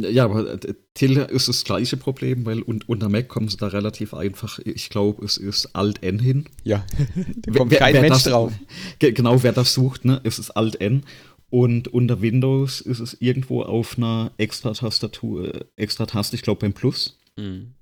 [0.00, 0.58] Ja, aber
[0.94, 4.58] Tilde ist das gleiche Problem, weil un unter Mac kommen sie da relativ einfach.
[4.60, 6.46] Ich glaube, es ist Alt-N hin.
[6.64, 6.86] Ja,
[7.36, 8.52] da kommt wer, kein wer Mensch das, drauf.
[8.98, 10.20] Genau, wer das sucht, ne?
[10.24, 11.02] Es ist Alt-N.
[11.50, 17.18] Und unter Windows ist es irgendwo auf einer Extra-Tastatur, äh, Extra-Taste, ich glaube beim Plus.
[17.36, 17.74] Mhm.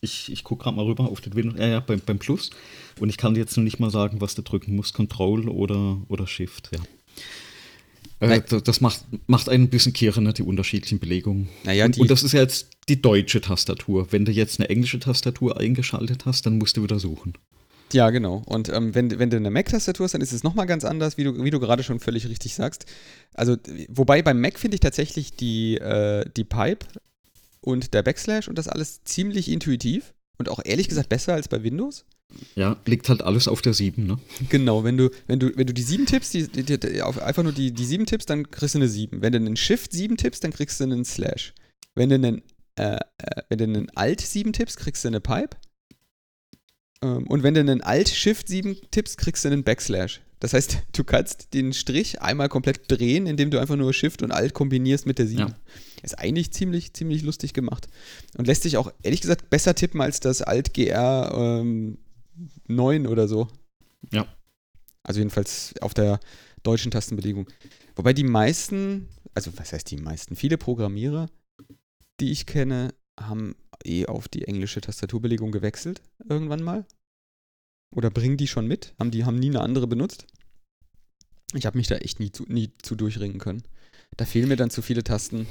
[0.00, 2.50] Ich, ich gucke gerade mal rüber auf den Windows, ja, ja, beim, beim Plus.
[3.00, 6.28] Und ich kann jetzt noch nicht mal sagen, was du drücken musst, Control oder, oder
[6.28, 6.80] Shift, ja.
[8.22, 11.48] Äh, das macht, macht einen ein bisschen kirre, ne, die unterschiedlichen Belegungen.
[11.64, 14.08] Naja, und, und, das ist ja jetzt die deutsche Tastatur.
[14.10, 17.34] Wenn du jetzt eine englische Tastatur eingeschaltet hast, dann musst du wieder suchen.
[17.92, 18.42] Ja, genau.
[18.46, 21.24] Und ähm, wenn, wenn du eine Mac-Tastatur hast, dann ist es nochmal ganz anders, wie
[21.24, 22.86] du, wie du gerade schon völlig richtig sagst.
[23.34, 23.56] Also,
[23.88, 26.86] wobei beim Mac finde ich tatsächlich die, äh, die Pipe
[27.60, 31.62] und der Backslash und das alles ziemlich intuitiv und auch ehrlich gesagt besser als bei
[31.62, 32.06] Windows.
[32.54, 34.18] Ja, liegt halt alles auf der 7, ne?
[34.48, 37.52] Genau, wenn du, wenn du, wenn du die 7 tippst, die, die, die, einfach nur
[37.52, 39.22] die, die 7 tippst, dann kriegst du eine 7.
[39.22, 41.54] Wenn du einen Shift 7 tippst, dann kriegst du einen Slash.
[41.94, 42.42] Wenn du einen,
[42.76, 45.56] äh, äh, wenn du einen Alt 7 tippst, kriegst du eine Pipe.
[47.02, 50.20] Ähm, und wenn du einen Alt Shift 7 tippst, kriegst du einen Backslash.
[50.40, 54.32] Das heißt, du kannst den Strich einmal komplett drehen, indem du einfach nur Shift und
[54.32, 55.40] Alt kombinierst mit der 7.
[55.40, 55.54] Ja.
[56.02, 57.88] Ist eigentlich ziemlich, ziemlich lustig gemacht.
[58.36, 61.98] Und lässt sich auch, ehrlich gesagt, besser tippen als das Alt GR ähm,
[62.68, 63.48] 9 oder so.
[64.10, 64.26] Ja.
[65.02, 66.20] Also jedenfalls auf der
[66.62, 67.48] deutschen Tastenbelegung.
[67.96, 71.28] Wobei die meisten, also was heißt die meisten, viele Programmierer,
[72.20, 73.54] die ich kenne, haben
[73.84, 76.86] eh auf die englische Tastaturbelegung gewechselt irgendwann mal.
[77.94, 78.94] Oder bringen die schon mit?
[78.98, 80.26] Haben die haben nie eine andere benutzt?
[81.54, 83.62] Ich habe mich da echt nie zu, nie zu durchringen können.
[84.16, 85.46] Da fehlen mir dann zu viele Tasten.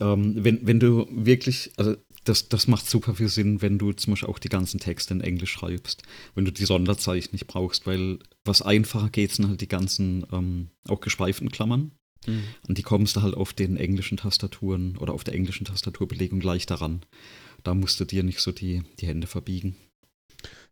[0.00, 1.96] Ähm, wenn, wenn du wirklich, also
[2.28, 5.20] das, das macht super viel Sinn, wenn du zum Beispiel auch die ganzen Texte in
[5.20, 6.02] Englisch schreibst,
[6.34, 10.68] wenn du die Sonderzeichen nicht brauchst, weil was einfacher geht, sind halt die ganzen ähm,
[10.88, 11.92] auch geschweiften Klammern.
[12.26, 12.42] Mhm.
[12.66, 16.76] Und die kommst du halt auf den englischen Tastaturen oder auf der englischen Tastaturbelegung leichter
[16.76, 17.02] ran.
[17.62, 19.76] Da musst du dir nicht so die, die Hände verbiegen.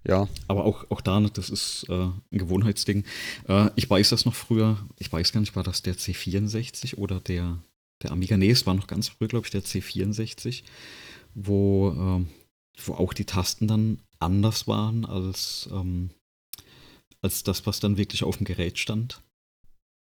[0.06, 0.28] Ja.
[0.48, 3.04] Aber auch, auch da, das ist äh, ein Gewohnheitsding.
[3.48, 7.20] Äh, ich weiß das noch früher, ich weiß gar nicht, war das der C64 oder
[7.20, 7.62] der,
[8.02, 8.36] der Amiga?
[8.36, 10.64] Nee, es war noch ganz früh, glaube ich, der C64
[11.34, 12.24] wo, äh,
[12.84, 16.10] wo auch die Tasten dann anders waren als, ähm,
[17.20, 19.22] als das, was dann wirklich auf dem Gerät stand.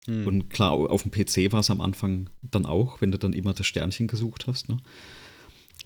[0.06, 0.26] Hm.
[0.26, 3.54] Und klar, auf dem PC war es am Anfang dann auch, wenn du dann immer
[3.54, 4.68] das Sternchen gesucht hast.
[4.68, 4.78] Ne?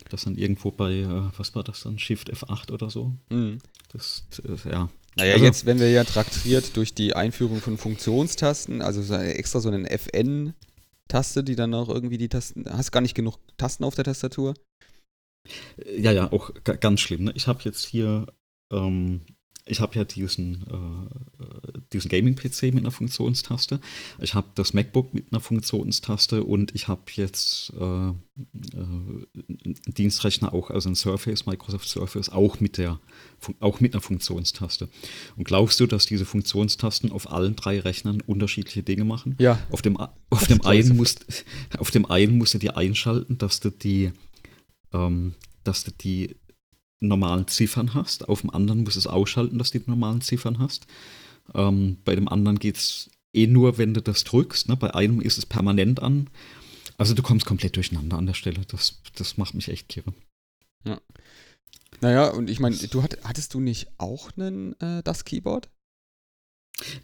[0.08, 3.12] Das dann irgendwo bei, äh, was war das dann, Shift F8 oder so.
[3.30, 3.58] Mhm.
[3.92, 4.88] Das, das, ja.
[5.16, 9.68] Naja, also, jetzt, wenn wir ja traktiert durch die Einführung von Funktionstasten, also extra so
[9.68, 14.04] einen FN-Taste, die dann auch irgendwie die Tasten, hast gar nicht genug Tasten auf der
[14.04, 14.54] Tastatur.
[15.98, 17.24] Ja, ja, auch ganz schlimm.
[17.24, 17.32] Ne?
[17.34, 18.26] Ich habe jetzt hier,
[18.70, 19.20] ähm,
[19.66, 23.80] ich habe ja diesen, äh, diesen Gaming-PC mit einer Funktionstaste.
[24.20, 28.12] Ich habe das MacBook mit einer Funktionstaste und ich habe jetzt äh, äh,
[28.74, 33.00] einen Dienstrechner auch, also ein Surface, Microsoft Surface, auch mit, der,
[33.58, 34.88] auch mit einer Funktionstaste.
[35.36, 39.34] Und glaubst du, dass diese Funktionstasten auf allen drei Rechnern unterschiedliche Dinge machen?
[39.38, 39.58] Ja.
[39.70, 41.26] Auf dem, auf dem, einen, musst,
[41.78, 44.12] auf dem einen musst du dir einschalten, dass du die
[44.96, 45.34] ähm,
[45.64, 46.36] dass du die
[47.00, 48.28] normalen Ziffern hast.
[48.28, 50.86] Auf dem anderen musst du es ausschalten, dass du die normalen Ziffern hast.
[51.54, 54.68] Ähm, bei dem anderen geht es eh nur, wenn du das drückst.
[54.68, 54.76] Ne?
[54.76, 56.30] Bei einem ist es permanent an.
[56.98, 58.62] Also du kommst komplett durcheinander an der Stelle.
[58.68, 60.14] Das, das macht mich echt kirre.
[60.84, 61.00] Ja.
[62.00, 65.68] Naja, und ich meine, du hat, hattest du nicht auch einen, äh, das Keyboard?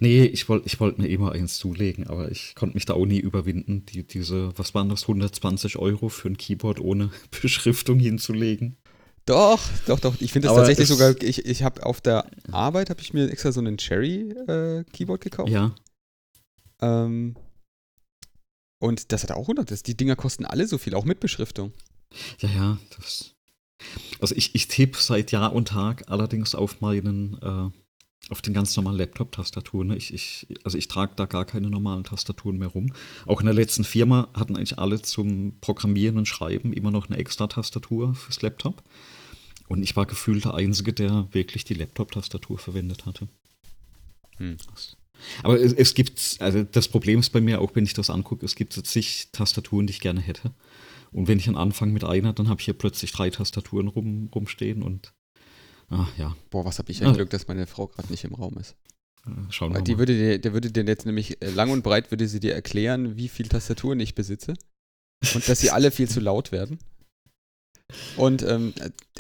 [0.01, 3.07] Nee, ich wollte ich wollt mir immer eins zulegen, aber ich konnte mich da auch
[3.07, 7.11] nie überwinden, die, diese, was waren das, 120 Euro für ein Keyboard ohne
[7.43, 8.77] Beschriftung hinzulegen.
[9.25, 10.21] Doch, doch, doch.
[10.21, 13.53] Ich finde es tatsächlich sogar, ich, ich habe auf der Arbeit, habe ich mir extra
[13.53, 15.51] so einen Cherry-Keyboard äh, gekauft.
[15.51, 15.75] Ja.
[16.81, 17.37] Ähm,
[18.81, 19.71] und das hat auch 100.
[19.71, 21.73] Das, die Dinger kosten alle so viel, auch mit Beschriftung.
[22.41, 23.37] Ja, ja, das.
[24.21, 27.82] Also ich, ich tippe seit Jahr und Tag allerdings auf meinen äh,
[28.31, 29.89] auf den ganz normalen Laptop-Tastaturen.
[29.89, 29.97] Ne?
[29.97, 32.93] Ich, ich, also ich trage da gar keine normalen Tastaturen mehr rum.
[33.27, 37.19] Auch in der letzten Firma hatten eigentlich alle zum Programmieren und Schreiben immer noch eine
[37.19, 38.83] extra Tastatur fürs Laptop.
[39.69, 43.29] Und ich war gefühlt der Einzige, der wirklich die Laptop-Tastatur verwendet hatte.
[44.37, 44.57] Hm.
[45.43, 48.45] Aber es, es, gibt, also das Problem ist bei mir, auch wenn ich das angucke,
[48.45, 50.53] es gibt zig Tastaturen, die ich gerne hätte.
[51.13, 54.31] Und wenn ich dann anfange mit einer, dann habe ich hier plötzlich drei Tastaturen rum,
[54.35, 55.13] rumstehen und
[55.93, 56.37] ach, ja.
[56.51, 58.77] Boah, was habe ich ein also, Glück, dass meine Frau gerade nicht im Raum ist.
[59.27, 59.99] Äh, schauen wir die mal.
[59.99, 63.17] Würde dir, der würde dir jetzt nämlich äh, lang und breit würde sie dir erklären,
[63.17, 64.55] wie viele Tastaturen ich besitze
[65.35, 66.79] und dass sie alle viel zu laut werden.
[68.17, 68.73] Und ähm,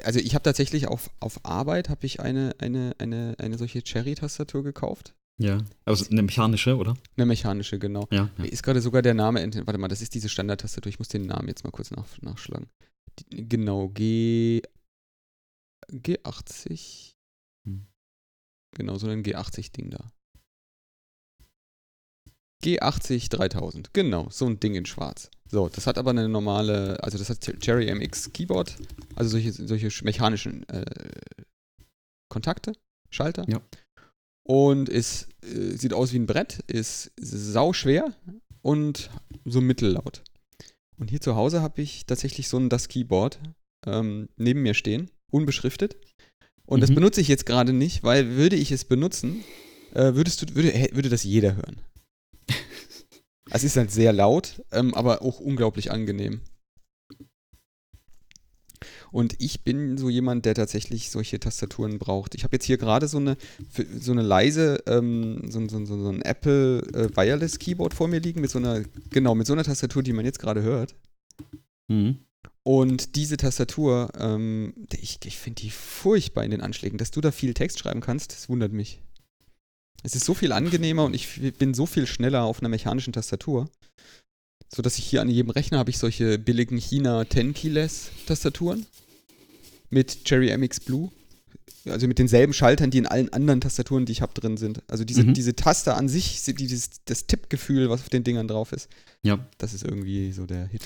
[0.03, 4.63] also ich habe tatsächlich auf, auf Arbeit habe ich eine, eine, eine, eine solche Cherry-Tastatur
[4.63, 5.15] gekauft.
[5.39, 6.95] Ja, also eine mechanische, oder?
[7.17, 8.07] Eine mechanische, genau.
[8.11, 8.45] Ja, ja.
[8.45, 11.49] Ist gerade sogar der Name, warte mal, das ist diese Standard-Tastatur, ich muss den Namen
[11.49, 12.67] jetzt mal kurz nach, nachschlagen.
[13.19, 14.63] Die, genau, G,
[15.93, 17.15] G80.
[17.67, 17.87] Hm.
[18.77, 20.11] Genau, so ein G80-Ding da.
[22.65, 25.31] G80 3000, genau, so ein Ding in schwarz.
[25.51, 28.77] So, das hat aber eine normale, also das hat Cherry MX Keyboard,
[29.17, 30.85] also solche, solche mechanischen äh,
[32.31, 32.73] Kontakte,
[33.11, 33.45] Schalter.
[33.49, 33.61] Ja.
[34.45, 38.15] Und ist, äh, sieht aus wie ein Brett, ist sau schwer
[38.63, 39.11] und
[39.45, 40.23] so mittellaut.
[40.97, 43.41] Und hier zu Hause habe ich tatsächlich so ein Das Keyboard
[43.87, 45.97] ähm, neben mir stehen, unbeschriftet.
[46.67, 46.81] Und mhm.
[46.83, 49.45] das benutze ich jetzt gerade nicht, weil würde ich es benutzen,
[49.95, 51.81] äh, würdest du, würde, würde das jeder hören.
[53.55, 56.41] Es ist halt sehr laut, ähm, aber auch unglaublich angenehm.
[59.11, 62.35] Und ich bin so jemand, der tatsächlich solche Tastaturen braucht.
[62.35, 63.37] Ich habe jetzt hier gerade so eine,
[64.01, 68.41] so eine leise, ähm, so, so, so, ein Apple äh, Wireless Keyboard vor mir liegen,
[68.41, 70.95] mit so einer, genau, mit so einer Tastatur, die man jetzt gerade hört.
[71.89, 72.21] Mhm.
[72.65, 76.99] Und diese Tastatur, ähm, ich, ich finde die furchtbar in den Anschlägen.
[76.99, 79.01] Dass du da viel Text schreiben kannst, das wundert mich.
[80.03, 83.69] Es ist so viel angenehmer und ich bin so viel schneller auf einer mechanischen Tastatur,
[84.69, 88.87] so dass ich hier an jedem Rechner habe ich solche billigen China 10 Keyless Tastaturen
[89.91, 91.13] mit Cherry MX Blue,
[91.85, 94.83] also mit denselben Schaltern, die in allen anderen Tastaturen, die ich habe, drin sind.
[94.89, 95.35] Also diese, mhm.
[95.35, 98.89] diese Taste an sich, dieses, das Tippgefühl, was auf den Dingern drauf ist.
[99.23, 99.39] Ja.
[99.59, 100.83] Das ist irgendwie so der Hit.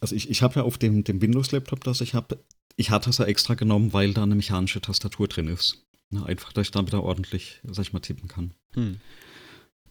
[0.00, 2.38] Also ich, ich habe ja auf dem, dem Windows-Laptop, das ich habe,
[2.76, 5.84] ich hatte es ja extra genommen, weil da eine mechanische Tastatur drin ist.
[6.10, 8.52] Na, einfach, dass ich da wieder ordentlich, sag ich mal, tippen kann.
[8.74, 9.00] Hm.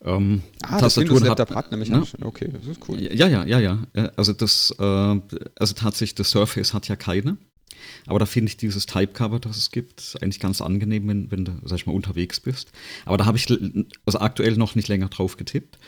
[0.02, 2.04] Ähm, ah, Tastaturen das hat, hat nämlich ne?
[2.22, 3.02] Okay, das ist cool.
[3.02, 3.88] Ja, ja, ja, ja.
[4.16, 7.38] Also das, äh, also tatsächlich, das Surface hat ja keine.
[8.06, 11.54] Aber da finde ich dieses Type-Cover, das es gibt, eigentlich ganz angenehm, wenn, wenn du,
[11.64, 12.72] sag ich mal, unterwegs bist.
[13.06, 13.48] Aber da habe ich
[14.06, 15.80] also aktuell noch nicht länger drauf getippt.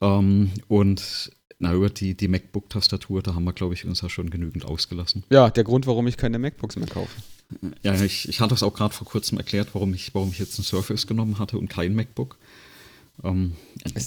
[0.00, 4.30] Ähm, und na, über die, die MacBook-Tastatur, da haben wir, glaube ich, uns ja schon
[4.30, 5.24] genügend ausgelassen.
[5.30, 7.10] Ja, der Grund, warum ich keine MacBooks mehr kaufe.
[7.82, 10.58] Ja, ich, ich hatte es auch gerade vor kurzem erklärt, warum ich, warum ich jetzt
[10.58, 12.38] ein Surface genommen hatte und kein MacBook.
[13.24, 13.54] Ähm,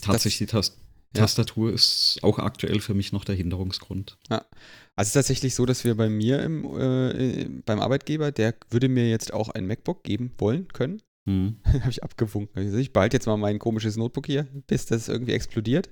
[0.01, 0.77] tatsächlich die Tast
[1.13, 1.23] ja.
[1.23, 4.17] Tastatur ist auch aktuell für mich noch der Hinderungsgrund.
[4.29, 4.45] Ja.
[4.95, 8.87] Also es ist tatsächlich so, dass wir bei mir im, äh, beim Arbeitgeber, der würde
[8.87, 11.01] mir jetzt auch ein MacBook geben wollen können.
[11.27, 11.57] Hm.
[11.65, 12.79] Habe ich abgewunken.
[12.79, 15.87] Ich behalte jetzt mal mein komisches Notebook hier, bis das irgendwie explodiert.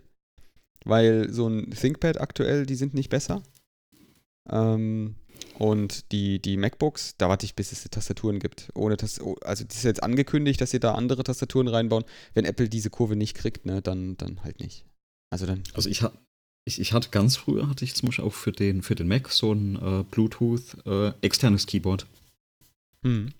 [0.85, 3.43] Weil so ein ThinkPad aktuell, die sind nicht besser.
[4.49, 5.15] Ähm,
[5.57, 8.69] und die, die MacBooks, da warte ich, bis es die Tastaturen gibt.
[8.75, 12.05] Ohne Tast also das ist jetzt angekündigt, dass sie da andere Tastaturen reinbauen.
[12.33, 14.85] Wenn Apple diese Kurve nicht kriegt, ne, dann, dann halt nicht.
[15.29, 15.63] Also dann.
[15.73, 16.03] Also ich,
[16.65, 19.29] ich, ich hatte ganz früher, hatte ich zum Beispiel auch für den, für den Mac
[19.29, 22.05] so ein äh, Bluetooth äh, externes Keyboard.
[23.03, 23.33] Mhm.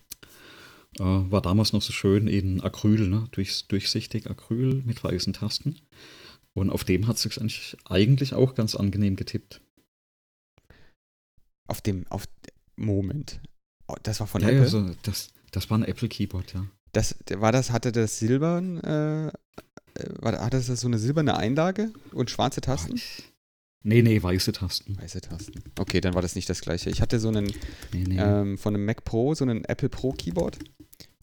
[0.98, 3.28] Äh, war damals noch so schön in Acryl, ne?
[3.32, 5.76] Durchs, durchsichtig Acryl mit weißen Tasten.
[6.54, 9.60] Und auf dem hat es sich eigentlich, eigentlich auch ganz angenehm getippt.
[11.68, 12.24] Auf dem, auf
[12.76, 13.40] Moment.
[13.86, 14.62] Oh, das war von ja, Apple?
[14.62, 16.66] Ja, so, das, das war ein Apple Keyboard, ja.
[16.92, 19.32] Das, war das, hatte das silbern, äh, äh
[20.18, 22.94] war, hatte das so eine silberne Einlage und schwarze Tasten?
[22.94, 23.22] Oh,
[23.84, 24.98] nee, nee, weiße Tasten.
[25.00, 25.62] Weiße Tasten.
[25.78, 26.90] Okay, dann war das nicht das gleiche.
[26.90, 27.46] Ich hatte so einen
[27.92, 28.18] nee, nee.
[28.18, 30.58] Ähm, von einem Mac Pro, so einen Apple Pro Keyboard.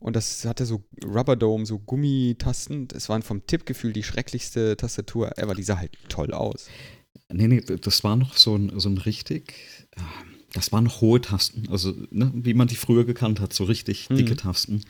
[0.00, 2.88] Und das hatte so Rubber Dome, so Gummitasten.
[2.88, 5.54] Das waren vom Tippgefühl die schrecklichste Tastatur ever.
[5.54, 6.68] Die sah halt toll aus.
[7.30, 9.54] Nee, nee, das war noch so ein, so ein richtig.
[9.96, 13.64] Ähm, das waren noch hohe Tasten, also ne, wie man die früher gekannt hat, so
[13.64, 14.16] richtig mhm.
[14.16, 14.82] dicke Tasten.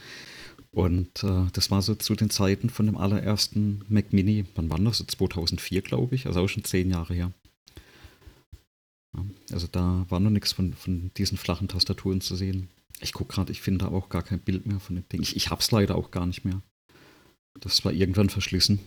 [0.71, 4.79] Und äh, das war so zu den Zeiten von dem allerersten Mac Mini, wann war
[4.79, 4.99] das?
[4.99, 7.33] So 2004, glaube ich, also auch schon zehn Jahre her.
[9.51, 12.69] Also da war noch nichts von, von diesen flachen Tastaturen zu sehen.
[13.01, 15.23] Ich gucke gerade, ich finde da auch gar kein Bild mehr von dem Ding.
[15.23, 16.63] Ich, ich habe es leider auch gar nicht mehr.
[17.61, 18.81] Das war irgendwann verschlissen.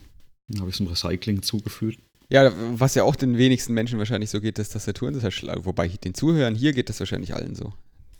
[0.47, 1.99] Dann habe ich es im Recycling zugefügt.
[2.29, 5.89] Ja, was ja auch den wenigsten Menschen wahrscheinlich so geht, dass Tastaturen das halt, wobei
[5.89, 7.73] den Zuhörern hier geht das wahrscheinlich allen so.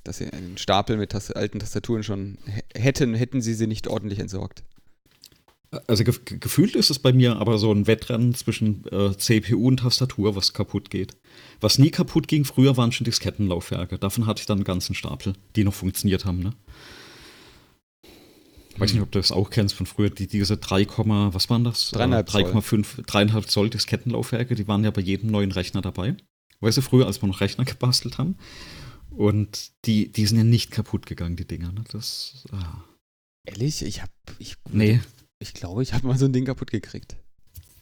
[0.04, 2.38] Dass sie einen Stapel mit Tast alten Tastaturen schon
[2.76, 4.64] hätten, hätten sie sie nicht ordentlich entsorgt.
[5.88, 9.78] Also ge gefühlt ist es bei mir aber so ein Wettrennen zwischen äh, CPU und
[9.78, 11.16] Tastatur, was kaputt geht.
[11.60, 13.98] Was nie kaputt ging früher, waren schon Diskettenlaufwerke.
[13.98, 16.40] Davon hatte ich dann einen ganzen Stapel, die noch funktioniert haben.
[16.40, 16.54] Ne?
[18.82, 21.94] weiß nicht, ob du das auch kennst von früher, die, diese 3, was waren das?
[21.94, 26.16] 3,5, 3,5 Zoll Diskettenlaufwerke, die waren ja bei jedem neuen Rechner dabei.
[26.62, 28.36] Weißt du, früher, als wir noch Rechner gebastelt haben.
[29.10, 31.72] Und die, die sind ja nicht kaputt gegangen, die Dinger.
[31.72, 31.84] Ne?
[31.92, 32.84] Das, ah.
[33.46, 33.84] Ehrlich?
[33.84, 34.10] Ich hab.
[34.40, 35.02] Ich, nee.
[35.40, 37.18] Ich glaube, ich habe mal so ein Ding kaputt gekriegt.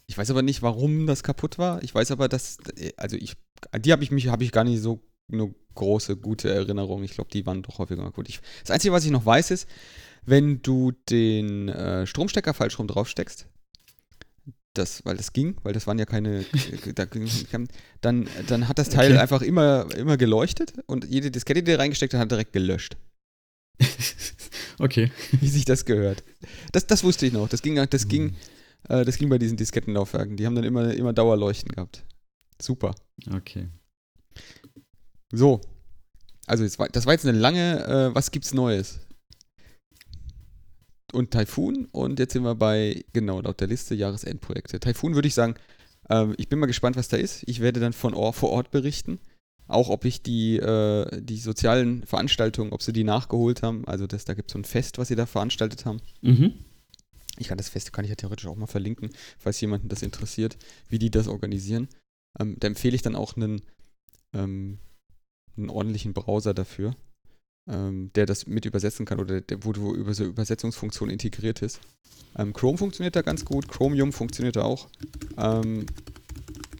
[0.08, 1.84] Ich weiß aber nicht, warum das kaputt war.
[1.84, 2.58] Ich weiß aber, dass.
[2.98, 3.36] Also ich.
[3.80, 5.02] Die habe ich mich, habe ich gar nicht so
[5.32, 7.04] eine große, gute Erinnerung.
[7.04, 8.30] Ich glaube, die waren doch häufiger mal gut.
[8.30, 9.68] Ich, das Einzige, was ich noch weiß, ist,
[10.26, 13.48] wenn du den äh, Stromstecker falsch rum draufsteckst,
[14.74, 16.46] das, weil das ging, weil das waren ja keine,
[16.96, 17.06] da,
[18.02, 19.22] dann, dann hat das Teil okay.
[19.22, 22.98] einfach immer, immer geleuchtet und jede Diskette, die reingesteckt hat, hat direkt gelöscht.
[24.80, 25.12] okay.
[25.32, 26.24] Wie sich das gehört.
[26.72, 27.48] Das, das wusste ich noch.
[27.48, 28.36] Das ging, das ging,
[28.88, 30.38] äh, das ging bei diesen Diskettenlaufwerken.
[30.38, 32.04] Die haben dann immer, immer Dauerleuchten gehabt.
[32.62, 32.96] Super.
[33.32, 33.70] Okay.
[35.32, 35.62] So.
[36.46, 39.00] Also, war, das war jetzt eine lange, äh, was gibt's Neues?
[41.12, 44.80] Und Typhoon und jetzt sind wir bei, genau, laut der Liste Jahresendprojekte.
[44.80, 45.56] Typhoon würde ich sagen,
[46.10, 47.44] äh, ich bin mal gespannt, was da ist.
[47.48, 49.20] Ich werde dann von Or vor Ort berichten.
[49.68, 53.88] Auch ob ich die, äh, die sozialen Veranstaltungen, ob sie die nachgeholt haben.
[53.88, 56.02] Also das, da gibt es so ein Fest, was sie da veranstaltet haben.
[56.22, 56.54] Mhm.
[57.38, 60.58] Ich kann das Fest, kann ich ja theoretisch auch mal verlinken, falls jemanden das interessiert,
[60.90, 61.88] wie die das organisieren.
[62.38, 63.62] Ähm, da empfehle ich dann auch einen,
[64.34, 64.80] ähm,
[65.58, 66.96] einen ordentlichen Browser dafür,
[67.68, 71.80] ähm, der das mit übersetzen kann oder der, wo, wo über so Übersetzungsfunktion integriert ist.
[72.38, 74.90] Ähm, Chrome funktioniert da ganz gut, Chromium funktioniert da auch.
[75.38, 75.86] Ähm,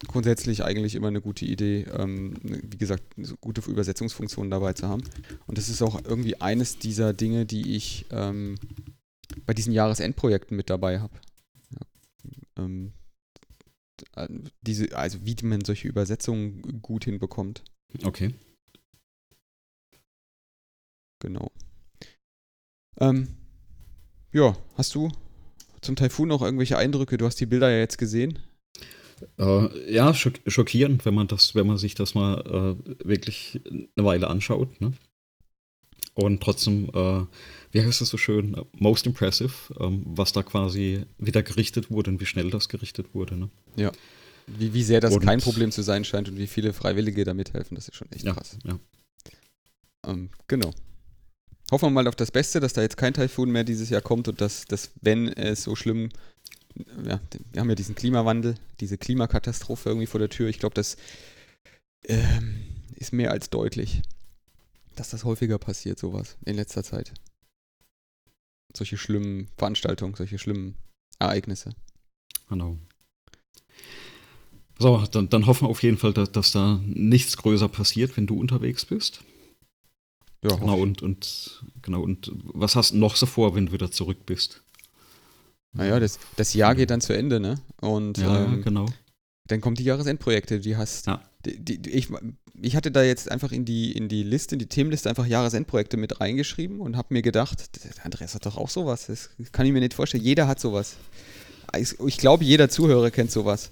[0.08, 5.04] grundsätzlich eigentlich immer eine gute Idee, ähm, wie gesagt, eine gute Übersetzungsfunktionen dabei zu haben.
[5.46, 8.06] Und das ist auch irgendwie eines dieser Dinge, die ich
[9.46, 11.14] bei diesen Jahresendprojekten mit dabei habe.
[11.72, 12.99] Ja, ähm, äh,
[14.62, 17.64] diese, also wie man solche Übersetzungen gut hinbekommt.
[18.04, 18.34] Okay.
[21.20, 21.52] Genau.
[23.00, 23.28] Ähm,
[24.32, 25.12] ja, hast du
[25.82, 27.18] zum Taifun noch irgendwelche Eindrücke?
[27.18, 28.40] Du hast die Bilder ja jetzt gesehen.
[29.38, 34.06] Äh, ja, schock schockierend, wenn man das, wenn man sich das mal äh, wirklich eine
[34.06, 34.80] Weile anschaut.
[34.80, 34.94] Ne?
[36.14, 37.26] Und trotzdem, äh,
[37.72, 42.20] wie heißt das so schön, most impressive, ähm, was da quasi wieder gerichtet wurde und
[42.20, 43.36] wie schnell das gerichtet wurde.
[43.38, 43.50] Ne?
[43.76, 43.92] Ja.
[44.48, 47.34] Wie, wie sehr das und, kein Problem zu sein scheint und wie viele Freiwillige da
[47.34, 48.58] mithelfen, das ist schon echt ja, krass.
[48.66, 48.80] Ja.
[50.08, 50.72] Ähm, genau.
[51.72, 54.28] Hoffen wir mal auf das Beste, dass da jetzt kein Taifun mehr dieses Jahr kommt
[54.28, 56.10] und dass, dass wenn es so schlimm
[57.04, 57.20] ja,
[57.52, 60.50] wir haben ja diesen Klimawandel, diese Klimakatastrophe irgendwie vor der Tür.
[60.50, 60.98] Ich glaube, das
[62.06, 62.66] ähm,
[62.96, 64.02] ist mehr als deutlich,
[64.96, 67.14] dass das häufiger passiert, sowas in letzter Zeit.
[68.76, 70.76] Solche schlimmen Veranstaltungen, solche schlimmen
[71.20, 71.72] Ereignisse.
[72.50, 72.78] Genau.
[74.78, 78.28] So, dann, dann hoffen wir auf jeden Fall, dass, dass, da nichts größer passiert, wenn
[78.28, 79.22] du unterwegs bist.
[80.42, 83.92] Ja, genau, und, und, genau, und was hast du noch so vor, wenn du wieder
[83.92, 84.64] zurück bist?
[85.74, 87.60] Naja, das, das Jahr geht dann zu Ende, ne?
[87.82, 88.86] Und ja, ähm, genau.
[89.48, 91.08] Dann kommen die Jahresendprojekte, die hast.
[91.08, 91.22] Ja.
[91.46, 92.10] Die, die, ich,
[92.62, 95.98] ich hatte da jetzt einfach in die, in die Liste, in die Themenliste einfach Jahresendprojekte
[95.98, 97.70] mit reingeschrieben und habe mir gedacht,
[98.04, 99.08] Andreas hat doch auch sowas.
[99.08, 100.24] Das kann ich mir nicht vorstellen.
[100.24, 100.98] Jeder hat sowas.
[101.78, 103.70] Ich glaube, jeder Zuhörer kennt sowas.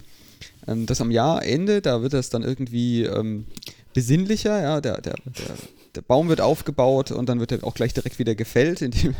[0.68, 3.46] Ähm, das am Jahrende, da wird das dann irgendwie ähm,
[3.94, 5.56] besinnlicher, ja, der, der, der,
[5.96, 9.16] der Baum wird aufgebaut und dann wird er auch gleich direkt wieder gefällt, indem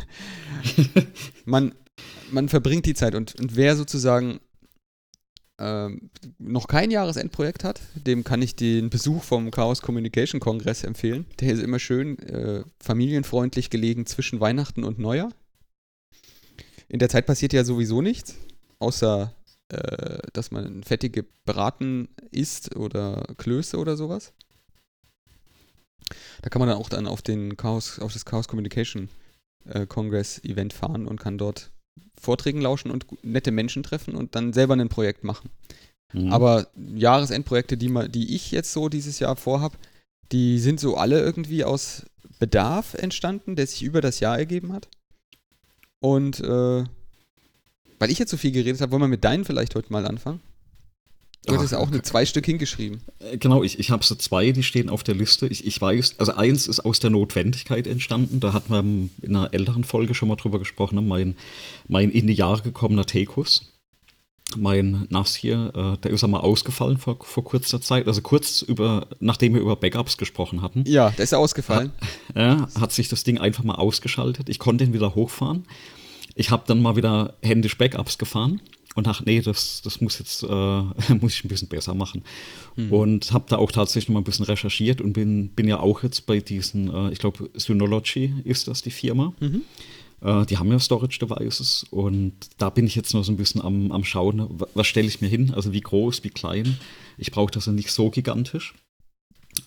[1.44, 1.74] man
[2.30, 4.40] man verbringt die Zeit und, und wer sozusagen
[5.58, 11.26] ähm, noch kein Jahresendprojekt hat, dem kann ich den Besuch vom Chaos Communication Kongress empfehlen.
[11.40, 15.32] Der ist immer schön äh, familienfreundlich gelegen zwischen Weihnachten und Neujahr.
[16.88, 18.36] In der Zeit passiert ja sowieso nichts,
[18.78, 19.34] außer
[19.68, 24.32] äh, dass man fettige Braten isst oder Klöße oder sowas.
[26.40, 29.08] Da kann man dann auch dann auf den Chaos, auf das Chaos Communication
[29.66, 31.70] äh, Congress Event fahren und kann dort
[32.20, 35.50] Vorträgen lauschen und nette Menschen treffen und dann selber ein Projekt machen.
[36.12, 36.32] Mhm.
[36.32, 39.76] Aber Jahresendprojekte, die, die ich jetzt so dieses Jahr vorhab,
[40.32, 42.04] die sind so alle irgendwie aus
[42.38, 44.88] Bedarf entstanden, der sich über das Jahr ergeben hat.
[46.00, 46.84] Und äh,
[47.98, 50.40] weil ich jetzt so viel geredet habe, wollen wir mit deinen vielleicht heute mal anfangen?
[51.46, 53.00] Du hattest auch eine zwei Stück hingeschrieben.
[53.20, 55.46] Äh, genau, ich, ich habe so zwei, die stehen auf der Liste.
[55.46, 58.40] Ich, ich weiß, also eins ist aus der Notwendigkeit entstanden.
[58.40, 60.96] Da hatten wir in einer älteren Folge schon mal drüber gesprochen.
[60.96, 61.02] Ne?
[61.02, 61.36] Mein,
[61.86, 63.72] mein in die Jahre gekommener Tekus.
[64.56, 68.06] Mein NAS hier, äh, der ist einmal ausgefallen vor, vor kurzer Zeit.
[68.06, 70.84] Also kurz über, nachdem wir über Backups gesprochen hatten.
[70.86, 71.92] Ja, der ist ja ausgefallen.
[72.34, 74.48] Hat, ja, hat sich das Ding einfach mal ausgeschaltet.
[74.48, 75.66] Ich konnte ihn wieder hochfahren.
[76.34, 78.60] Ich habe dann mal wieder händisch Backups gefahren
[78.98, 80.46] und dachte, nee, das, das muss jetzt, äh,
[81.20, 82.24] muss ich ein bisschen besser machen.
[82.74, 82.92] Mhm.
[82.92, 86.26] Und habe da auch tatsächlich mal ein bisschen recherchiert und bin, bin ja auch jetzt
[86.26, 89.32] bei diesen, äh, ich glaube, Synology ist das die Firma.
[89.38, 89.62] Mhm.
[90.20, 93.60] Äh, die haben ja Storage Devices und da bin ich jetzt noch so ein bisschen
[93.60, 96.76] am, am Schauen, was stelle ich mir hin, also wie groß, wie klein.
[97.18, 98.74] Ich brauche das ja nicht so gigantisch.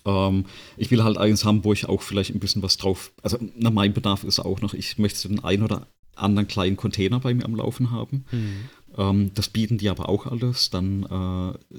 [0.04, 0.44] Ähm,
[0.76, 3.12] ich will halt eins haben, wo ich auch vielleicht ein bisschen was drauf.
[3.22, 7.20] Also, na, mein Bedarf ist auch noch, ich möchte den einen oder anderen kleinen Container
[7.20, 8.24] bei mir am Laufen haben.
[8.30, 8.68] Mhm.
[8.96, 10.70] Ähm, das bieten die aber auch alles.
[10.70, 11.76] Dann äh,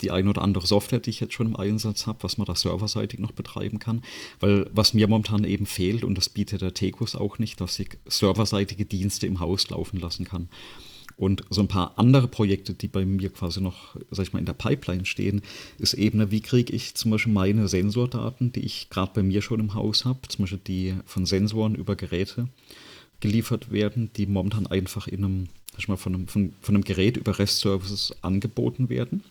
[0.00, 2.54] die ein oder andere Software, die ich jetzt schon im Einsatz habe, was man da
[2.54, 4.02] serverseitig noch betreiben kann.
[4.40, 7.98] Weil was mir momentan eben fehlt, und das bietet der Tekus auch nicht, dass ich
[8.06, 10.48] serverseitige Dienste im Haus laufen lassen kann.
[11.16, 14.46] Und so ein paar andere Projekte, die bei mir quasi noch, sag ich mal, in
[14.46, 15.42] der Pipeline stehen,
[15.78, 19.60] ist eben, wie kriege ich zum Beispiel meine Sensordaten, die ich gerade bei mir schon
[19.60, 22.48] im Haus habe, zum Beispiel die von Sensoren über Geräte
[23.22, 26.84] geliefert werden, die momentan einfach in einem, sag ich mal, von einem, von, von einem
[26.84, 29.22] Gerät über REST-Services angeboten werden.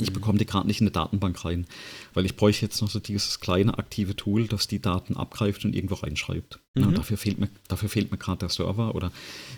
[0.00, 1.66] Ich bekomme die gerade nicht in eine Datenbank rein,
[2.14, 5.74] weil ich bräuchte jetzt noch so dieses kleine aktive Tool, das die Daten abgreift und
[5.74, 6.60] irgendwo reinschreibt.
[6.74, 6.82] Mhm.
[6.82, 9.10] Ja, dafür fehlt mir, dafür fehlt mir gerade der Server oder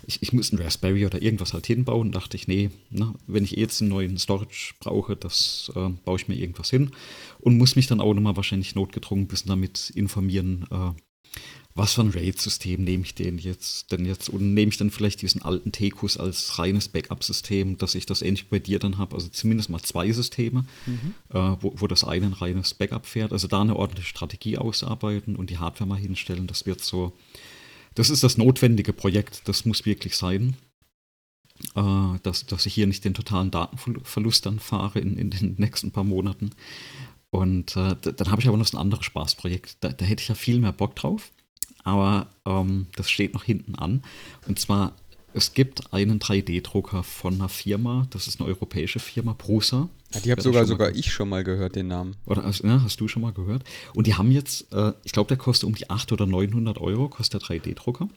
[0.07, 2.13] ich, ich muss einen Raspberry oder irgendwas halt hinbauen.
[2.13, 6.17] Dachte ich, nee, na, wenn ich eh jetzt einen neuen Storage brauche, das äh, baue
[6.17, 6.91] ich mir irgendwas hin
[7.41, 10.93] und muss mich dann auch nochmal wahrscheinlich notgedrungen ein bisschen damit informieren, äh,
[11.75, 15.23] was für ein RAID-System nehme ich denn jetzt, denn jetzt und nehme ich dann vielleicht
[15.23, 19.29] diesen alten Tekus als reines Backup-System, dass ich das ähnlich bei dir dann habe, also
[19.29, 21.15] zumindest mal zwei Systeme, mhm.
[21.29, 25.37] äh, wo, wo das eine ein reines Backup fährt, also da eine ordentliche Strategie ausarbeiten
[25.37, 27.13] und die Hardware mal hinstellen, das wird so,
[27.95, 30.57] das ist das notwendige Projekt, das muss wirklich sein,
[31.77, 35.93] äh, dass, dass ich hier nicht den totalen Datenverlust dann fahre in, in den nächsten
[35.93, 36.51] paar Monaten.
[37.31, 39.77] Und äh, dann habe ich aber noch so ein anderes Spaßprojekt.
[39.81, 41.31] Da, da hätte ich ja viel mehr Bock drauf
[41.85, 44.03] aber ähm, das steht noch hinten an.
[44.47, 44.95] Und zwar,
[45.33, 49.89] es gibt einen 3D-Drucker von einer Firma, das ist eine europäische Firma, Prusa.
[50.13, 52.17] Ja, die habe sogar sogar ich schon mal gehört, den Namen.
[52.27, 53.63] Oder ja, hast du schon mal gehört?
[53.95, 57.09] Und die haben jetzt, äh, ich glaube, der kostet um die 800 oder 900 Euro,
[57.09, 58.09] kostet der 3D-Drucker.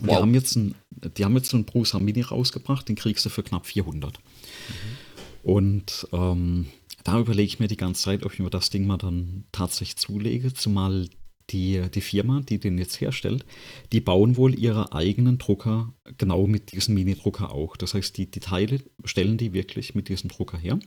[0.00, 0.16] Und wow.
[0.16, 0.74] die haben jetzt ein,
[1.16, 4.18] die haben jetzt so einen Prusa Mini rausgebracht, den kriegst du für knapp 400.
[4.18, 5.08] Mhm.
[5.42, 6.66] Und ähm,
[7.04, 9.96] da überlege ich mir die ganze Zeit, ob ich mir das Ding mal dann tatsächlich
[9.96, 11.08] zulege, zumal
[11.50, 13.44] die, die Firma, die den jetzt herstellt,
[13.92, 17.76] die bauen wohl ihre eigenen Drucker genau mit diesem Mini-Drucker auch.
[17.76, 20.78] Das heißt, die, die Teile stellen die wirklich mit diesem Drucker her.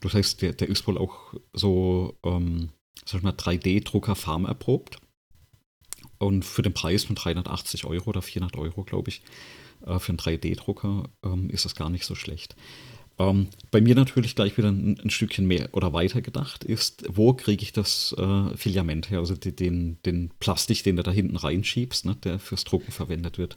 [0.00, 2.70] Das heißt, der, der ist wohl auch so, ähm,
[3.04, 4.98] sag mal, 3D-Drucker farm erprobt.
[6.18, 9.22] Und für den Preis von 380 Euro oder 400 Euro, glaube ich,
[9.86, 12.54] äh, für einen 3D-Drucker ähm, ist das gar nicht so schlecht.
[13.18, 17.32] Ähm, bei mir natürlich gleich wieder ein, ein, Stückchen mehr oder weiter gedacht ist, wo
[17.32, 21.36] kriege ich das äh, Filament her, also die, den, den Plastik, den du da hinten
[21.36, 23.56] reinschiebst, ne, der fürs Drucken verwendet wird.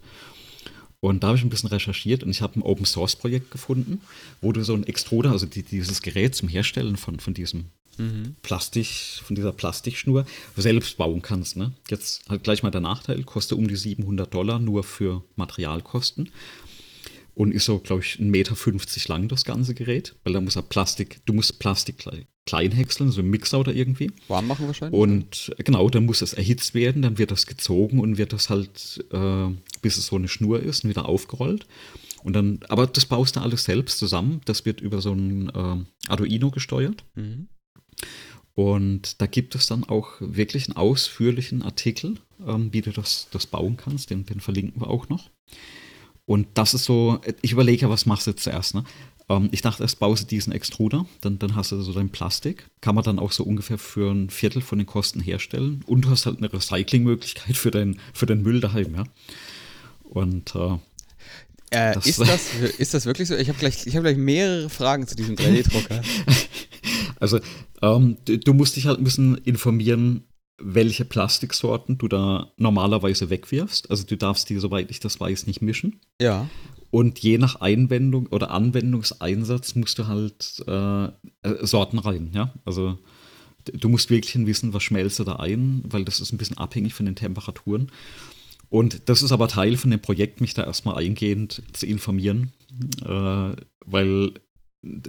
[0.99, 4.01] Und da habe ich ein bisschen recherchiert und ich habe ein Open Source Projekt gefunden,
[4.41, 7.65] wo du so ein Extruder, also die, dieses Gerät zum Herstellen von, von diesem
[7.97, 8.35] mhm.
[8.41, 8.87] Plastik,
[9.23, 11.55] von dieser Plastikschnur selbst bauen kannst.
[11.55, 11.71] Ne?
[11.89, 16.29] Jetzt halt gleich mal der Nachteil, kostet um die 700 Dollar nur für Materialkosten
[17.37, 18.55] und ist so, glaube ich, 1,50 Meter
[19.09, 22.03] lang, das ganze Gerät, weil da muss er Plastik, du musst Plastik
[22.47, 24.11] klein häckseln, so ein Mixer oder irgendwie.
[24.27, 24.99] Warm machen wahrscheinlich.
[24.99, 28.49] Und äh, genau, dann muss es erhitzt werden, dann wird das gezogen und wird das
[28.49, 29.49] halt, äh,
[29.83, 31.67] bis es so eine Schnur ist, wieder aufgerollt.
[32.23, 34.41] Und dann, aber das baust du alles selbst zusammen.
[34.45, 37.05] Das wird über so ein äh, Arduino gesteuert.
[37.13, 37.49] Mhm.
[38.55, 42.15] Und da gibt es dann auch wirklich einen ausführlichen Artikel,
[42.45, 44.09] ähm, wie du das, das bauen kannst.
[44.09, 45.29] Den, den verlinken wir auch noch.
[46.27, 48.83] Und das ist so, ich überlege, was machst du jetzt zuerst, ne?
[49.29, 52.69] Ähm, ich dachte erst baust du diesen Extruder, dann, dann hast du so dein Plastik.
[52.81, 55.83] Kann man dann auch so ungefähr für ein Viertel von den Kosten herstellen.
[55.87, 59.03] Und du hast halt eine Recyclingmöglichkeit für, dein, für den Müll daheim, ja.
[60.03, 60.77] Und äh,
[61.69, 63.35] äh, das ist, das, ist das wirklich so?
[63.37, 66.01] Ich habe gleich, hab gleich mehrere Fragen zu diesem 3D-Drucker.
[67.21, 67.39] also,
[67.81, 70.23] ähm, du, du, musst dich halt ein bisschen informieren,
[70.59, 73.89] welche Plastiksorten du da normalerweise wegwirfst.
[73.91, 75.99] Also du darfst die, soweit ich das weiß, nicht mischen.
[76.21, 76.49] Ja.
[76.89, 82.53] Und je nach Einwendung oder Anwendungseinsatz musst du halt äh, äh Sorten rein, ja.
[82.65, 82.97] Also
[83.73, 86.93] du musst wirklich wissen, was schmelzt du da ein, weil das ist ein bisschen abhängig
[86.93, 87.91] von den Temperaturen.
[88.69, 92.51] Und das ist aber Teil von dem Projekt, mich da erstmal eingehend zu informieren,
[93.05, 93.55] äh,
[93.85, 94.33] weil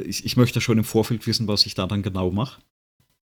[0.04, 2.60] ich, ich möchte schon im Vorfeld wissen, was ich da dann genau mache.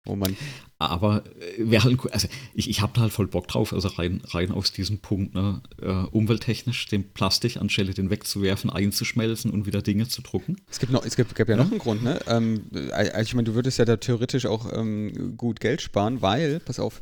[0.05, 0.37] Oh Mann.
[0.77, 4.21] Aber äh, wäre halt, also ich, ich habe da halt voll Bock drauf, also rein,
[4.25, 9.81] rein aus diesem Punkt, ne, äh, umwelttechnisch den Plastik anstelle den wegzuwerfen, einzuschmelzen und wieder
[9.81, 10.57] Dinge zu drucken.
[10.69, 12.19] Es gibt noch, es gibt, gibt ja, ja, noch einen Grund, ne?
[12.27, 16.59] Ähm, also ich meine, du würdest ja da theoretisch auch ähm, gut Geld sparen, weil,
[16.59, 17.01] pass auf,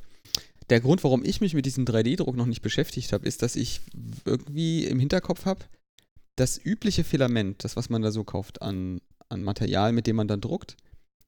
[0.70, 3.82] der Grund, warum ich mich mit diesem 3D-Druck noch nicht beschäftigt habe, ist, dass ich
[4.26, 5.66] irgendwie im Hinterkopf habe,
[6.36, 10.28] das übliche Filament, das, was man da so kauft an, an Material, mit dem man
[10.28, 10.78] dann druckt,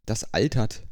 [0.05, 0.83] das altert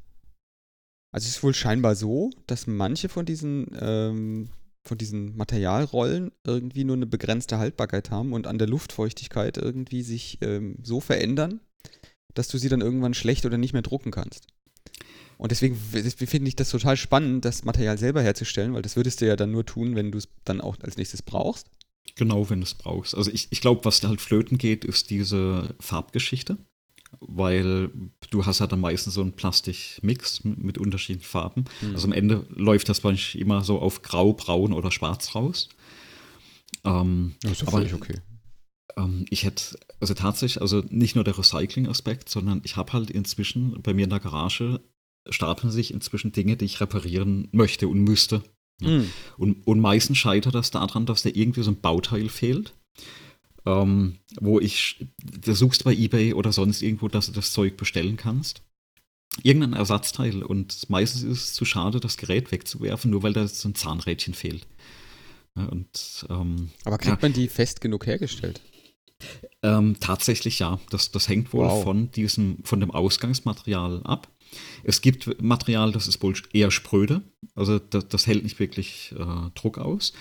[1.14, 4.49] also es ist wohl scheinbar so, dass manche von diesen ähm,
[4.84, 10.39] von diesen Materialrollen irgendwie nur eine begrenzte Haltbarkeit haben und an der Luftfeuchtigkeit irgendwie sich
[10.41, 11.61] ähm, so verändern,
[12.34, 14.47] dass du sie dann irgendwann schlecht oder nicht mehr drucken kannst.
[15.38, 19.28] Und deswegen finde ich das total spannend, das Material selber herzustellen, weil das würdest du
[19.28, 21.70] ja dann nur tun, wenn du es dann auch als nächstes brauchst.
[22.16, 23.16] Genau, wenn du es brauchst.
[23.16, 26.57] Also ich, ich glaube, was da halt flöten geht, ist diese Farbgeschichte
[27.20, 27.89] weil
[28.30, 31.66] du hast ja dann meistens so einen Plastikmix mit, mit unterschiedlichen Farben.
[31.82, 31.93] Mhm.
[31.93, 35.70] Also am Ende läuft das manchmal immer so auf grau, braun oder schwarz raus.
[36.84, 38.20] Ähm, das ist ja völlig okay.
[38.97, 43.82] Ähm, ich hätte, also tatsächlich, also nicht nur der Recycling-Aspekt, sondern ich habe halt inzwischen
[43.82, 44.82] bei mir in der Garage
[45.30, 48.43] stapeln sich inzwischen Dinge, die ich reparieren möchte und müsste.
[48.82, 49.09] Mhm.
[49.38, 52.74] Und, und meistens scheitert das daran, dass da irgendwie so ein Bauteil fehlt
[53.66, 58.18] ähm, wo ich, du suchst bei eBay oder sonst irgendwo, dass du das Zeug bestellen
[58.18, 58.61] kannst.
[59.41, 63.68] Irgendein Ersatzteil und meistens ist es zu schade, das Gerät wegzuwerfen, nur weil da so
[63.68, 64.68] ein Zahnrädchen fehlt.
[65.55, 68.61] Und, ähm, Aber kriegt ja, man die fest genug hergestellt?
[69.61, 70.80] Ähm, tatsächlich ja.
[70.89, 71.84] Das, das hängt wohl wow.
[71.84, 74.28] von diesem, von dem Ausgangsmaterial ab.
[74.84, 77.22] Es gibt Material, das ist wohl eher spröde,
[77.55, 80.14] also das, das hält nicht wirklich äh, Druck aus.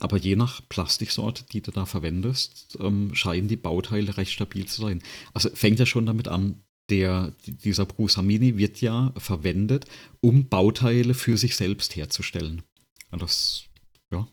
[0.00, 4.82] Aber je nach Plastiksorte, die du da verwendest, ähm, scheinen die Bauteile recht stabil zu
[4.82, 5.02] sein.
[5.32, 9.86] Also fängt ja schon damit an, der, dieser Brusa Mini wird ja verwendet,
[10.20, 12.62] um Bauteile für sich selbst herzustellen.
[13.10, 13.64] Und das,
[14.12, 14.28] ja,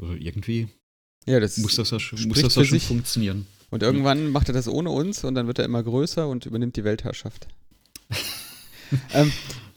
[0.00, 0.68] also irgendwie
[1.28, 3.46] ja, das muss das ja, muss das ja schon funktionieren.
[3.70, 6.76] Und irgendwann macht er das ohne uns und dann wird er immer größer und übernimmt
[6.76, 7.48] die Weltherrschaft.
[9.12, 9.30] ähm,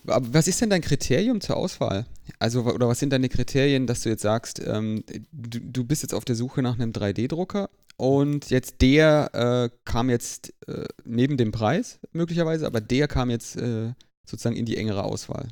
[0.04, 2.06] was ist denn dein Kriterium zur Auswahl?
[2.40, 6.14] Also, oder was sind deine Kriterien, dass du jetzt sagst, ähm, du, du, bist jetzt
[6.14, 11.52] auf der Suche nach einem 3D-Drucker und jetzt der äh, kam jetzt äh, neben dem
[11.52, 13.94] Preis möglicherweise, aber der kam jetzt äh,
[14.26, 15.50] sozusagen in die engere Auswahl.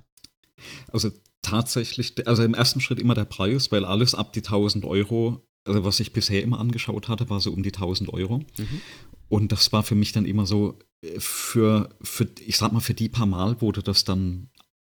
[0.92, 5.46] Also tatsächlich, also im ersten Schritt immer der Preis, weil alles ab die 1000 Euro,
[5.66, 8.40] also was ich bisher immer angeschaut hatte, war so um die 1000 Euro.
[8.40, 8.82] Mhm.
[9.30, 10.80] Und das war für mich dann immer so,
[11.18, 14.50] für, für, ich sag mal, für die paar Mal, wo du das dann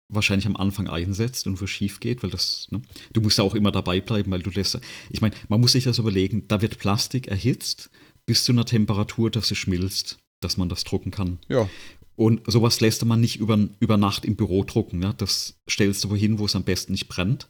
[0.08, 2.80] wahrscheinlich am Anfang einsetzt und wo schief geht, weil das, ne,
[3.12, 4.80] du musst ja auch immer dabei bleiben, weil du lässt,
[5.10, 7.90] ich meine, man muss sich das überlegen, da wird Plastik erhitzt
[8.24, 11.38] bis zu einer Temperatur, dass es schmilzt, dass man das drucken kann.
[11.48, 11.68] Ja.
[12.16, 15.02] Und sowas lässt man nicht über, über Nacht im Büro drucken.
[15.02, 15.12] Ja?
[15.12, 17.48] Das stellst du wohin, wo es am besten nicht brennt,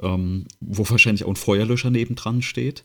[0.00, 2.84] ähm, wo wahrscheinlich auch ein Feuerlöscher nebendran steht.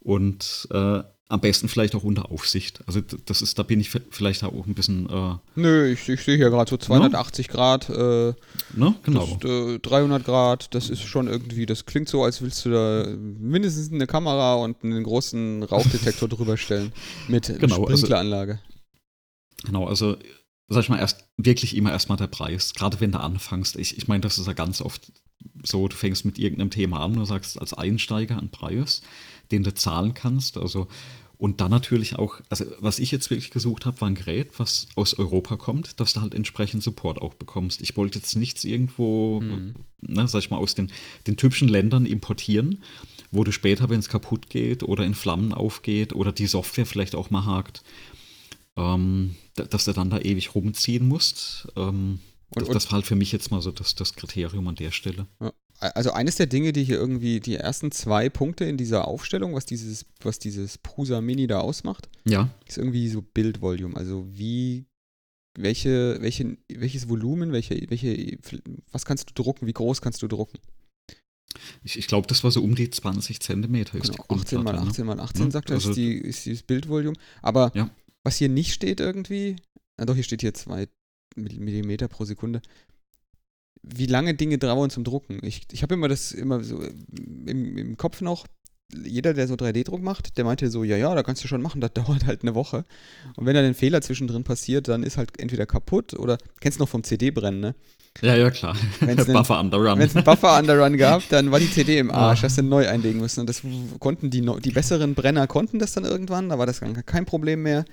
[0.00, 2.80] Und äh, am besten vielleicht auch unter Aufsicht.
[2.86, 5.08] Also das ist, da bin ich vielleicht auch ein bisschen.
[5.08, 7.54] Äh, Nö, ich, ich sehe hier gerade so 280 no?
[7.54, 7.88] Grad.
[7.88, 8.34] Äh,
[8.74, 8.94] no?
[9.02, 9.38] Genau.
[9.40, 13.06] Das, äh, 300 Grad, das ist schon irgendwie, das klingt so, als willst du da
[13.08, 16.92] mindestens eine Kamera und einen großen Rauchdetektor drüber stellen.
[17.26, 18.52] Mit genau, also Sprinkleranlage.
[18.52, 20.16] Also, genau, also
[20.68, 22.74] sag ich mal, erst wirklich immer erstmal der Preis.
[22.74, 23.76] Gerade wenn du anfängst.
[23.76, 25.10] Ich, ich meine, das ist ja ganz oft
[25.62, 29.02] so, du fängst mit irgendeinem Thema an und sagst als Einsteiger einen Preis
[29.54, 30.56] den du zahlen kannst.
[30.56, 30.88] Also
[31.36, 34.86] und dann natürlich auch, also was ich jetzt wirklich gesucht habe, war ein Gerät, was
[34.94, 37.82] aus Europa kommt, dass du halt entsprechend Support auch bekommst.
[37.82, 39.74] Ich wollte jetzt nichts irgendwo, mhm.
[40.00, 40.92] ne, sag ich mal, aus den,
[41.26, 42.82] den typischen Ländern importieren,
[43.32, 47.16] wo du später, wenn es kaputt geht oder in Flammen aufgeht oder die Software vielleicht
[47.16, 47.82] auch mal hakt,
[48.76, 51.68] ähm, dass du dann da ewig rumziehen musst.
[51.76, 54.76] Ähm, und, das, das war halt für mich jetzt mal so das, das Kriterium an
[54.76, 55.26] der Stelle.
[55.92, 59.66] Also eines der Dinge, die hier irgendwie die ersten zwei Punkte in dieser Aufstellung, was
[59.66, 62.48] dieses, was dieses Prusa Mini da ausmacht, ja.
[62.66, 63.94] ist irgendwie so Bildvolume.
[63.94, 64.86] Also wie,
[65.58, 68.38] welche, welche, welches Volumen, welche, welche,
[68.92, 70.58] was kannst du drucken, wie groß kannst du drucken?
[71.82, 73.98] Ich, ich glaube, das war so um die 20 Zentimeter.
[73.98, 75.50] Genau, 18 mal 18 mal 18, ne?
[75.50, 77.16] sagt er, also, ist, die, ist dieses Bildvolume.
[77.42, 77.90] Aber ja.
[78.22, 79.56] was hier nicht steht irgendwie,
[79.98, 80.88] na doch, hier steht hier 2
[81.36, 82.62] Millimeter pro Sekunde
[83.86, 85.40] wie lange Dinge dauern zum Drucken.
[85.42, 86.80] Ich, ich habe immer das immer so
[87.46, 88.46] im, im Kopf noch,
[89.02, 91.80] jeder, der so 3D-Druck macht, der meinte so, ja, ja, da kannst du schon machen,
[91.80, 92.84] das dauert halt eine Woche.
[93.36, 96.82] Und wenn dann ein Fehler zwischendrin passiert, dann ist halt entweder kaputt oder, kennst du
[96.82, 97.74] noch vom CD-Brennen, ne?
[98.20, 98.76] Ja, ja, klar.
[99.00, 99.98] Wenn's Buffer Underrun.
[99.98, 102.88] Wenn es einen Buffer Underrun gab, dann war die CD im Arsch, hast du neu
[102.88, 103.40] einlegen müssen.
[103.40, 103.62] Und das
[103.98, 107.84] konnten die, die besseren Brenner konnten das dann irgendwann, da war das kein Problem mehr.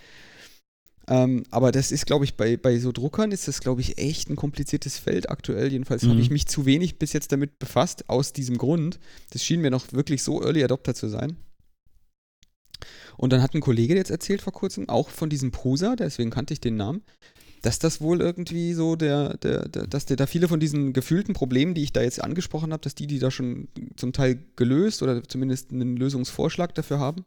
[1.07, 4.29] Ähm, aber das ist, glaube ich, bei, bei so Druckern ist das, glaube ich, echt
[4.29, 5.71] ein kompliziertes Feld aktuell.
[5.71, 6.11] Jedenfalls mhm.
[6.11, 8.99] habe ich mich zu wenig bis jetzt damit befasst, aus diesem Grund.
[9.31, 11.37] Das schien mir noch wirklich so Early Adopter zu sein.
[13.17, 16.53] Und dann hat ein Kollege jetzt erzählt vor kurzem, auch von diesem Prusa, deswegen kannte
[16.53, 17.03] ich den Namen,
[17.61, 21.33] dass das wohl irgendwie so der, der, der dass der da viele von diesen gefühlten
[21.33, 25.03] Problemen, die ich da jetzt angesprochen habe, dass die die da schon zum Teil gelöst
[25.03, 27.25] oder zumindest einen Lösungsvorschlag dafür haben.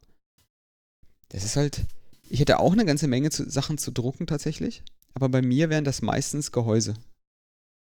[1.29, 1.83] Das ist halt,
[2.29, 4.83] ich hätte auch eine ganze Menge zu, Sachen zu drucken tatsächlich,
[5.15, 6.95] aber bei mir wären das meistens Gehäuse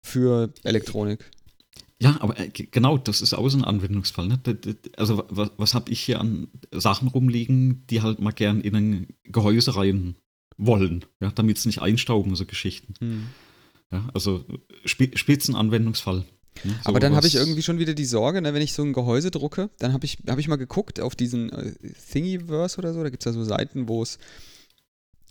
[0.04, 1.30] für Elektronik.
[2.00, 4.26] Ja, aber äh, genau, das ist auch so ein Anwendungsfall.
[4.28, 4.40] Ne?
[4.96, 9.06] Also was, was habe ich hier an Sachen rumliegen, die halt mal gern in ein
[9.24, 10.16] Gehäuse rein
[10.56, 12.94] wollen, ja, damit es nicht einstauben, so Geschichten.
[13.00, 13.26] Hm.
[13.90, 14.44] Ja, also
[14.84, 16.24] Sp Spitzenanwendungsfall.
[16.62, 18.92] So Aber dann habe ich irgendwie schon wieder die Sorge, ne, wenn ich so ein
[18.92, 21.74] Gehäuse drucke, dann habe ich, hab ich mal geguckt auf diesen äh,
[22.10, 24.18] Thingiverse oder so, da gibt es ja so Seiten, wo es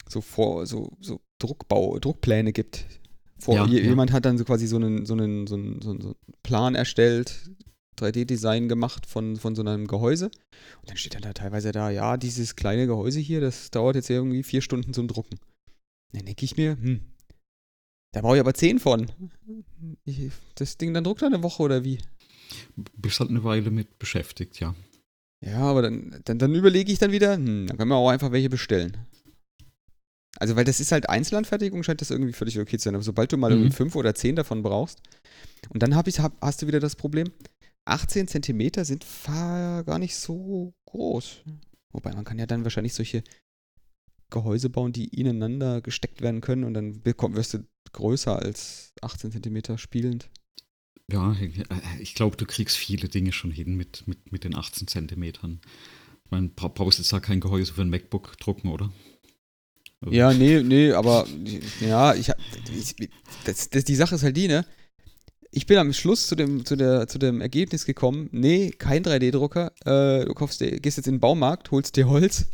[0.08, 2.86] so vor, so, so Druckbau, Druckpläne gibt.
[3.40, 4.18] Vor, ja, jemand ja.
[4.18, 7.50] hat dann so quasi so einen, so einen, so einen, so einen Plan erstellt,
[8.00, 10.26] 3D-Design gemacht von, von so einem Gehäuse.
[10.26, 14.10] Und dann steht dann da teilweise da, ja, dieses kleine Gehäuse hier, das dauert jetzt
[14.10, 15.40] irgendwie vier Stunden zum Drucken.
[16.14, 17.02] Dann denke ich mir, hm,
[18.14, 19.08] da brauche ich aber zehn von.
[20.06, 22.00] Ich, das Ding dann druckt er eine Woche oder wie?
[22.96, 24.76] Bist halt eine Weile mit beschäftigt, ja.
[25.46, 28.32] Ja, aber dann, dann, dann überlege ich dann wieder, hm, dann können wir auch einfach
[28.32, 28.98] welche bestellen.
[30.40, 32.96] Also, weil das ist halt Einzelanfertigung, scheint das irgendwie völlig okay zu sein.
[32.96, 33.58] Aber sobald du mal mhm.
[33.58, 35.02] irgendwie fünf oder zehn davon brauchst,
[35.70, 37.30] und dann hab ich, hab, hast du wieder das Problem,
[37.86, 41.44] 18 Zentimeter sind gar nicht so groß.
[41.92, 43.24] Wobei man kann ja dann wahrscheinlich solche
[44.34, 47.60] Gehäuse bauen, die ineinander gesteckt werden können und dann wirst du
[47.94, 50.30] größer als 18 Zentimeter spielend.
[51.10, 51.36] Ja,
[52.00, 55.62] ich glaube, du kriegst viele Dinge schon hin mit, mit, mit den 18 Zentimetern.
[56.26, 58.92] Ich meine, brauchst jetzt da kein Gehäuse für ein MacBook drucken, oder?
[60.02, 61.28] Also ja, nee, nee, aber
[61.80, 62.30] ja, ich,
[62.76, 63.10] ich
[63.46, 64.66] das, das, die Sache ist halt die, ne?
[65.54, 69.72] ich bin am Schluss zu dem, zu der, zu dem Ergebnis gekommen, nee, kein 3D-Drucker.
[69.86, 72.48] Äh, du kaufst, gehst jetzt in den Baumarkt, holst dir Holz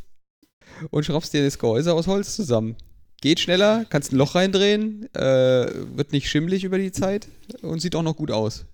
[0.91, 2.75] und schraubst dir das Gehäuse aus Holz zusammen.
[3.21, 7.27] Geht schneller, kannst ein Loch reindrehen, äh, wird nicht schimmelig über die Zeit
[7.61, 8.65] und sieht auch noch gut aus,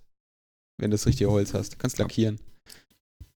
[0.78, 1.78] wenn du das richtige Holz hast.
[1.78, 2.38] Kannst lackieren.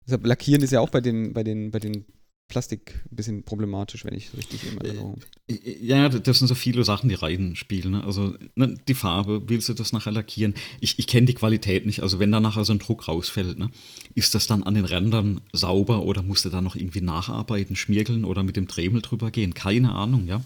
[0.05, 2.05] Deshalb lackieren ist ja auch bei den, bei den, bei den
[2.47, 6.47] Plastik ein bisschen problematisch, wenn ich es richtig in Erinnerung äh, äh, Ja, das sind
[6.47, 7.91] so viele Sachen, die reinspielen.
[7.91, 8.03] Ne?
[8.03, 10.53] Also ne, die Farbe, willst du das nachher lackieren?
[10.79, 12.01] Ich, ich kenne die Qualität nicht.
[12.01, 13.69] Also wenn da nachher so ein Druck rausfällt, ne?
[14.15, 18.23] ist das dann an den Rändern sauber oder musst du da noch irgendwie nacharbeiten, schmiergeln
[18.23, 19.53] oder mit dem Dremel drüber gehen?
[19.53, 20.41] Keine Ahnung, ja.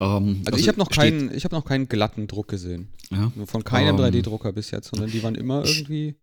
[0.00, 2.88] Ähm, also, also, ich habe noch, keinen, hab noch keinen glatten Druck gesehen.
[3.10, 6.16] Ja, Von keinem ähm, 3D-Drucker bis jetzt, sondern die waren immer irgendwie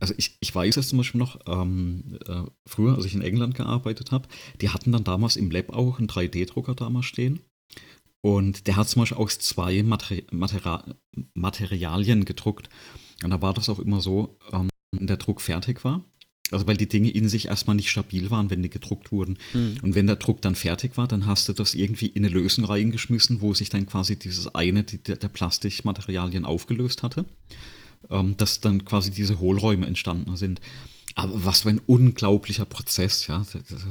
[0.00, 3.54] also ich, ich weiß es zum Beispiel noch, ähm, äh, früher, als ich in England
[3.54, 4.28] gearbeitet habe,
[4.60, 7.40] die hatten dann damals im Lab auch einen 3D-Drucker damals stehen.
[8.20, 10.94] Und der hat zum Beispiel aus zwei Materi Materi
[11.34, 12.68] Materialien gedruckt.
[13.22, 16.04] Und da war das auch immer so, ähm, wenn der Druck fertig war.
[16.50, 19.38] Also weil die Dinge in sich erstmal nicht stabil waren, wenn die gedruckt wurden.
[19.52, 19.78] Mhm.
[19.82, 22.64] Und wenn der Druck dann fertig war, dann hast du das irgendwie in eine Lösung
[22.64, 27.24] reingeschmissen, wo sich dann quasi dieses eine die, der Plastikmaterialien aufgelöst hatte
[28.10, 30.60] ähm, dass dann quasi diese Hohlräume entstanden sind.
[31.14, 33.44] Aber was für ein unglaublicher Prozess, ja.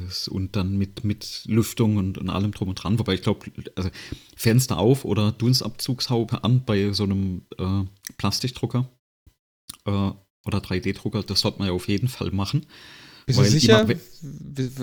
[0.07, 2.99] Ist, und dann mit, mit Lüftung und, und allem drum und dran.
[2.99, 3.89] Wobei ich glaube, also
[4.35, 7.83] Fenster auf oder Dunstabzugshaube an bei so einem äh,
[8.17, 8.87] Plastikdrucker
[9.85, 12.67] äh, oder 3D-Drucker, das sollte man ja auf jeden Fall machen.
[13.25, 13.87] Bist du sicher?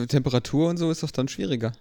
[0.09, 1.72] Temperatur und so ist das dann schwieriger.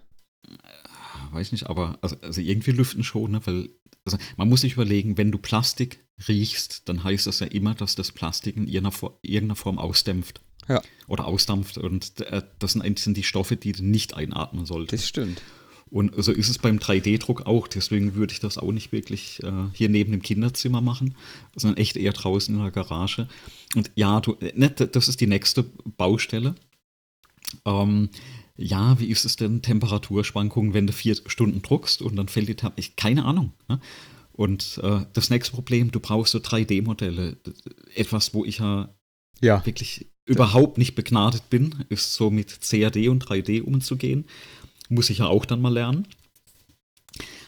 [1.32, 3.40] Weiß nicht, aber also, also irgendwie lüften schon, ne?
[3.44, 3.70] weil
[4.04, 7.94] also man muss sich überlegen, wenn du Plastik riechst, dann heißt das ja immer, dass
[7.94, 10.40] das Plastik in irgendeiner Form ausdämpft.
[10.68, 10.80] Ja.
[11.08, 11.78] Oder ausdampft.
[11.78, 15.02] Und äh, das sind eigentlich die Stoffe, die du nicht einatmen solltest.
[15.02, 15.42] Das stimmt.
[15.90, 17.68] Und so ist es beim 3D-Druck auch.
[17.68, 21.16] Deswegen würde ich das auch nicht wirklich äh, hier neben dem Kinderzimmer machen,
[21.54, 23.28] sondern echt eher draußen in der Garage.
[23.74, 26.54] Und ja, du, ne, das ist die nächste Baustelle.
[27.66, 28.08] Ähm,
[28.62, 32.54] ja, wie ist es denn Temperaturschwankungen, wenn du vier Stunden druckst und dann fällt die
[32.54, 33.52] Tab keine Ahnung.
[33.68, 33.80] Ne?
[34.32, 37.36] Und äh, das nächste Problem, du brauchst so 3D-Modelle.
[37.94, 38.88] Etwas, wo ich ja,
[39.40, 39.64] ja.
[39.66, 44.24] wirklich überhaupt nicht begnadet bin, ist so mit CAD und 3D umzugehen.
[44.88, 46.06] Muss ich ja auch dann mal lernen.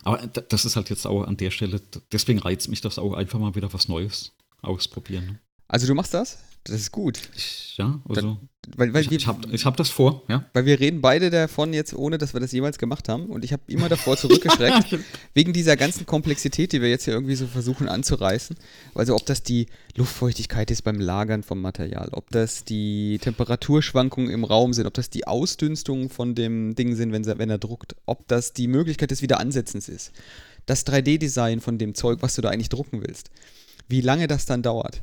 [0.02, 1.80] Aber das ist halt jetzt auch an der Stelle,
[2.12, 5.26] deswegen reizt mich das auch einfach mal wieder was Neues ausprobieren.
[5.26, 5.38] Ne?
[5.68, 6.38] Also du machst das?
[6.64, 7.20] Das ist gut.
[7.36, 8.20] Ich, ja, also.
[8.20, 8.38] Da,
[8.78, 10.46] weil, weil ich, ich habe hab das vor, ja.
[10.54, 13.26] Weil wir reden beide davon jetzt, ohne dass wir das jemals gemacht haben.
[13.26, 14.98] Und ich habe immer davor zurückgeschreckt,
[15.34, 18.56] wegen dieser ganzen Komplexität, die wir jetzt hier irgendwie so versuchen anzureißen.
[18.94, 24.44] Also, ob das die Luftfeuchtigkeit ist beim Lagern vom Material, ob das die Temperaturschwankungen im
[24.44, 28.26] Raum sind, ob das die Ausdünstungen von dem Ding sind, wenn, wenn er druckt, ob
[28.28, 30.12] das die Möglichkeit des Wiederansetzens ist.
[30.64, 33.30] Das 3D-Design von dem Zeug, was du da eigentlich drucken willst.
[33.86, 35.02] Wie lange das dann dauert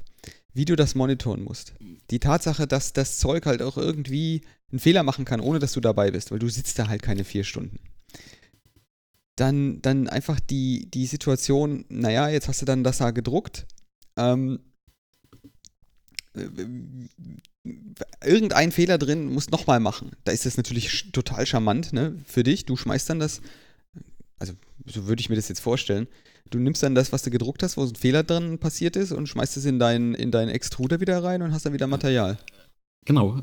[0.54, 1.74] wie du das monitoren musst.
[2.10, 4.42] Die Tatsache, dass das Zeug halt auch irgendwie
[4.72, 7.24] einen Fehler machen kann, ohne dass du dabei bist, weil du sitzt da halt keine
[7.24, 7.80] vier Stunden.
[9.36, 13.66] Dann, dann einfach die, die Situation, naja, jetzt hast du dann das da gedruckt.
[14.18, 14.60] Ähm,
[18.24, 20.12] irgendein Fehler drin musst nochmal machen.
[20.24, 22.66] Da ist das natürlich total charmant ne, für dich.
[22.66, 23.42] Du schmeißt dann das,
[24.86, 26.08] so würde ich mir das jetzt vorstellen.
[26.50, 29.28] Du nimmst dann das, was du gedruckt hast, wo ein Fehler dran passiert ist und
[29.28, 32.38] schmeißt es in deinen in deinen Extruder wieder rein und hast dann wieder Material.
[33.06, 33.42] Genau.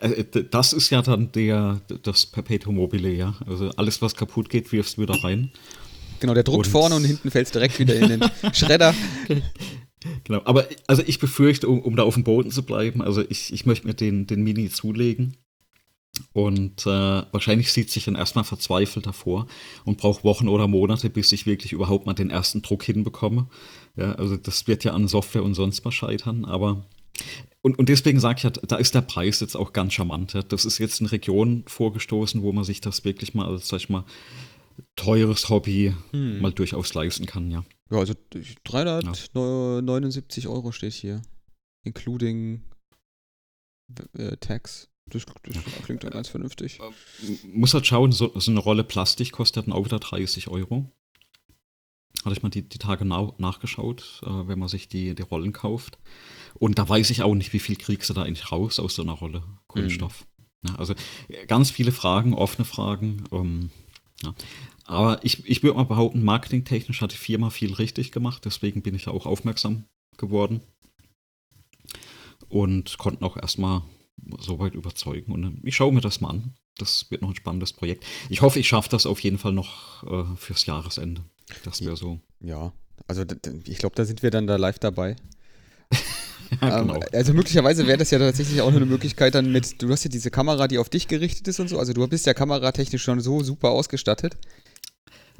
[0.00, 3.34] Äh, das ist ja dann der, das Perpetuum mobile, ja.
[3.46, 5.50] Also alles, was kaputt geht, wirfst du wieder rein.
[6.20, 8.94] Genau, der druckt und vorne und hinten fällt es direkt wieder in den Schredder.
[10.24, 13.52] Genau, aber also ich befürchte, um, um, da auf dem Boden zu bleiben, also ich,
[13.52, 15.36] ich möchte mir den, den Mini zulegen
[16.32, 19.46] und äh, wahrscheinlich sieht sich dann erstmal verzweifelt davor
[19.84, 23.48] und braucht Wochen oder Monate, bis ich wirklich überhaupt mal den ersten Druck hinbekomme.
[23.96, 26.84] Ja, also das wird ja an Software und sonst was scheitern, aber
[27.62, 30.32] und, und deswegen sage ich ja, da ist der Preis jetzt auch ganz charmant.
[30.32, 30.42] Ja.
[30.42, 34.04] Das ist jetzt eine Region vorgestoßen, wo man sich das wirklich mal, sag ich mal,
[34.96, 36.40] teures Hobby hm.
[36.40, 37.64] mal durchaus leisten kann, ja.
[37.90, 38.14] Ja, also
[38.64, 40.50] 379 ja.
[40.50, 41.22] Euro steht hier.
[41.84, 42.62] Including
[44.14, 44.88] äh, Tax.
[45.06, 46.78] Das, das klingt dann ganz vernünftig.
[47.52, 50.90] Muss halt schauen, so, so, eine Rolle Plastik kostet dann auch wieder 30 Euro.
[52.24, 55.52] Hatte ich mal die, die Tage na, nachgeschaut, äh, wenn man sich die, die Rollen
[55.52, 55.98] kauft.
[56.54, 59.02] Und da weiß ich auch nicht, wie viel kriegst du da eigentlich raus aus so
[59.02, 60.24] einer Rolle Kunststoff.
[60.62, 60.68] Mhm.
[60.68, 60.94] Ja, also
[61.48, 63.24] ganz viele Fragen, offene Fragen.
[63.32, 63.70] Ähm,
[64.22, 64.34] ja.
[64.84, 68.94] Aber ich, ich würde mal behaupten, marketingtechnisch hat die Firma viel richtig gemacht, deswegen bin
[68.94, 69.84] ich da auch aufmerksam
[70.16, 70.60] geworden.
[72.48, 73.82] Und konnten auch erstmal
[74.38, 75.32] so weit überzeugen.
[75.32, 76.54] Und ich schaue mir das mal an.
[76.78, 78.04] Das wird noch ein spannendes Projekt.
[78.28, 81.24] Ich hoffe, ich schaffe das auf jeden Fall noch äh, fürs Jahresende.
[81.64, 82.20] Das wäre so.
[82.40, 82.72] Ja,
[83.06, 83.24] also
[83.66, 85.16] ich glaube, da sind wir dann da live dabei.
[86.60, 86.94] ja, genau.
[86.96, 90.10] ähm, also möglicherweise wäre das ja tatsächlich auch eine Möglichkeit dann mit, du hast ja
[90.10, 93.20] diese Kamera, die auf dich gerichtet ist und so, also du bist ja kameratechnisch schon
[93.20, 94.38] so super ausgestattet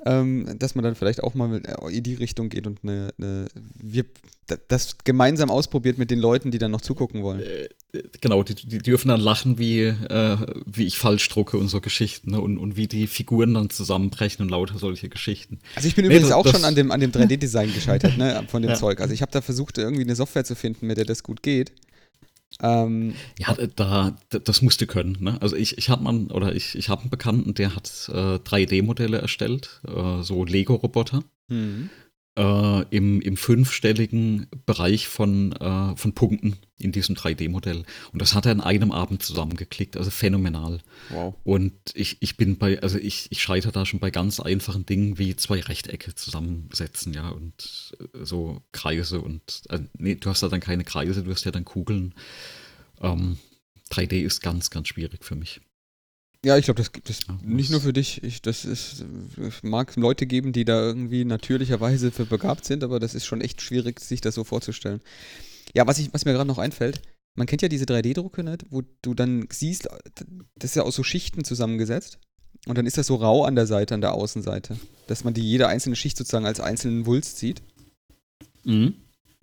[0.05, 3.47] ähm, dass man dann vielleicht auch mal äh, in die Richtung geht und eine, eine,
[3.81, 4.05] wir,
[4.69, 7.41] das gemeinsam ausprobiert mit den Leuten, die dann noch zugucken wollen.
[7.41, 11.81] Äh, genau, die, die, dürfen dann lachen, wie, äh, wie ich falsch drucke und so
[11.81, 12.41] Geschichten ne?
[12.41, 15.61] und, und wie die Figuren dann zusammenbrechen und lauter solche Geschichten.
[15.77, 18.45] Also ich bin nee, übrigens das, auch schon an dem, an dem 3D-Design gescheitert, ne,
[18.49, 18.77] von dem ja.
[18.77, 19.01] Zeug.
[19.01, 21.73] Also ich habe da versucht, irgendwie eine Software zu finden, mit der das gut geht.
[22.61, 25.17] Ähm, ja, da, das musste können.
[25.21, 25.41] Ne?
[25.41, 29.19] Also ich, ich habe man oder ich, ich habe einen Bekannten, der hat äh, 3D-Modelle
[29.19, 31.25] erstellt, äh, so Lego-Roboter.
[31.49, 31.91] Mhm
[32.37, 37.85] äh, im, im fünfstelligen Bereich von, äh, von Punkten in diesem 3D-Modell.
[38.13, 40.81] Und das hat er in einem Abend zusammengeklickt, also phänomenal.
[41.11, 41.35] Wow.
[41.45, 45.19] Und ich, ich bin bei, also ich, ich scheitere da schon bei ganz einfachen Dingen
[45.19, 50.49] wie zwei Rechtecke zusammensetzen, ja, und äh, so Kreise und, äh, nee, du hast da
[50.49, 52.15] dann keine Kreise, du hast ja dann Kugeln.
[53.01, 53.37] Ähm,
[53.91, 55.61] 3D ist ganz, ganz schwierig für mich.
[56.45, 58.23] Ja, ich glaube, das gibt es nicht nur für dich.
[58.25, 59.05] Ich, das ist,
[59.37, 63.41] es mag Leute geben, die da irgendwie natürlicherweise für begabt sind, aber das ist schon
[63.41, 65.01] echt schwierig, sich das so vorzustellen.
[65.73, 67.01] Ja, was, ich, was mir gerade noch einfällt,
[67.37, 69.89] man kennt ja diese 3D-Drucke nicht, wo du dann siehst,
[70.57, 72.19] das ist ja aus so Schichten zusammengesetzt.
[72.67, 75.43] Und dann ist das so rau an der Seite, an der Außenseite, dass man die
[75.43, 77.63] jede einzelne Schicht sozusagen als einzelnen Wulst sieht.
[78.65, 78.95] Mhm.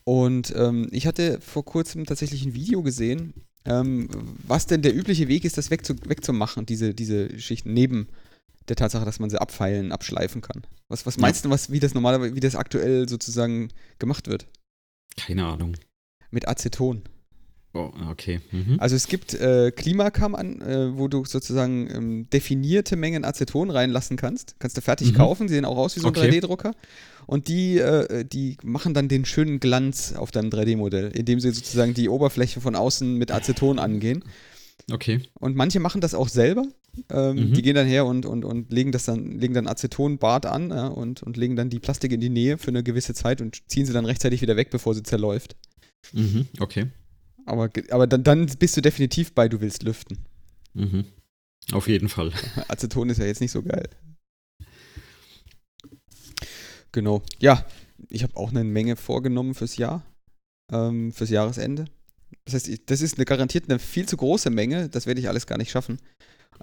[0.04, 3.34] Und ähm, ich hatte vor kurzem tatsächlich ein Video gesehen,
[3.70, 4.10] ähm,
[4.46, 8.08] was denn der übliche Weg ist, das wegzu wegzumachen, diese, diese Schichten, neben
[8.68, 10.64] der Tatsache, dass man sie abfeilen, abschleifen kann.
[10.88, 11.50] Was, was meinst ja.
[11.50, 14.48] du, was, wie das normalerweise, wie das aktuell sozusagen gemacht wird?
[15.18, 15.76] Keine Ahnung.
[16.32, 17.04] Mit Aceton.
[17.74, 18.42] Oh, okay.
[18.52, 18.78] Mhm.
[18.80, 24.56] Also es gibt äh, Klimakammern, äh, wo du sozusagen ähm, definierte Mengen Aceton reinlassen kannst.
[24.60, 25.18] Kannst du fertig mhm.
[25.18, 26.30] kaufen, sie sehen auch aus wie so ein okay.
[26.30, 26.74] 3D-Drucker.
[27.30, 31.94] Und die, äh, die machen dann den schönen Glanz auf deinem 3D-Modell, indem sie sozusagen
[31.94, 34.24] die Oberfläche von außen mit Aceton angehen.
[34.92, 35.22] Okay.
[35.40, 36.64] Und manche machen das auch selber.
[37.12, 37.54] Ähm, mhm.
[37.54, 40.88] Die gehen dann her und, und, und legen das dann, legen dann Acetonbad an ja,
[40.88, 43.86] und, und legen dann die Plastik in die Nähe für eine gewisse Zeit und ziehen
[43.86, 45.56] sie dann rechtzeitig wieder weg, bevor sie zerläuft.
[46.14, 46.48] Mhm.
[46.60, 46.88] Okay.
[47.46, 50.18] Aber, aber dann, dann bist du definitiv bei, du willst lüften.
[50.74, 51.06] Mhm.
[51.74, 52.32] Auf jeden Fall.
[52.70, 53.88] Aceton ist ja jetzt nicht so geil.
[56.92, 57.22] Genau.
[57.40, 57.66] Ja,
[58.10, 60.06] ich habe auch eine Menge vorgenommen fürs Jahr,
[60.72, 61.86] ähm, fürs Jahresende.
[62.46, 64.90] Das heißt, das ist eine garantiert eine viel zu große Menge.
[64.90, 66.00] Das werde ich alles gar nicht schaffen.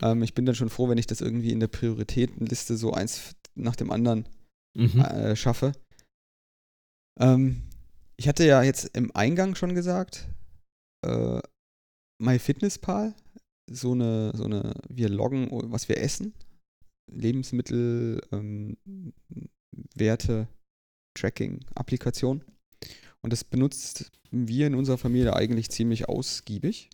[0.02, 3.36] Ähm, ich bin dann schon froh, wenn ich das irgendwie in der Prioritätenliste so eins
[3.54, 4.28] nach dem anderen
[4.76, 5.00] mhm.
[5.00, 5.72] äh, schaffe.
[7.20, 7.62] Ähm,
[8.16, 10.28] ich hatte ja jetzt im Eingang schon gesagt,
[11.06, 11.40] äh,
[12.18, 13.14] MyFitnessPal,
[13.70, 16.34] so eine, so eine, wir loggen, was wir essen,
[17.10, 18.76] Lebensmittel, ähm,
[19.94, 20.48] Werte,
[21.14, 22.42] Tracking-Applikation.
[23.20, 26.90] Und das benutzt wir in unserer Familie eigentlich ziemlich ausgiebig.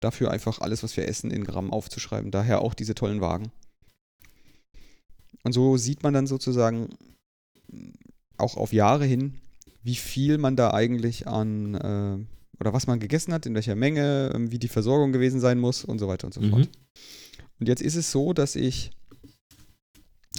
[0.00, 2.30] Dafür einfach alles, was wir essen, in Gramm aufzuschreiben.
[2.30, 3.50] Daher auch diese tollen Wagen.
[5.42, 6.90] Und so sieht man dann sozusagen
[8.36, 9.40] auch auf Jahre hin,
[9.82, 14.32] wie viel man da eigentlich an äh, oder was man gegessen hat, in welcher Menge,
[14.34, 16.50] ähm, wie die Versorgung gewesen sein muss und so weiter und so mhm.
[16.50, 16.68] fort.
[17.60, 18.90] Und jetzt ist es so, dass ich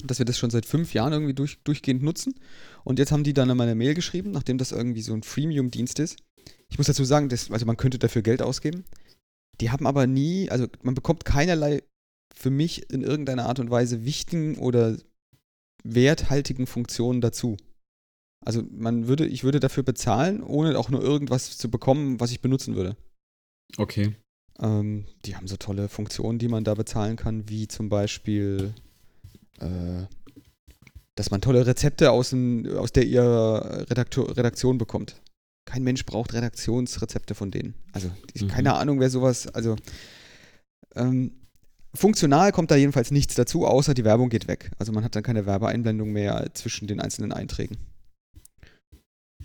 [0.06, 2.36] dass wir das schon seit fünf Jahren irgendwie durch, durchgehend nutzen.
[2.84, 6.00] Und jetzt haben die dann einmal eine Mail geschrieben, nachdem das irgendwie so ein Freemium-Dienst
[6.00, 6.18] ist.
[6.70, 8.84] Ich muss dazu sagen, dass, also man könnte dafür Geld ausgeben.
[9.62, 11.84] Die haben aber nie, also man bekommt keinerlei
[12.34, 14.98] für mich in irgendeiner Art und Weise wichtigen oder
[15.84, 17.58] werthaltigen Funktionen dazu.
[18.46, 22.42] Also man würde, ich würde dafür bezahlen, ohne auch nur irgendwas zu bekommen, was ich
[22.42, 22.96] benutzen würde.
[23.78, 24.16] Okay.
[24.60, 28.74] Ähm, die haben so tolle Funktionen, die man da bezahlen kann, wie zum Beispiel,
[29.60, 30.06] äh,
[31.16, 33.24] dass man tolle Rezepte aus, dem, aus der ihr
[33.90, 35.22] Redaktor, Redaktion bekommt.
[35.66, 37.74] Kein Mensch braucht Redaktionsrezepte von denen.
[37.92, 38.10] Also
[38.40, 38.48] mhm.
[38.48, 39.76] keine Ahnung, wer sowas, also
[40.96, 41.32] ähm,
[41.94, 44.72] funktional kommt da jedenfalls nichts dazu, außer die Werbung geht weg.
[44.78, 47.78] Also man hat dann keine Werbeeinblendung mehr zwischen den einzelnen Einträgen.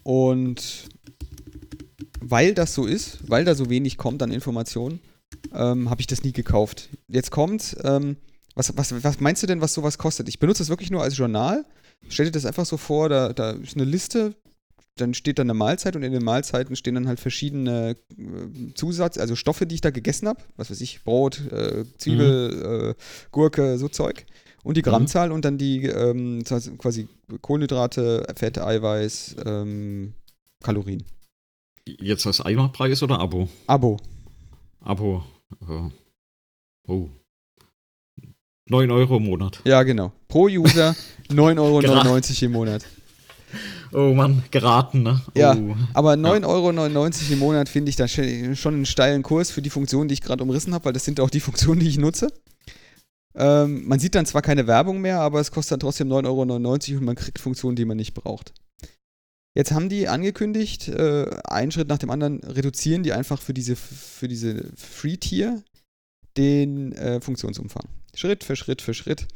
[0.04, 0.88] Und
[2.20, 5.00] weil das so ist, weil da so wenig kommt an Informationen,
[5.54, 6.88] ähm, habe ich das nie gekauft.
[7.08, 8.16] Jetzt kommt, ähm,
[8.54, 10.28] was, was, was meinst du denn, was sowas kostet?
[10.28, 11.64] Ich benutze das wirklich nur als Journal.
[12.08, 14.34] Stell dir das einfach so vor, da, da ist eine Liste,
[14.96, 19.16] dann steht da eine Mahlzeit und in den Mahlzeiten stehen dann halt verschiedene äh, Zusatz,
[19.18, 20.42] also Stoffe, die ich da gegessen habe.
[20.56, 22.90] Was weiß ich, Brot, äh, Zwiebel, mhm.
[22.90, 22.94] äh,
[23.30, 24.26] Gurke, so Zeug.
[24.64, 25.34] Und die Grammzahl mhm.
[25.34, 26.44] und dann die ähm,
[26.78, 27.08] quasi
[27.40, 30.14] Kohlenhydrate, Fette, Eiweiß, ähm,
[30.62, 31.04] Kalorien.
[31.84, 33.48] Jetzt als Eimerpreis oder Abo?
[33.66, 33.98] Abo.
[34.80, 35.24] Abo.
[35.68, 35.90] Uh,
[36.86, 37.08] oh.
[38.72, 39.60] 9 Euro im Monat.
[39.64, 40.12] Ja, genau.
[40.28, 40.96] Pro User
[41.30, 42.84] 9,99 Euro im Monat.
[43.92, 45.20] Oh Mann, geraten, ne?
[45.28, 45.38] Oh.
[45.38, 45.54] Ja,
[45.92, 50.08] aber 9,99 Euro im Monat finde ich da schon einen steilen Kurs für die Funktionen,
[50.08, 52.28] die ich gerade umrissen habe, weil das sind auch die Funktionen, die ich nutze.
[53.34, 56.98] Ähm, man sieht dann zwar keine Werbung mehr, aber es kostet dann trotzdem 9,99 Euro
[56.98, 58.54] und man kriegt Funktionen, die man nicht braucht.
[59.54, 63.76] Jetzt haben die angekündigt, äh, einen Schritt nach dem anderen reduzieren die einfach für diese,
[63.76, 65.62] für diese Free-Tier
[66.36, 67.88] den äh, Funktionsumfang.
[68.14, 69.28] Schritt für Schritt für Schritt.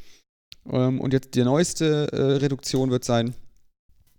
[0.70, 3.34] Ähm, und jetzt die neueste äh, Reduktion wird sein,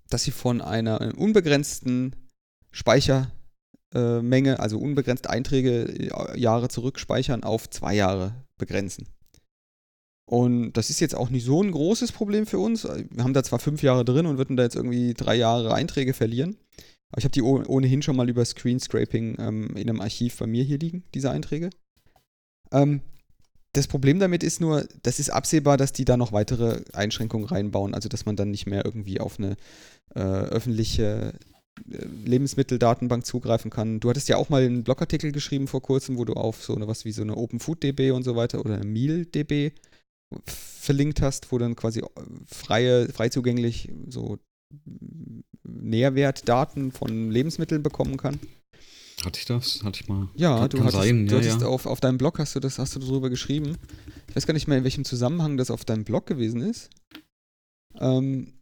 [0.10, 2.16] dass sie von einer unbegrenzten
[2.72, 3.32] Speichermenge,
[3.94, 9.08] äh, also unbegrenzt Einträge äh, Jahre zurückspeichern, auf zwei Jahre begrenzen.
[10.30, 12.84] Und das ist jetzt auch nicht so ein großes Problem für uns.
[12.84, 16.14] Wir haben da zwar fünf Jahre drin und würden da jetzt irgendwie drei Jahre Einträge
[16.14, 16.58] verlieren.
[17.12, 20.66] Aber ich habe die ohnehin schon mal über Screenscraping ähm, in einem Archiv bei mir
[20.66, 21.70] hier liegen, diese Einträge.
[22.72, 23.02] Ähm,
[23.73, 27.94] das Problem damit ist nur, das ist absehbar, dass die da noch weitere Einschränkungen reinbauen.
[27.94, 29.56] Also, dass man dann nicht mehr irgendwie auf eine
[30.15, 31.34] äh, öffentliche
[31.91, 33.99] äh, Lebensmitteldatenbank zugreifen kann.
[33.99, 36.88] Du hattest ja auch mal einen Blogartikel geschrieben vor kurzem, wo du auf so eine
[36.88, 39.72] was wie so eine Open Food DB und so weiter oder eine Meal DB
[40.45, 42.06] verlinkt hast, wo dann quasi äh,
[42.45, 44.39] freie, frei zugänglich so
[45.64, 48.39] Nährwertdaten von Lebensmitteln bekommen kann.
[49.23, 49.84] Hatte ich das?
[49.84, 50.30] Hatte ich mal.
[50.35, 51.27] Ja, kann, du hattest, sein.
[51.27, 51.68] du hattest ja.
[51.68, 53.77] Auf, auf deinem Blog hast du das, hast du darüber geschrieben.
[54.30, 56.89] Ich weiß gar nicht mehr, in welchem Zusammenhang das auf deinem Blog gewesen ist.
[57.99, 58.53] Ähm,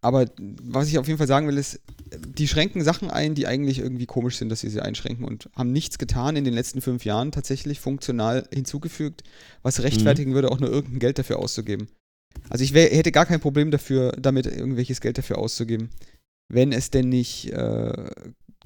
[0.00, 0.26] aber
[0.62, 1.80] was ich auf jeden Fall sagen will, ist,
[2.12, 5.72] die schränken Sachen ein, die eigentlich irgendwie komisch sind, dass sie sie einschränken und haben
[5.72, 9.24] nichts getan in den letzten fünf Jahren tatsächlich funktional hinzugefügt,
[9.62, 10.34] was rechtfertigen mhm.
[10.34, 11.88] würde, auch nur irgendein Geld dafür auszugeben.
[12.48, 15.90] Also ich wär, hätte gar kein Problem dafür, damit irgendwelches Geld dafür auszugeben,
[16.48, 18.10] wenn es denn nicht äh,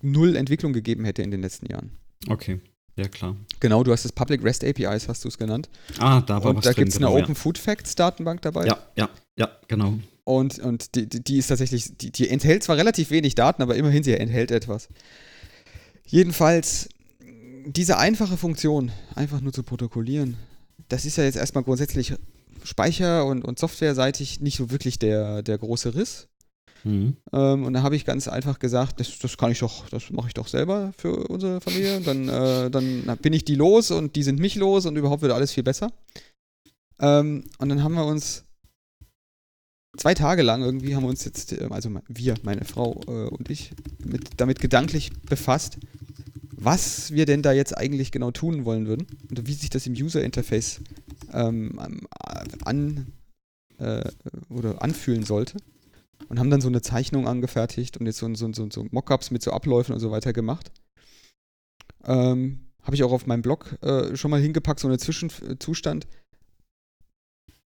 [0.02, 1.92] null Entwicklung gegeben hätte in den letzten Jahren.
[2.28, 2.60] Okay.
[2.96, 3.36] Ja, klar.
[3.60, 5.70] Genau, du hast das Public REST APIs, hast du es genannt.
[5.98, 7.34] Ah, da war und was da gibt es eine genau, Open ja.
[7.34, 8.66] Food Facts Datenbank dabei.
[8.66, 9.98] Ja, ja, ja, genau.
[10.24, 14.02] Und, und die, die ist tatsächlich, die, die enthält zwar relativ wenig Daten, aber immerhin
[14.02, 14.88] sie enthält etwas.
[16.06, 16.88] Jedenfalls,
[17.64, 20.36] diese einfache Funktion, einfach nur zu protokollieren,
[20.88, 22.14] das ist ja jetzt erstmal grundsätzlich
[22.64, 26.28] Speicher- und, und softwareseitig nicht so wirklich der, der große Riss.
[26.84, 27.16] Mhm.
[27.32, 30.28] Ähm, und da habe ich ganz einfach gesagt, das, das kann ich doch, das mache
[30.28, 31.98] ich doch selber für unsere Familie.
[31.98, 35.22] Und dann, äh, dann bin ich die los und die sind mich los und überhaupt
[35.22, 35.92] wird alles viel besser.
[37.00, 38.44] Ähm, und dann haben wir uns
[39.96, 43.50] zwei Tage lang irgendwie haben wir uns jetzt, äh, also wir, meine Frau äh, und
[43.50, 43.72] ich,
[44.04, 45.78] mit, damit gedanklich befasst,
[46.56, 49.94] was wir denn da jetzt eigentlich genau tun wollen würden und wie sich das im
[49.94, 50.80] User-Interface
[51.32, 51.78] ähm,
[52.64, 53.12] an
[53.78, 54.04] äh,
[54.48, 55.56] oder anfühlen sollte.
[56.28, 59.42] Und haben dann so eine Zeichnung angefertigt und jetzt so, so, so, so Mockups mit
[59.42, 60.72] so Abläufen und so weiter gemacht.
[62.04, 66.06] Ähm, Habe ich auch auf meinem Blog äh, schon mal hingepackt, so einen Zwischenzustand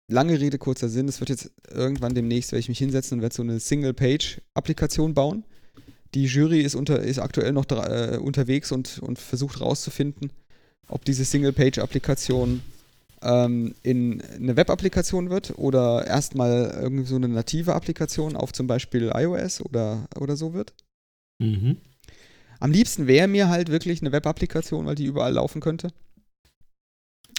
[0.08, 3.36] lange Rede, kurzer Sinn, es wird jetzt irgendwann demnächst, werde ich mich hinsetzen und werde
[3.36, 5.46] so eine Single-Page-Applikation bauen.
[6.14, 10.32] Die Jury ist, unter, ist aktuell noch äh, unterwegs und, und versucht herauszufinden,
[10.88, 12.62] ob diese Single-Page-Applikation
[13.26, 19.12] ähm, in eine Web-Applikation wird oder erstmal irgendwie so eine native Applikation auf zum Beispiel
[19.14, 20.74] iOS oder, oder so wird.
[21.40, 21.78] Mhm.
[22.60, 25.90] Am liebsten wäre mir halt wirklich eine Web-Applikation, weil die überall laufen könnte.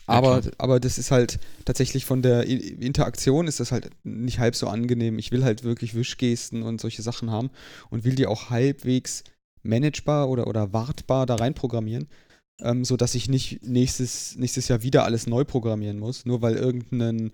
[0.09, 4.55] Aber, ja, aber das ist halt tatsächlich von der Interaktion ist das halt nicht halb
[4.55, 5.19] so angenehm.
[5.19, 7.51] Ich will halt wirklich Wischgesten und solche Sachen haben
[7.91, 9.25] und will die auch halbwegs
[9.65, 12.07] managebar oder, oder wartbar da rein programmieren,
[12.61, 17.33] ähm, sodass ich nicht nächstes, nächstes Jahr wieder alles neu programmieren muss, nur weil irgendein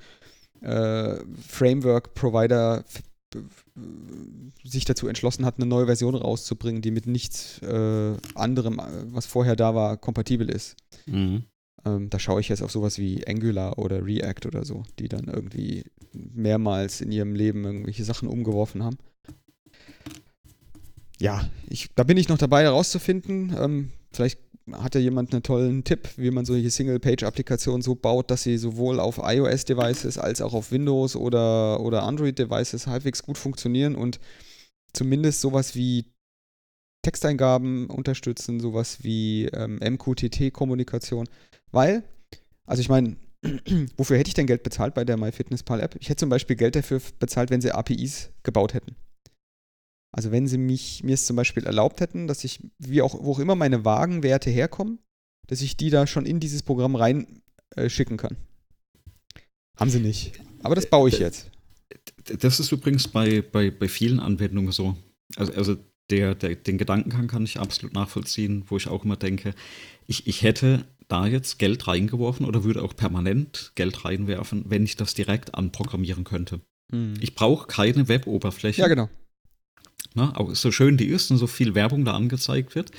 [0.60, 1.16] äh,
[1.48, 2.84] Framework-Provider
[4.64, 9.26] sich dazu entschlossen hat, eine neue Version rauszubringen, die mit nichts äh, anderem, äh, was
[9.26, 10.76] vorher da war, kompatibel ist.
[11.06, 11.44] Mhm.
[11.84, 15.24] Ähm, da schaue ich jetzt auf sowas wie Angular oder React oder so, die dann
[15.24, 18.98] irgendwie mehrmals in ihrem Leben irgendwelche Sachen umgeworfen haben.
[21.18, 23.54] Ja, ich, da bin ich noch dabei herauszufinden.
[23.58, 24.38] Ähm, vielleicht
[24.76, 29.00] hat ja jemand einen tollen Tipp, wie man solche Single-Page-Applikationen so baut, dass sie sowohl
[29.00, 34.20] auf iOS-Devices als auch auf Windows oder, oder Android-Devices halbwegs gut funktionieren und
[34.92, 36.06] zumindest sowas wie
[37.02, 41.28] Texteingaben unterstützen, sowas wie ähm, MQTT-Kommunikation.
[41.72, 42.04] Weil,
[42.64, 43.16] also ich meine,
[43.96, 45.96] wofür hätte ich denn Geld bezahlt bei der MyFitnessPal-App?
[46.00, 48.94] Ich hätte zum Beispiel Geld dafür bezahlt, wenn sie APIs gebaut hätten.
[50.12, 53.32] Also wenn sie mich, mir es zum Beispiel erlaubt hätten, dass ich, wie auch, wo
[53.32, 54.98] auch immer meine Wagenwerte herkommen,
[55.47, 58.36] dass ich die da schon in dieses Programm reinschicken äh, kann.
[59.76, 60.39] Haben sie nicht.
[60.62, 61.51] Aber das baue ich jetzt.
[62.24, 64.97] Das ist übrigens bei, bei, bei vielen Anwendungen so.
[65.36, 65.76] Also, also
[66.10, 69.55] der, der, den Gedankengang kann ich absolut nachvollziehen, wo ich auch immer denke,
[70.06, 74.97] ich, ich hätte da jetzt Geld reingeworfen oder würde auch permanent Geld reinwerfen, wenn ich
[74.97, 76.60] das direkt anprogrammieren könnte.
[76.90, 77.14] Hm.
[77.20, 78.82] Ich brauche keine Web-Oberfläche.
[78.82, 79.09] Ja, genau.
[80.14, 82.90] Na, auch so schön die ist und so viel Werbung da angezeigt wird,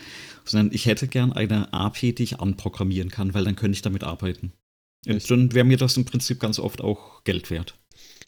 [0.46, 4.04] sondern ich hätte gern eine API, die ich anprogrammieren kann, weil dann könnte ich damit
[4.04, 4.54] arbeiten.
[5.08, 7.76] Und dann wäre mir das im Prinzip ganz oft auch Geld wert.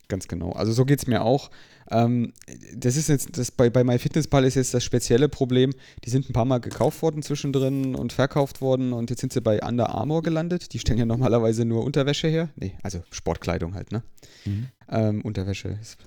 [0.07, 0.51] Ganz genau.
[0.51, 1.49] Also so geht es mir auch.
[1.89, 2.33] Ähm,
[2.75, 5.71] das ist jetzt, das bei, bei MyFitnessPal ist jetzt das spezielle Problem.
[6.03, 9.41] Die sind ein paar Mal gekauft worden zwischendrin und verkauft worden und jetzt sind sie
[9.41, 10.73] bei Under Armour gelandet.
[10.73, 12.49] Die stellen ja normalerweise nur Unterwäsche her.
[12.55, 14.03] Nee, also Sportkleidung halt, ne?
[14.45, 14.67] Mhm.
[14.89, 15.97] Ähm, Unterwäsche ist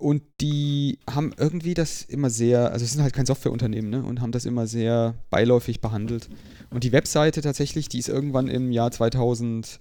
[0.00, 4.02] und die haben irgendwie das immer sehr, also es sind halt kein Softwareunternehmen, ne?
[4.02, 6.28] Und haben das immer sehr beiläufig behandelt.
[6.70, 9.80] Und die Webseite tatsächlich, die ist irgendwann im Jahr 2013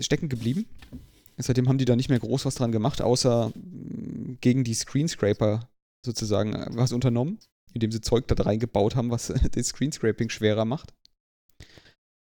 [0.00, 0.66] stecken geblieben.
[1.38, 5.68] Seitdem haben die da nicht mehr groß was dran gemacht, außer mm, gegen die Screenscraper
[6.04, 7.38] sozusagen was unternommen,
[7.72, 10.92] indem sie Zeug da reingebaut haben, was den Screenscraping schwerer macht.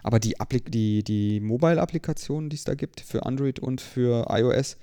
[0.04, 0.36] Aber die,
[0.68, 4.78] die, die Mobile-Applikationen, die es da gibt für Android und für iOS,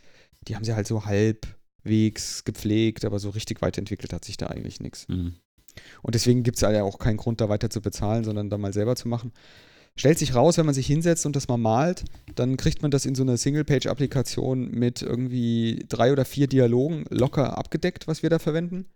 [0.48, 4.80] die haben sie halt so halbwegs gepflegt, aber so richtig weiterentwickelt hat sich da eigentlich
[4.80, 5.06] nichts.
[5.08, 5.34] Mhm.
[6.02, 8.72] Und deswegen gibt es ja auch keinen Grund, da weiter zu bezahlen, sondern da mal
[8.72, 9.32] selber zu machen.
[9.94, 12.04] Stellt sich raus, wenn man sich hinsetzt und das mal malt,
[12.34, 17.58] dann kriegt man das in so einer Single-Page-Applikation mit irgendwie drei oder vier Dialogen locker
[17.58, 18.86] abgedeckt, was wir da verwenden.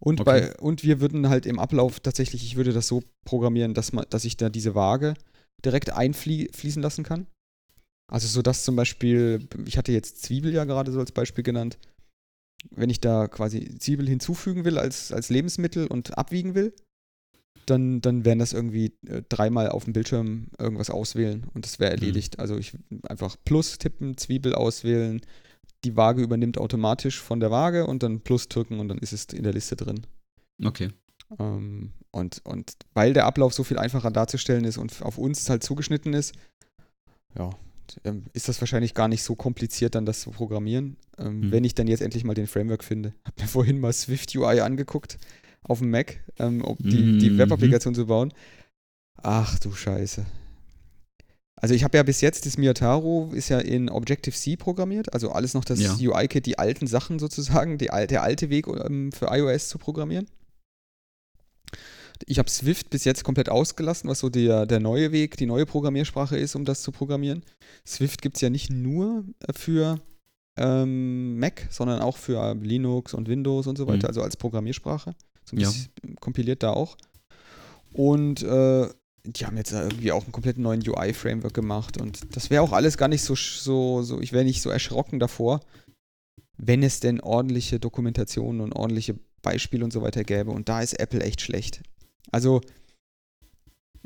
[0.00, 0.52] Und, okay.
[0.52, 4.04] bei, und wir würden halt im Ablauf tatsächlich, ich würde das so programmieren, dass, man,
[4.10, 5.14] dass ich da diese Waage
[5.64, 7.26] direkt einfließen lassen kann.
[8.10, 11.78] Also so dass zum Beispiel, ich hatte jetzt Zwiebel ja gerade so als Beispiel genannt,
[12.70, 16.74] wenn ich da quasi Zwiebel hinzufügen will als, als Lebensmittel und abwiegen will,
[17.66, 21.92] dann, dann wären das irgendwie äh, dreimal auf dem Bildschirm irgendwas auswählen und das wäre
[21.92, 21.98] mhm.
[21.98, 22.36] erledigt.
[22.36, 22.40] Mhm.
[22.40, 22.76] Also ich
[23.08, 25.20] einfach Plus tippen, Zwiebel auswählen,
[25.84, 29.26] die Waage übernimmt automatisch von der Waage und dann Plus drücken und dann ist es
[29.26, 30.06] in der Liste drin.
[30.62, 30.90] Okay.
[31.38, 35.62] Ähm, und, und weil der Ablauf so viel einfacher darzustellen ist und auf uns halt
[35.62, 36.34] zugeschnitten ist,
[37.36, 37.50] ja,
[38.04, 40.96] ähm, ist das wahrscheinlich gar nicht so kompliziert, dann das zu programmieren.
[41.18, 41.52] Ähm, hm.
[41.52, 43.14] Wenn ich dann jetzt endlich mal den Framework finde.
[43.24, 45.18] Hab mir vorhin mal Swift UI angeguckt
[45.62, 47.38] auf dem Mac, ähm, um die, die mhm.
[47.38, 48.32] Web-Applikation zu bauen.
[49.22, 50.26] Ach du Scheiße.
[51.56, 55.54] Also ich habe ja bis jetzt das Miyotaro ist ja in Objective-C programmiert, also alles
[55.54, 55.94] noch das ja.
[55.94, 60.26] UI-Kit, die alten Sachen sozusagen, die, der alte Weg um, für iOS zu programmieren.
[62.26, 65.66] Ich habe Swift bis jetzt komplett ausgelassen, was so der, der neue Weg, die neue
[65.66, 67.42] Programmiersprache ist, um das zu programmieren.
[67.86, 70.00] Swift gibt es ja nicht nur äh, für
[70.56, 74.08] ähm, Mac, sondern auch für Linux und Windows und so weiter, mhm.
[74.08, 75.14] also als Programmiersprache.
[75.44, 75.70] So ein ja.
[76.20, 76.96] kompiliert da auch.
[77.92, 78.88] Und äh,
[79.24, 82.98] die haben jetzt irgendwie auch einen komplett neuen UI-Framework gemacht und das wäre auch alles
[82.98, 85.60] gar nicht so, so, so ich wäre nicht so erschrocken davor,
[86.56, 90.50] wenn es denn ordentliche Dokumentationen und ordentliche Beispiele und so weiter gäbe.
[90.50, 91.82] Und da ist Apple echt schlecht.
[92.30, 92.60] Also,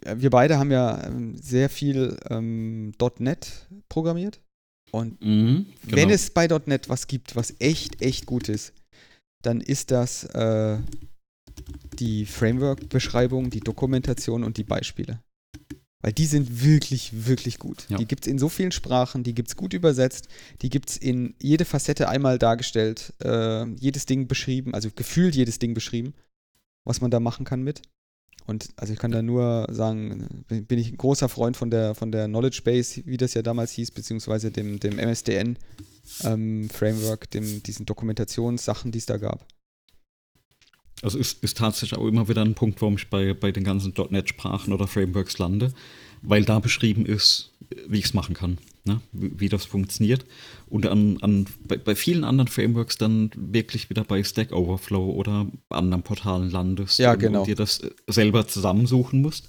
[0.04, 4.40] äh, wir beide haben ja ähm, sehr viel ähm, .NET programmiert.
[4.90, 5.96] Und mhm, genau.
[5.96, 8.72] wenn es bei .NET was gibt, was echt, echt gut ist,
[9.42, 10.78] dann ist das äh,
[11.98, 15.20] die Framework-Beschreibung, die Dokumentation und die Beispiele.
[16.00, 17.86] Weil die sind wirklich, wirklich gut.
[17.88, 17.98] Ja.
[17.98, 20.28] Die gibt es in so vielen Sprachen, die gibt es gut übersetzt,
[20.62, 25.58] die gibt es in jede Facette einmal dargestellt, äh, jedes Ding beschrieben, also gefühlt jedes
[25.58, 26.14] Ding beschrieben,
[26.84, 27.82] was man da machen kann mit.
[28.48, 32.10] Und also ich kann da nur sagen, bin ich ein großer Freund von der, von
[32.10, 35.58] der Knowledge Base, wie das ja damals hieß, beziehungsweise dem, dem MSDN
[36.24, 36.70] ähm,
[37.34, 39.46] dem, diesen Dokumentationssachen, die es da gab.
[41.02, 43.92] Also ist, ist tatsächlich auch immer wieder ein Punkt, warum ich bei, bei den ganzen
[44.08, 45.74] .NET-Sprachen oder Frameworks lande,
[46.22, 47.52] weil da beschrieben ist,
[47.86, 49.00] wie ich es machen kann, ne?
[49.12, 50.24] wie, wie, das funktioniert.
[50.68, 55.46] Und an, an, bei, bei, vielen anderen Frameworks dann wirklich wieder bei Stack Overflow oder
[55.68, 57.40] anderen Portalen landest ja, genau.
[57.40, 59.48] und dir das selber zusammensuchen musst.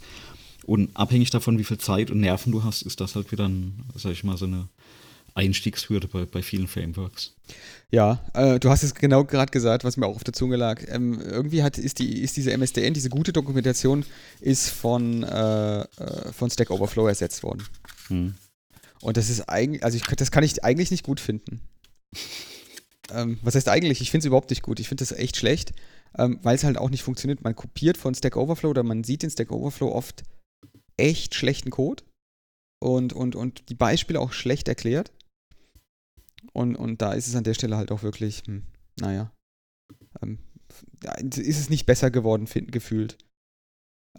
[0.65, 3.85] Und abhängig davon, wie viel Zeit und Nerven du hast, ist das halt wieder, ein,
[3.95, 4.67] sag ich mal, so eine
[5.33, 7.33] Einstiegshürde bei, bei vielen Frameworks.
[7.91, 10.81] Ja, äh, du hast es genau gerade gesagt, was mir auch auf der Zunge lag.
[10.87, 14.05] Ähm, irgendwie hat, ist, die, ist diese MSDN, diese gute Dokumentation,
[14.41, 15.85] ist von, äh, äh,
[16.33, 17.63] von Stack Overflow ersetzt worden.
[18.09, 18.35] Hm.
[19.01, 21.61] Und das ist eigentlich, also ich, das kann ich eigentlich nicht gut finden.
[23.11, 24.01] ähm, was heißt eigentlich?
[24.01, 24.79] Ich finde es überhaupt nicht gut.
[24.79, 25.73] Ich finde das echt schlecht,
[26.17, 27.43] ähm, weil es halt auch nicht funktioniert.
[27.43, 30.23] Man kopiert von Stack Overflow oder man sieht in Stack Overflow oft
[30.97, 32.03] echt schlechten Code
[32.83, 35.11] und, und, und die Beispiele auch schlecht erklärt.
[36.53, 38.63] Und, und da ist es an der Stelle halt auch wirklich, hm,
[38.99, 39.31] naja,
[40.21, 40.39] ähm,
[41.21, 43.17] ist es nicht besser geworden, find, gefühlt.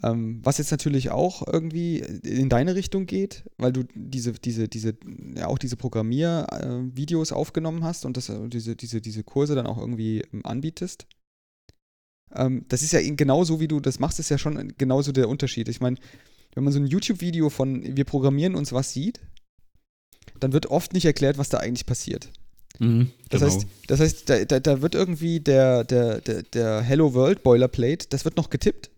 [0.03, 4.95] Ähm, was jetzt natürlich auch irgendwie in deine Richtung geht, weil du diese, diese, diese,
[5.35, 9.67] ja auch diese Programmiervideos äh, aufgenommen hast und das, äh, diese, diese, diese Kurse dann
[9.67, 11.05] auch irgendwie ähm, anbietest.
[12.33, 15.69] Ähm, das ist ja genauso, wie du das machst, ist ja schon genauso der Unterschied.
[15.69, 15.97] Ich meine,
[16.55, 19.19] wenn man so ein YouTube-Video von wir programmieren uns was sieht,
[20.39, 22.31] dann wird oft nicht erklärt, was da eigentlich passiert.
[22.79, 23.53] Mhm, das, genau.
[23.53, 28.07] heißt, das heißt, da, da, da, wird irgendwie der, der, der, der Hello World Boilerplate,
[28.09, 28.89] das wird noch getippt.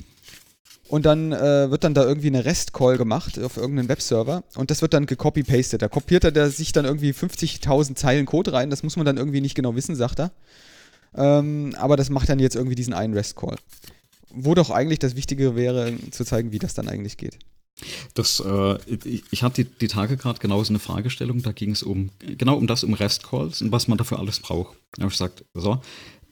[0.93, 4.83] Und dann äh, wird dann da irgendwie eine REST-Call gemacht auf irgendeinen Webserver und das
[4.83, 5.81] wird dann gecopy-pasted.
[5.81, 9.17] Da kopiert er der sich dann irgendwie 50.000 Zeilen Code rein, das muss man dann
[9.17, 10.31] irgendwie nicht genau wissen, sagt er.
[11.15, 13.55] Ähm, aber das macht dann jetzt irgendwie diesen einen REST-Call.
[14.29, 17.39] Wo doch eigentlich das Wichtige wäre, zu zeigen, wie das dann eigentlich geht.
[18.13, 21.71] Das, äh, ich, ich hatte die, die Tage gerade genau so eine Fragestellung, da ging
[21.71, 24.77] es um, genau um das, um REST-Calls und was man dafür alles braucht.
[24.91, 25.81] Da habe ich gesagt, so,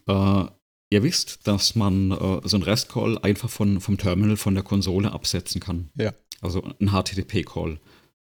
[0.07, 0.45] äh,
[0.91, 5.11] ihr wisst, dass man äh, so ein REST-Call einfach von, vom Terminal, von der Konsole
[5.11, 5.89] absetzen kann.
[5.95, 6.13] Ja.
[6.41, 7.79] Also ein HTTP-Call.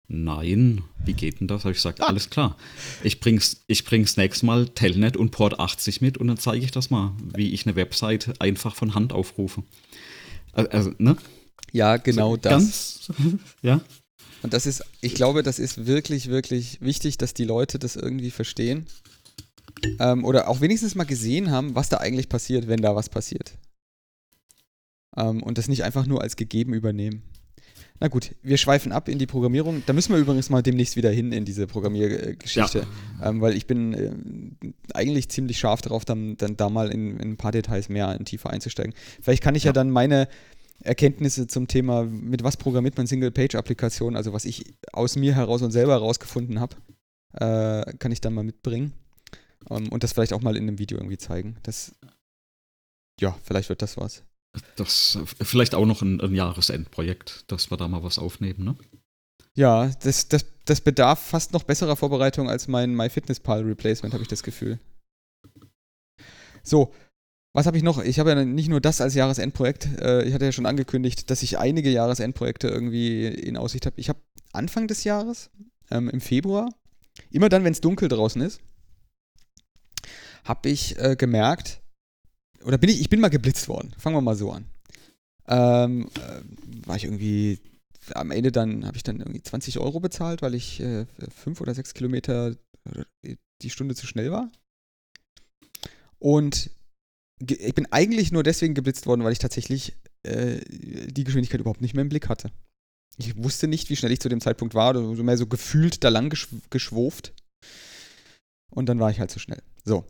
[0.09, 1.63] Nein, wie geht denn das?
[1.63, 2.05] Habe ich gesagt, ah.
[2.05, 2.55] alles klar.
[3.03, 6.71] Ich bring's, ich bring's nächstes Mal Telnet und Port 80 mit und dann zeige ich
[6.71, 9.63] das mal, wie ich eine Website einfach von Hand aufrufe.
[10.53, 11.17] Also, ne?
[11.71, 12.51] Ja, genau so, das.
[12.51, 13.11] Ganz,
[13.61, 13.81] ja.
[14.43, 18.31] Und das ist, ich glaube, das ist wirklich, wirklich wichtig, dass die Leute das irgendwie
[18.31, 18.85] verstehen.
[19.99, 23.57] Ähm, oder auch wenigstens mal gesehen haben, was da eigentlich passiert, wenn da was passiert.
[25.15, 27.23] Ähm, und das nicht einfach nur als gegeben übernehmen.
[27.99, 29.81] Na gut, wir schweifen ab in die Programmierung.
[29.87, 32.85] Da müssen wir übrigens mal demnächst wieder hin in diese Programmiergeschichte,
[33.19, 33.29] ja.
[33.29, 34.11] ähm, weil ich bin äh,
[34.93, 38.25] eigentlich ziemlich scharf darauf, dann, dann da mal in, in, ein paar Details mehr in
[38.25, 38.93] tiefer einzusteigen.
[39.21, 40.27] Vielleicht kann ich ja, ja dann meine
[40.83, 45.71] Erkenntnisse zum Thema, mit was programmiert man Single-Page-Applikationen, also was ich aus mir heraus und
[45.71, 46.75] selber herausgefunden habe,
[47.33, 48.93] äh, kann ich dann mal mitbringen.
[49.69, 51.57] Um, ähm, und das vielleicht auch mal in einem Video irgendwie zeigen.
[51.63, 51.95] Das,
[53.19, 54.23] ja, vielleicht wird das was.
[54.75, 58.75] Das vielleicht auch noch ein, ein Jahresendprojekt, dass wir da mal was aufnehmen, ne?
[59.55, 64.43] Ja, das, das, das bedarf fast noch besserer Vorbereitung als mein MyFitnessPal-Replacement, habe ich das
[64.43, 64.79] Gefühl.
[66.63, 66.93] So,
[67.55, 68.03] was habe ich noch?
[68.03, 69.99] Ich habe ja nicht nur das als Jahresendprojekt.
[69.99, 73.99] Äh, ich hatte ja schon angekündigt, dass ich einige Jahresendprojekte irgendwie in Aussicht habe.
[73.99, 74.19] Ich habe
[74.53, 75.49] Anfang des Jahres,
[75.89, 76.69] ähm, im Februar,
[77.31, 78.61] immer dann, wenn es dunkel draußen ist,
[80.47, 81.81] habe ich äh, gemerkt,
[82.63, 83.93] oder bin ich, ich bin mal geblitzt worden.
[83.97, 84.65] Fangen wir mal so an.
[85.47, 87.59] Ähm, äh, war ich irgendwie,
[88.13, 91.73] am Ende dann habe ich dann irgendwie 20 Euro bezahlt, weil ich äh, fünf oder
[91.73, 92.55] sechs Kilometer
[93.61, 94.49] die Stunde zu schnell war.
[96.19, 96.71] Und
[97.39, 99.93] ich bin eigentlich nur deswegen geblitzt worden, weil ich tatsächlich
[100.23, 102.51] äh, die Geschwindigkeit überhaupt nicht mehr im Blick hatte.
[103.17, 106.03] Ich wusste nicht, wie schnell ich zu dem Zeitpunkt war, oder so mehr so gefühlt
[106.03, 107.33] da lang geschw geschwurft.
[108.69, 109.61] Und dann war ich halt zu schnell.
[109.85, 110.05] So.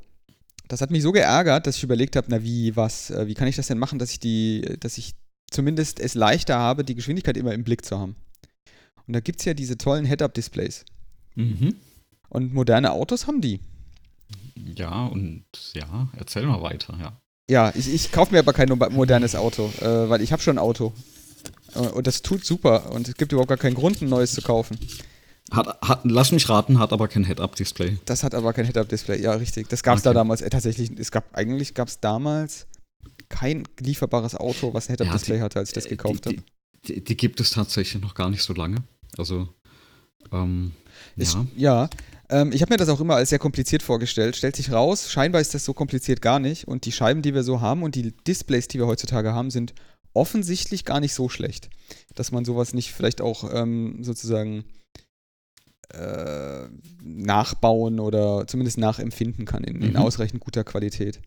[0.68, 3.48] Das hat mich so geärgert, dass ich überlegt habe, na wie, was, äh, wie kann
[3.48, 5.16] ich das denn machen, dass ich die, dass ich
[5.50, 8.16] zumindest es leichter habe, die Geschwindigkeit immer im Blick zu haben.
[9.08, 10.84] Und da gibt es ja diese tollen Head-Up-Displays.
[11.36, 11.76] Mhm.
[12.30, 13.62] Und moderne Autos haben die.
[14.76, 17.22] Ja, und ja, erzähl mal weiter, ja.
[17.50, 20.62] Ja, ich, ich kaufe mir aber kein modernes Auto, äh, weil ich habe schon ein
[20.62, 20.94] Auto.
[21.76, 24.42] Äh, und das tut super und es gibt überhaupt gar keinen Grund, ein neues zu
[24.42, 24.78] kaufen.
[25.52, 28.00] Hat, hat, lass mich raten, hat aber kein Head-Up-Display.
[28.06, 29.70] Das hat aber kein Head-Up-Display, ja, richtig.
[29.70, 30.10] Das gab es okay.
[30.10, 30.92] da damals äh, tatsächlich.
[30.98, 32.68] Es gab, eigentlich gab es damals
[33.30, 36.38] kein lieferbares Auto, was ein Head-Up-Display ja, hatte, als ich das äh, gekauft habe.
[36.88, 38.84] Die, die, gibt es tatsächlich noch gar nicht so lange.
[39.18, 39.48] Also,
[40.34, 40.74] ähm,
[41.16, 41.24] ja.
[41.24, 41.90] Ich, ja,
[42.30, 44.36] ähm, ich habe mir das auch immer als sehr kompliziert vorgestellt.
[44.36, 46.68] Stellt sich raus, scheinbar ist das so kompliziert gar nicht.
[46.68, 49.74] Und die Scheiben, die wir so haben und die Displays, die wir heutzutage haben, sind
[50.14, 51.70] offensichtlich gar nicht so schlecht,
[52.16, 54.66] dass man sowas nicht vielleicht auch ähm, sozusagen
[55.94, 56.68] äh,
[57.04, 59.98] nachbauen oder zumindest nachempfinden kann in, in mhm.
[59.98, 61.20] ausreichend guter Qualität.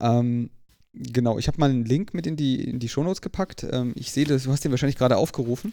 [0.00, 0.50] Ähm,
[0.92, 3.66] genau, ich habe mal einen Link mit in die, in die Shownotes gepackt.
[3.70, 5.72] Ähm, ich sehe das, du hast den wahrscheinlich gerade aufgerufen.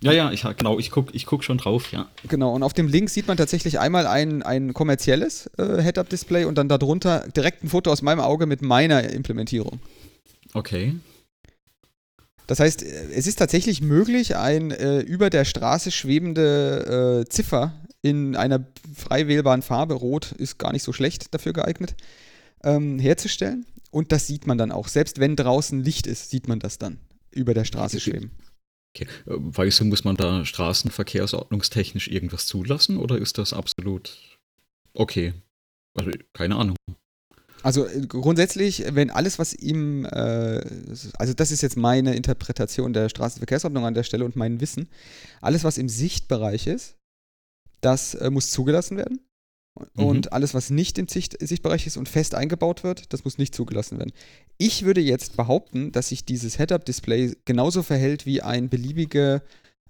[0.00, 2.08] Ja, ja, ich, genau, ich gucke ich guck schon drauf, ja.
[2.28, 6.58] Genau, und auf dem Link sieht man tatsächlich einmal ein, ein kommerzielles äh, Head-Up-Display und
[6.58, 9.78] dann darunter direkt ein Foto aus meinem Auge mit meiner Implementierung.
[10.52, 10.96] Okay.
[12.46, 18.36] Das heißt, es ist tatsächlich möglich, ein äh, über der Straße schwebende äh, Ziffer in
[18.36, 21.94] einer frei wählbaren Farbe, rot ist gar nicht so schlecht dafür geeignet,
[22.62, 23.64] ähm, herzustellen.
[23.90, 24.88] Und das sieht man dann auch.
[24.88, 26.98] Selbst wenn draußen Licht ist, sieht man das dann
[27.30, 28.32] über der Straße schweben.
[28.94, 29.08] Okay.
[29.26, 34.38] Äh, weißt du, muss man da straßenverkehrsordnungstechnisch irgendwas zulassen oder ist das absolut
[34.92, 35.32] okay?
[35.94, 36.76] Also, keine Ahnung.
[37.64, 40.60] Also äh, grundsätzlich, wenn alles, was ihm, äh,
[41.18, 44.88] also das ist jetzt meine Interpretation der Straßenverkehrsordnung an der Stelle und mein Wissen,
[45.40, 46.96] alles, was im Sichtbereich ist,
[47.80, 49.20] das äh, muss zugelassen werden.
[49.96, 50.32] Und mhm.
[50.32, 53.98] alles, was nicht im Sicht Sichtbereich ist und fest eingebaut wird, das muss nicht zugelassen
[53.98, 54.12] werden.
[54.56, 59.42] Ich würde jetzt behaupten, dass sich dieses Head-Up-Display genauso verhält wie ein, beliebige,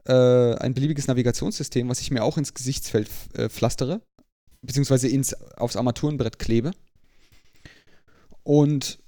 [0.07, 4.01] äh, ein beliebiges Navigationssystem, was ich mir auch ins Gesichtsfeld äh, pflastere,
[4.63, 6.71] beziehungsweise ins, aufs Armaturenbrett klebe.
[8.45, 8.99] Und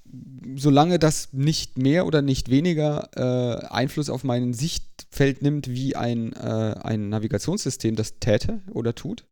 [0.56, 6.32] solange das nicht mehr oder nicht weniger äh, Einfluss auf mein Sichtfeld nimmt, wie ein,
[6.32, 9.26] äh, ein Navigationssystem das täte oder tut,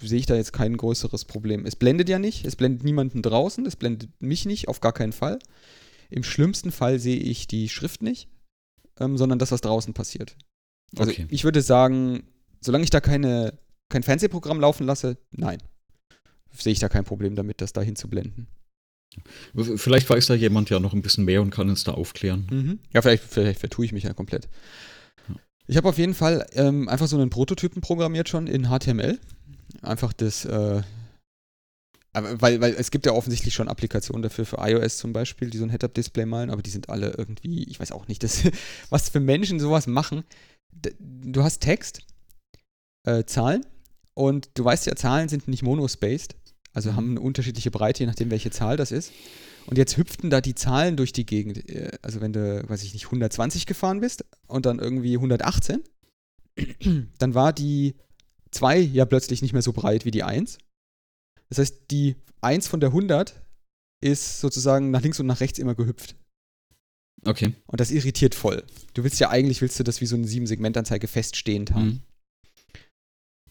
[0.00, 1.66] sehe ich da jetzt kein größeres Problem.
[1.66, 5.12] Es blendet ja nicht, es blendet niemanden draußen, es blendet mich nicht, auf gar keinen
[5.12, 5.38] Fall.
[6.10, 8.28] Im schlimmsten Fall sehe ich die Schrift nicht,
[8.98, 10.36] ähm, sondern das, was draußen passiert.
[10.96, 11.26] Also okay.
[11.30, 12.24] ich würde sagen,
[12.60, 13.58] solange ich da keine,
[13.90, 15.58] kein Fernsehprogramm laufen lasse, nein.
[16.50, 18.48] Sehe ich da kein Problem damit, das dahin zu blenden.
[19.76, 22.46] Vielleicht weiß da jemand ja noch ein bisschen mehr und kann uns da aufklären.
[22.50, 22.78] Mhm.
[22.92, 24.48] Ja, vielleicht, vielleicht vertue ich mich ja komplett.
[25.66, 29.18] Ich habe auf jeden Fall ähm, einfach so einen Prototypen programmiert schon in HTML.
[29.82, 30.82] Einfach das, äh,
[32.12, 35.64] weil, weil es gibt ja offensichtlich schon Applikationen dafür, für iOS zum Beispiel, die so
[35.64, 38.44] ein Head-Up-Display malen, aber die sind alle irgendwie, ich weiß auch nicht, das,
[38.90, 40.24] was für Menschen sowas machen.
[40.98, 42.02] Du hast Text,
[43.06, 43.66] äh, Zahlen
[44.14, 46.34] und du weißt ja, Zahlen sind nicht monospaced,
[46.72, 49.12] also haben eine unterschiedliche Breite, je nachdem, welche Zahl das ist.
[49.66, 51.68] Und jetzt hüpften da die Zahlen durch die Gegend.
[51.68, 55.82] Äh, also wenn du, weiß ich nicht, 120 gefahren bist und dann irgendwie 118,
[57.18, 57.94] dann war die
[58.50, 60.58] 2 ja plötzlich nicht mehr so breit wie die 1.
[61.48, 63.40] Das heißt, die 1 von der 100
[64.00, 66.16] ist sozusagen nach links und nach rechts immer gehüpft.
[67.24, 67.54] Okay.
[67.66, 68.62] Und das irritiert voll.
[68.94, 71.86] Du willst ja eigentlich, willst du das wie so eine 7-Segment-Anzeige feststehend haben.
[71.86, 72.00] Mhm.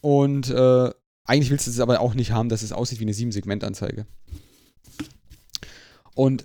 [0.00, 0.90] Und äh,
[1.28, 4.06] eigentlich willst du es aber auch nicht haben, dass es aussieht wie eine 7-Segment-Anzeige.
[6.14, 6.44] Und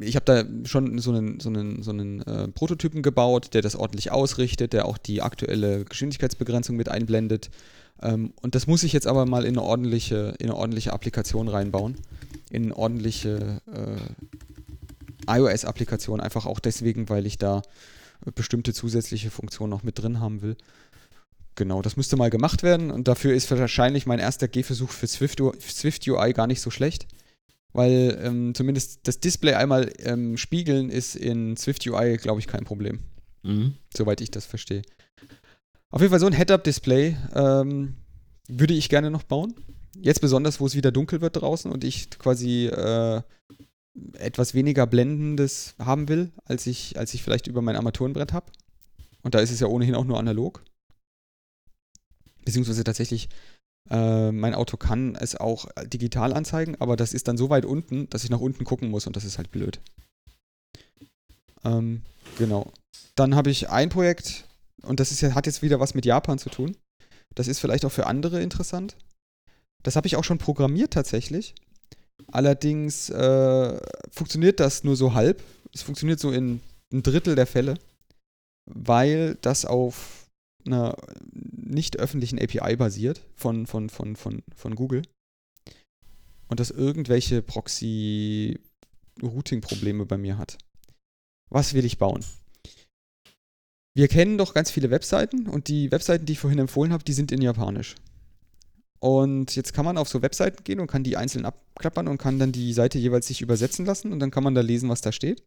[0.00, 3.74] ich habe da schon so einen, so einen, so einen äh, Prototypen gebaut, der das
[3.74, 7.50] ordentlich ausrichtet, der auch die aktuelle Geschwindigkeitsbegrenzung mit einblendet.
[8.00, 11.48] Ähm, und das muss ich jetzt aber mal in eine ordentliche, in eine ordentliche Applikation
[11.48, 11.96] reinbauen.
[12.50, 17.62] In eine ordentliche äh, iOS-Applikation, einfach auch deswegen, weil ich da
[18.34, 20.56] bestimmte zusätzliche Funktionen noch mit drin haben will.
[21.54, 25.42] Genau, das müsste mal gemacht werden und dafür ist wahrscheinlich mein erster Gehversuch für Swift,
[25.60, 27.06] Swift UI gar nicht so schlecht.
[27.74, 32.64] Weil ähm, zumindest das Display einmal ähm, spiegeln ist in Swift UI, glaube ich, kein
[32.64, 33.00] Problem.
[33.42, 33.74] Mhm.
[33.96, 34.82] Soweit ich das verstehe.
[35.90, 37.94] Auf jeden Fall so ein Head-Up-Display ähm,
[38.48, 39.54] würde ich gerne noch bauen.
[40.00, 43.22] Jetzt besonders, wo es wieder dunkel wird draußen und ich quasi äh,
[44.14, 48.52] etwas weniger Blendendes haben will, als ich, als ich vielleicht über mein Armaturenbrett habe.
[49.22, 50.62] Und da ist es ja ohnehin auch nur analog.
[52.44, 53.28] Beziehungsweise tatsächlich,
[53.90, 58.08] äh, mein Auto kann es auch digital anzeigen, aber das ist dann so weit unten,
[58.10, 59.80] dass ich nach unten gucken muss und das ist halt blöd.
[61.64, 62.02] Ähm,
[62.38, 62.72] genau.
[63.14, 64.44] Dann habe ich ein Projekt,
[64.82, 66.76] und das ist hat jetzt wieder was mit Japan zu tun.
[67.34, 68.96] Das ist vielleicht auch für andere interessant.
[69.82, 71.54] Das habe ich auch schon programmiert tatsächlich.
[72.30, 75.42] Allerdings äh, funktioniert das nur so halb.
[75.72, 76.60] Es funktioniert so in
[76.92, 77.78] ein Drittel der Fälle,
[78.70, 80.21] weil das auf
[80.66, 80.96] einer
[81.32, 85.02] nicht öffentlichen API basiert von, von, von, von, von Google
[86.48, 90.58] und das irgendwelche Proxy-Routing-Probleme bei mir hat.
[91.48, 92.24] Was will ich bauen?
[93.94, 97.12] Wir kennen doch ganz viele Webseiten und die Webseiten, die ich vorhin empfohlen habe, die
[97.12, 97.96] sind in Japanisch.
[99.00, 102.38] Und jetzt kann man auf so Webseiten gehen und kann die einzeln abklappern und kann
[102.38, 105.10] dann die Seite jeweils sich übersetzen lassen und dann kann man da lesen, was da
[105.10, 105.42] steht.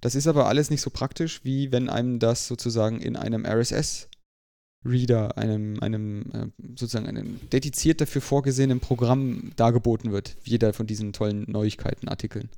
[0.00, 5.36] Das ist aber alles nicht so praktisch, wie wenn einem das sozusagen in einem RSS-Reader,
[5.36, 10.36] einem, einem äh, sozusagen einem dediziert dafür vorgesehenen Programm dargeboten wird.
[10.44, 12.48] Jeder von diesen tollen Neuigkeitenartikeln.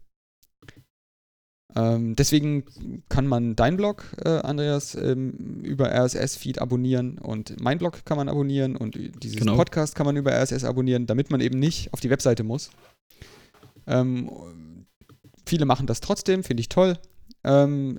[1.74, 2.64] Ähm, deswegen
[3.08, 8.28] kann man dein Blog, äh, Andreas, ähm, über RSS-Feed abonnieren und mein Blog kann man
[8.28, 9.56] abonnieren und dieses genau.
[9.56, 12.70] Podcast kann man über RSS abonnieren, damit man eben nicht auf die Webseite muss.
[13.86, 14.30] Ähm,
[15.46, 16.98] viele machen das trotzdem, finde ich toll.
[17.44, 17.98] Ähm,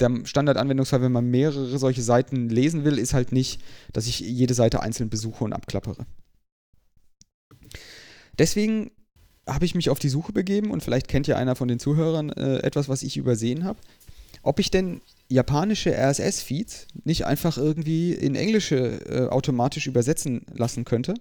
[0.00, 3.62] der Standardanwendungsfall, wenn man mehrere solche Seiten lesen will, ist halt nicht,
[3.92, 6.06] dass ich jede Seite einzeln besuche und abklappere.
[8.38, 8.90] Deswegen
[9.46, 12.30] habe ich mich auf die Suche begeben und vielleicht kennt ja einer von den Zuhörern
[12.30, 13.78] äh, etwas, was ich übersehen habe.
[14.42, 21.14] Ob ich denn japanische RSS-Feeds nicht einfach irgendwie in englische äh, automatisch übersetzen lassen könnte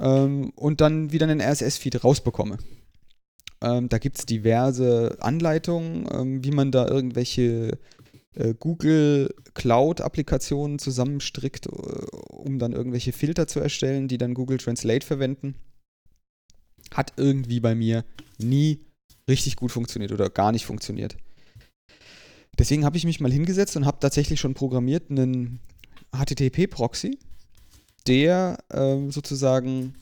[0.00, 2.58] ähm, und dann wieder einen RSS-Feed rausbekomme.
[3.60, 7.78] Ähm, da gibt es diverse Anleitungen, ähm, wie man da irgendwelche
[8.34, 15.04] äh, Google Cloud-Applikationen zusammenstrickt, äh, um dann irgendwelche Filter zu erstellen, die dann Google Translate
[15.04, 15.56] verwenden.
[16.94, 18.04] Hat irgendwie bei mir
[18.38, 18.86] nie
[19.28, 21.16] richtig gut funktioniert oder gar nicht funktioniert.
[22.58, 25.60] Deswegen habe ich mich mal hingesetzt und habe tatsächlich schon programmiert einen
[26.12, 27.18] HTTP-Proxy,
[28.06, 29.94] der ähm, sozusagen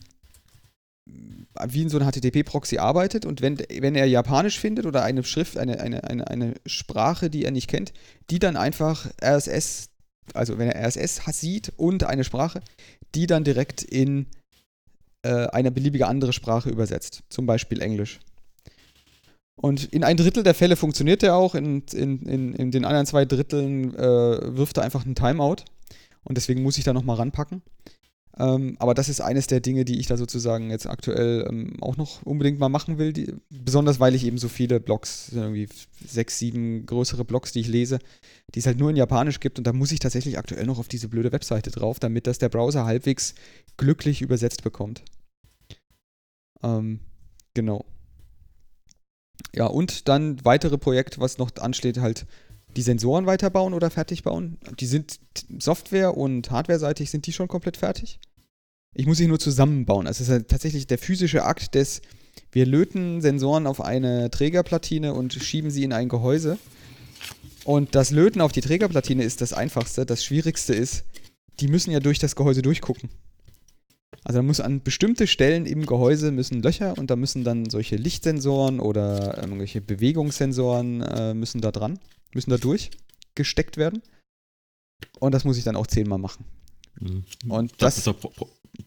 [1.67, 5.57] wie in so einem HTTP-Proxy arbeitet und wenn, wenn er Japanisch findet oder eine Schrift,
[5.57, 7.93] eine, eine, eine, eine Sprache, die er nicht kennt,
[8.29, 9.89] die dann einfach RSS,
[10.33, 12.61] also wenn er RSS sieht und eine Sprache,
[13.15, 14.27] die dann direkt in
[15.23, 18.19] äh, eine beliebige andere Sprache übersetzt, zum Beispiel Englisch.
[19.59, 23.07] Und in ein Drittel der Fälle funktioniert er auch, in, in, in, in den anderen
[23.07, 25.63] zwei Dritteln äh, wirft er einfach einen Timeout.
[26.23, 27.63] Und deswegen muss ich da nochmal ranpacken.
[28.39, 31.97] Ähm, aber das ist eines der Dinge, die ich da sozusagen jetzt aktuell ähm, auch
[31.97, 33.11] noch unbedingt mal machen will.
[33.11, 35.67] Die, besonders weil ich eben so viele Blogs, irgendwie
[36.05, 37.97] sechs, sieben größere Blogs, die ich lese,
[38.53, 39.57] die es halt nur in Japanisch gibt.
[39.57, 42.49] Und da muss ich tatsächlich aktuell noch auf diese blöde Webseite drauf, damit das der
[42.49, 43.33] Browser halbwegs
[43.75, 45.03] glücklich übersetzt bekommt.
[46.61, 46.99] Ähm,
[47.55, 47.85] genau.
[49.55, 52.27] Ja, und dann weitere Projekt, was noch ansteht, halt
[52.75, 54.57] die Sensoren weiterbauen oder fertig bauen.
[54.79, 55.19] Die sind
[55.59, 58.19] Software- und Hardware-seitig sind die schon komplett fertig.
[58.93, 60.07] Ich muss sie nur zusammenbauen.
[60.07, 62.01] Also es ist halt tatsächlich der physische Akt des,
[62.51, 66.57] wir löten Sensoren auf eine Trägerplatine und schieben sie in ein Gehäuse.
[67.63, 70.05] Und das Löten auf die Trägerplatine ist das Einfachste.
[70.05, 71.03] Das Schwierigste ist,
[71.59, 73.09] die müssen ja durch das Gehäuse durchgucken.
[74.23, 78.79] Also muss an bestimmte Stellen im Gehäuse müssen Löcher und da müssen dann solche Lichtsensoren
[78.79, 81.99] oder irgendwelche Bewegungssensoren äh, müssen da dran
[82.33, 84.01] müssen da durchgesteckt werden.
[85.19, 86.45] Und das muss ich dann auch zehnmal machen.
[86.99, 87.23] Mhm.
[87.47, 88.15] Und das, das ist der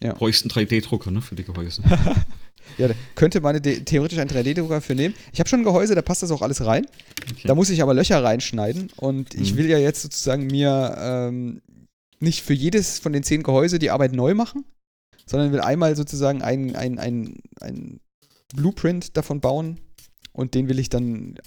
[0.02, 0.12] ja.
[0.14, 1.82] bräuchst einen 3D-Drucker ne, für die Gehäuse.
[2.78, 5.14] ja, da könnte man theoretisch einen 3D-Drucker für nehmen.
[5.32, 6.86] Ich habe schon ein Gehäuse, da passt das auch alles rein.
[7.30, 7.48] Okay.
[7.48, 8.90] Da muss ich aber Löcher reinschneiden.
[8.96, 9.42] Und mhm.
[9.42, 11.62] ich will ja jetzt sozusagen mir ähm,
[12.20, 14.64] nicht für jedes von den zehn Gehäuse die Arbeit neu machen,
[15.26, 18.00] sondern will einmal sozusagen ein, ein, ein, ein
[18.54, 19.80] Blueprint davon bauen
[20.32, 21.38] und den will ich dann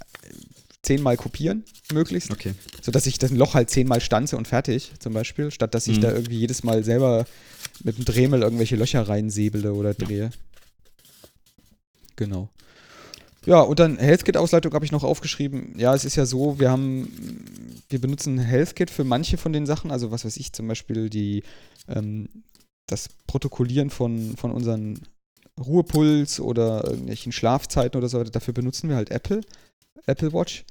[0.84, 2.30] zehnmal kopieren, möglichst.
[2.30, 2.54] Okay.
[2.82, 6.02] Sodass ich das Loch halt zehnmal stanze und fertig, zum Beispiel, statt dass ich mhm.
[6.02, 7.26] da irgendwie jedes Mal selber
[7.84, 10.32] mit dem Dremel irgendwelche Löcher reinsäbele oder drehe.
[12.16, 12.50] Genau.
[13.46, 15.74] Ja, und dann HealthKit-Ausleitung habe ich noch aufgeschrieben.
[15.78, 17.10] Ja, es ist ja so, wir haben,
[17.90, 21.44] wir benutzen HealthKit für manche von den Sachen, also was weiß ich, zum Beispiel die,
[21.88, 22.30] ähm,
[22.88, 25.00] das Protokollieren von, von unseren
[25.60, 29.42] Ruhepuls oder irgendwelchen Schlafzeiten oder so, dafür benutzen wir halt Apple,
[30.06, 30.66] Apple Watch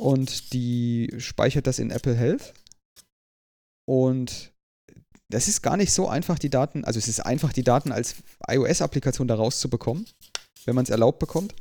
[0.00, 2.54] und die speichert das in Apple Health.
[3.88, 4.52] Und
[5.28, 8.16] das ist gar nicht so einfach, die Daten, also es ist einfach, die Daten als
[8.48, 10.06] iOS-Applikation da rauszubekommen,
[10.64, 11.54] wenn man es erlaubt bekommt.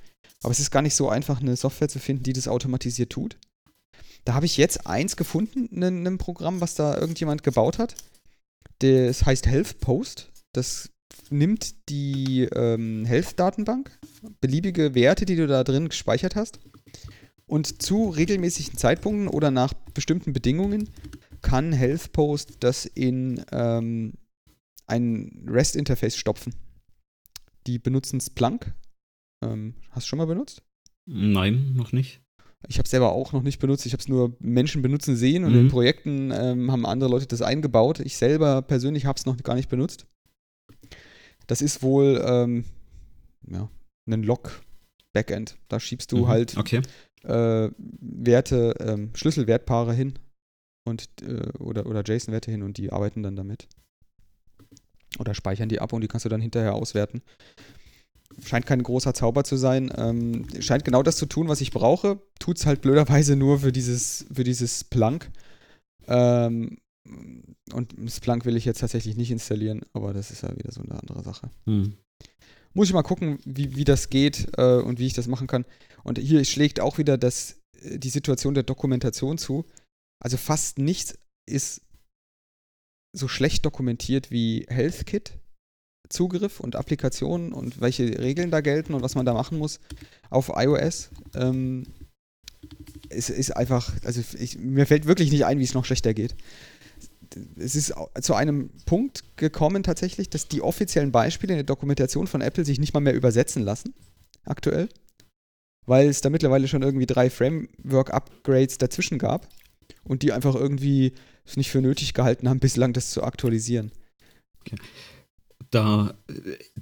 [0.43, 3.37] Aber es ist gar nicht so einfach, eine Software zu finden, die das automatisiert tut.
[4.25, 7.95] Da habe ich jetzt eins gefunden, ein, ein Programm, was da irgendjemand gebaut hat.
[8.79, 10.31] Das heißt Health Post.
[10.53, 10.89] Das
[11.29, 13.97] nimmt die ähm, Health-Datenbank,
[14.41, 16.59] beliebige Werte, die du da drin gespeichert hast,
[17.51, 20.89] und zu regelmäßigen Zeitpunkten oder nach bestimmten Bedingungen
[21.41, 24.13] kann HealthPost das in ähm,
[24.87, 26.55] ein REST-Interface stopfen.
[27.67, 28.73] Die benutzen Splunk.
[29.43, 30.63] Ähm, hast du schon mal benutzt?
[31.05, 32.21] Nein, noch nicht.
[32.69, 33.85] Ich habe es selber auch noch nicht benutzt.
[33.85, 35.59] Ich habe es nur Menschen benutzen sehen und mhm.
[35.59, 37.99] in Projekten ähm, haben andere Leute das eingebaut.
[37.99, 40.05] Ich selber persönlich habe es noch gar nicht benutzt.
[41.47, 42.63] Das ist wohl ähm,
[43.45, 43.69] ja,
[44.07, 45.57] ein Log-Backend.
[45.67, 46.27] Da schiebst du mhm.
[46.27, 46.81] halt okay
[47.23, 50.19] äh, Werte, ähm, Schlüsselwertpaare hin
[50.85, 53.67] und äh, oder, oder JSON-Werte hin und die arbeiten dann damit.
[55.19, 57.21] Oder speichern die ab und die kannst du dann hinterher auswerten.
[58.43, 59.91] Scheint kein großer Zauber zu sein.
[59.95, 62.21] Ähm, scheint genau das zu tun, was ich brauche.
[62.39, 65.29] Tut es halt blöderweise nur für dieses, für dieses Splunk.
[66.07, 66.77] Ähm,
[67.73, 70.99] und Splunk will ich jetzt tatsächlich nicht installieren, aber das ist ja wieder so eine
[70.99, 71.49] andere Sache.
[71.65, 71.97] Hm.
[72.73, 75.65] Muss ich mal gucken, wie, wie das geht äh, und wie ich das machen kann.
[76.03, 79.65] Und hier schlägt auch wieder das, äh, die Situation der Dokumentation zu.
[80.19, 81.17] Also fast nichts
[81.49, 81.81] ist
[83.13, 85.33] so schlecht dokumentiert wie HealthKit.
[86.11, 89.79] Zugriff und Applikationen und welche Regeln da gelten und was man da machen muss
[90.29, 91.09] auf iOS.
[91.33, 91.85] Ähm,
[93.09, 96.35] es ist einfach, also ich, mir fällt wirklich nicht ein, wie es noch schlechter geht.
[97.57, 102.41] Es ist zu einem Punkt gekommen tatsächlich, dass die offiziellen Beispiele in der Dokumentation von
[102.41, 103.93] Apple sich nicht mal mehr übersetzen lassen,
[104.45, 104.89] aktuell,
[105.85, 109.47] weil es da mittlerweile schon irgendwie drei Framework-Upgrades dazwischen gab
[110.03, 111.13] und die einfach irgendwie
[111.45, 113.91] es nicht für nötig gehalten haben, bislang das zu aktualisieren.
[114.61, 114.77] Okay.
[115.69, 116.15] Da,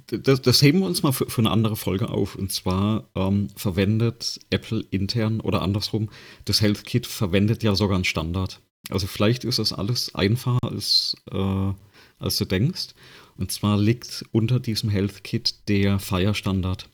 [0.06, 2.34] das, das, heben wir uns mal für, für, eine andere Folge auf.
[2.34, 6.10] Und zwar ähm, verwendet Apple intern oder andersrum,
[6.44, 8.60] das Health Kit verwendet ja sogar einen Standard.
[8.88, 11.72] Also vielleicht ist das alles einfacher, als, äh,
[12.18, 12.88] als du denkst.
[13.36, 16.88] Und zwar liegt unter diesem Health Kit der FIRE-Standard.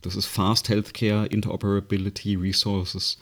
[0.00, 3.18] Das ist Fast Healthcare Interoperability Resources.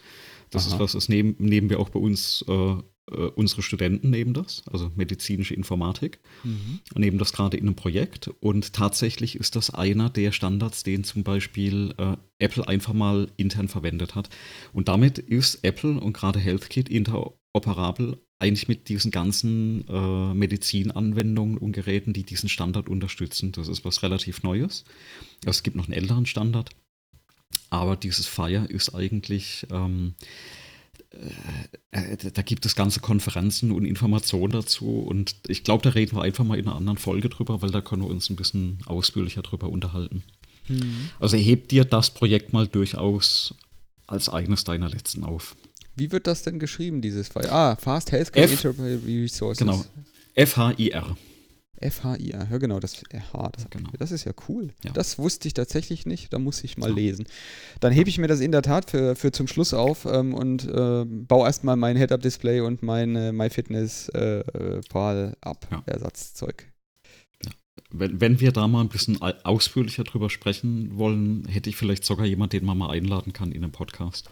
[0.51, 0.75] Das Aha.
[0.75, 2.77] ist was, das nehmen, nehmen wir auch bei uns äh,
[3.11, 6.81] äh, unsere Studenten nehmen das, also medizinische Informatik, mhm.
[6.97, 11.23] nehmen das gerade in einem Projekt und tatsächlich ist das einer der Standards, den zum
[11.23, 14.29] Beispiel äh, Apple einfach mal intern verwendet hat.
[14.73, 16.89] Und damit ist Apple und gerade HealthKit
[17.57, 23.53] interoperabel eigentlich mit diesen ganzen äh, Medizinanwendungen und Geräten, die diesen Standard unterstützen.
[23.53, 24.85] Das ist was relativ Neues.
[25.47, 26.71] Es gibt noch einen älteren Standard,
[27.71, 30.15] aber dieses Fire ist eigentlich ähm,
[31.93, 36.17] äh, äh, da gibt es ganze Konferenzen und Informationen dazu und ich glaube, da reden
[36.17, 38.81] wir einfach mal in einer anderen Folge drüber, weil da können wir uns ein bisschen
[38.85, 40.25] ausführlicher drüber unterhalten.
[40.69, 41.09] Mhm.
[41.21, 43.55] Also hebt dir das Projekt mal durchaus
[44.07, 45.57] als eines deiner letzten auf.
[45.97, 47.51] Wie wird das denn geschrieben, dieses File?
[47.51, 49.59] Ah, Fast Healthcare Interoperability Resources.
[49.59, 49.85] Genau.
[50.35, 51.17] F-H-I-R.
[51.81, 53.03] FHIR, ja genau, das
[53.33, 53.91] H, das, genau.
[53.99, 54.71] das ist ja cool.
[54.85, 54.93] Ja.
[54.93, 56.95] Das wusste ich tatsächlich nicht, da muss ich mal ja.
[56.95, 57.27] lesen.
[57.81, 60.67] Dann hebe ich mir das in der Tat für, für zum Schluss auf ähm, und
[60.67, 65.83] äh, baue erstmal mein Head-Up-Display und mein äh, MyFitness-Pal äh, ab, ja.
[65.87, 66.67] Ersatzzeug.
[67.91, 72.27] Wenn, wenn wir da mal ein bisschen ausführlicher drüber sprechen wollen, hätte ich vielleicht sogar
[72.27, 74.29] jemanden, den man mal einladen kann in einem Podcast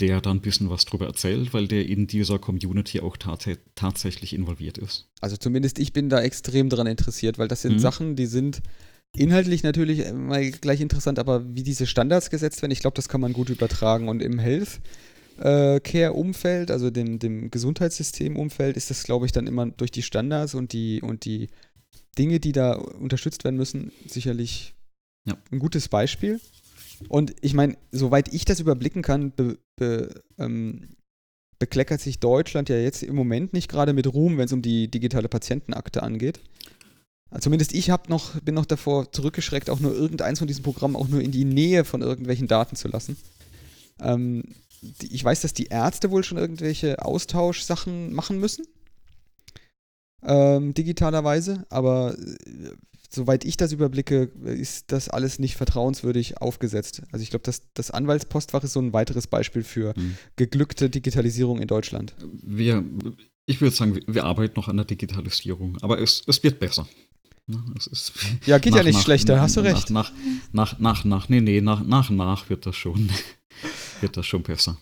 [0.00, 4.32] der dann ein bisschen was drüber erzählt, weil der in dieser Community auch tats tatsächlich
[4.32, 5.08] involviert ist.
[5.20, 7.78] Also zumindest ich bin da extrem daran interessiert, weil das sind mhm.
[7.78, 8.60] Sachen, die sind
[9.16, 13.20] inhaltlich natürlich mal gleich interessant, aber wie diese Standards gesetzt werden, ich glaube, das kann
[13.20, 14.08] man gut übertragen.
[14.08, 14.80] Und im Health
[15.38, 20.54] äh, Care-Umfeld, also dem, dem Gesundheitssystem-Umfeld, ist das, glaube ich, dann immer durch die Standards
[20.54, 21.48] und die, und die
[22.18, 24.74] Dinge, die da unterstützt werden müssen, sicherlich
[25.24, 25.36] ja.
[25.50, 26.40] ein gutes Beispiel.
[27.08, 30.88] Und ich meine, soweit ich das überblicken kann, be, be, ähm,
[31.58, 34.90] bekleckert sich Deutschland ja jetzt im Moment nicht gerade mit Ruhm, wenn es um die
[34.90, 36.40] digitale Patientenakte angeht.
[37.30, 41.08] Also zumindest ich noch, bin noch davor zurückgeschreckt, auch nur irgendeins von diesen Programmen auch
[41.08, 43.16] nur in die Nähe von irgendwelchen Daten zu lassen.
[44.00, 44.44] Ähm,
[44.82, 48.66] die, ich weiß, dass die Ärzte wohl schon irgendwelche Austauschsachen machen müssen.
[50.22, 52.70] Ähm, digitalerweise, aber äh,
[53.14, 57.02] soweit ich das überblicke, ist das alles nicht vertrauenswürdig aufgesetzt.
[57.12, 60.16] Also ich glaube, das, das Anwaltspostfach ist so ein weiteres Beispiel für hm.
[60.36, 62.14] geglückte Digitalisierung in Deutschland.
[62.42, 62.84] Wir,
[63.46, 66.86] ich würde sagen, wir arbeiten noch an der Digitalisierung, aber es, es wird besser.
[67.90, 68.12] Ist,
[68.46, 69.90] ja, geht nach, ja nicht nach, schlechter, nach, hast du recht.
[69.90, 70.12] Nach,
[70.52, 73.10] nach, nach, nach, nee, nee, nach, nach, nach wird das schon,
[74.00, 74.78] wird das schon besser.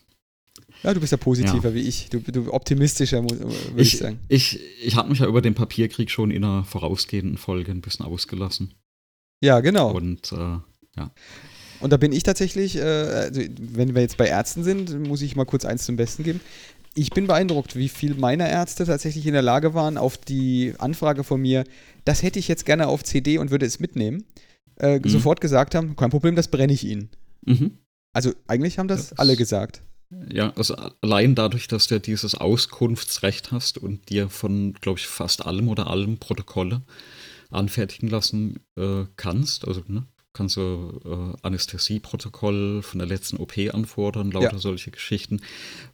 [0.83, 1.75] Ja, du bist ja positiver ja.
[1.75, 2.09] wie ich.
[2.11, 4.19] Du, du optimistischer, würde ich, ich, sagen.
[4.29, 8.05] Ich, ich habe mich ja über den Papierkrieg schon in einer vorausgehenden Folge ein bisschen
[8.05, 8.75] ausgelassen.
[9.43, 9.93] Ja, genau.
[9.93, 10.37] Und äh,
[10.97, 11.11] ja.
[11.81, 15.37] Und da bin ich tatsächlich, äh, also wenn wir jetzt bei Ärzten sind, muss ich
[15.37, 16.41] mal kurz eins zum Besten geben.
[16.95, 21.25] Ich bin beeindruckt, wie viel meiner Ärzte tatsächlich in der Lage waren, auf die Anfrage
[21.25, 21.65] von mir,
[22.05, 24.25] das hätte ich jetzt gerne auf CD und würde es mitnehmen,
[24.79, 25.09] äh, mhm.
[25.09, 27.09] sofort gesagt haben, kein Problem, das brenne ich Ihnen.
[27.47, 27.79] Mhm.
[28.13, 29.83] Also eigentlich haben das, das alle gesagt.
[30.31, 35.47] Ja, also allein dadurch, dass du dieses Auskunftsrecht hast und dir von, glaube ich, fast
[35.47, 36.83] allem oder allem Protokolle
[37.51, 44.31] anfertigen lassen äh, kannst, also ne, kannst du äh, Anästhesieprotokoll von der letzten OP anfordern,
[44.31, 44.59] lauter ja.
[44.59, 45.41] solche Geschichten.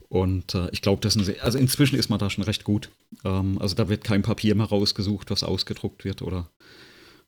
[0.07, 2.89] Und äh, ich glaube, das sind, also inzwischen ist man da schon recht gut.
[3.25, 6.49] Ähm, also da wird kein Papier mehr rausgesucht, was ausgedruckt wird oder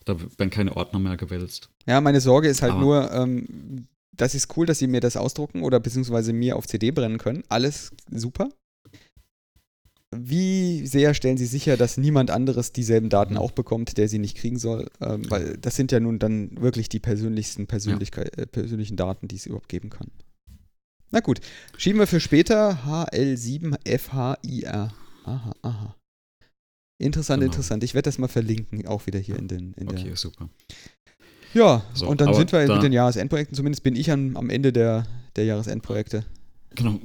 [0.05, 1.69] da werden keine Ordner mehr gewälzt.
[1.85, 5.17] Ja, meine Sorge ist halt Aber nur, ähm, das ist cool, dass sie mir das
[5.17, 7.43] ausdrucken oder beziehungsweise mir auf CD brennen können.
[7.49, 8.49] Alles super.
[10.13, 14.35] Wie sehr stellen Sie sicher, dass niemand anderes dieselben Daten auch bekommt, der sie nicht
[14.35, 14.89] kriegen soll?
[14.99, 18.43] Ähm, weil das sind ja nun dann wirklich die persönlichsten Persönlichkeit, ja.
[18.43, 20.11] äh, persönlichen Daten, die es überhaupt geben kann.
[21.11, 21.39] Na gut,
[21.77, 24.91] schieben wir für später HL7FHIR.
[25.23, 25.95] Aha, aha.
[27.01, 27.51] Interessant, genau.
[27.51, 27.85] interessant.
[27.85, 29.73] Ich werde das mal verlinken, auch wieder hier in den.
[29.73, 30.49] In okay, super.
[31.53, 34.49] Ja, so, und dann sind wir da, mit den Jahresendprojekten, zumindest bin ich an, am
[34.49, 35.05] Ende der,
[35.35, 36.25] der Jahresendprojekte.
[36.75, 36.99] Genau.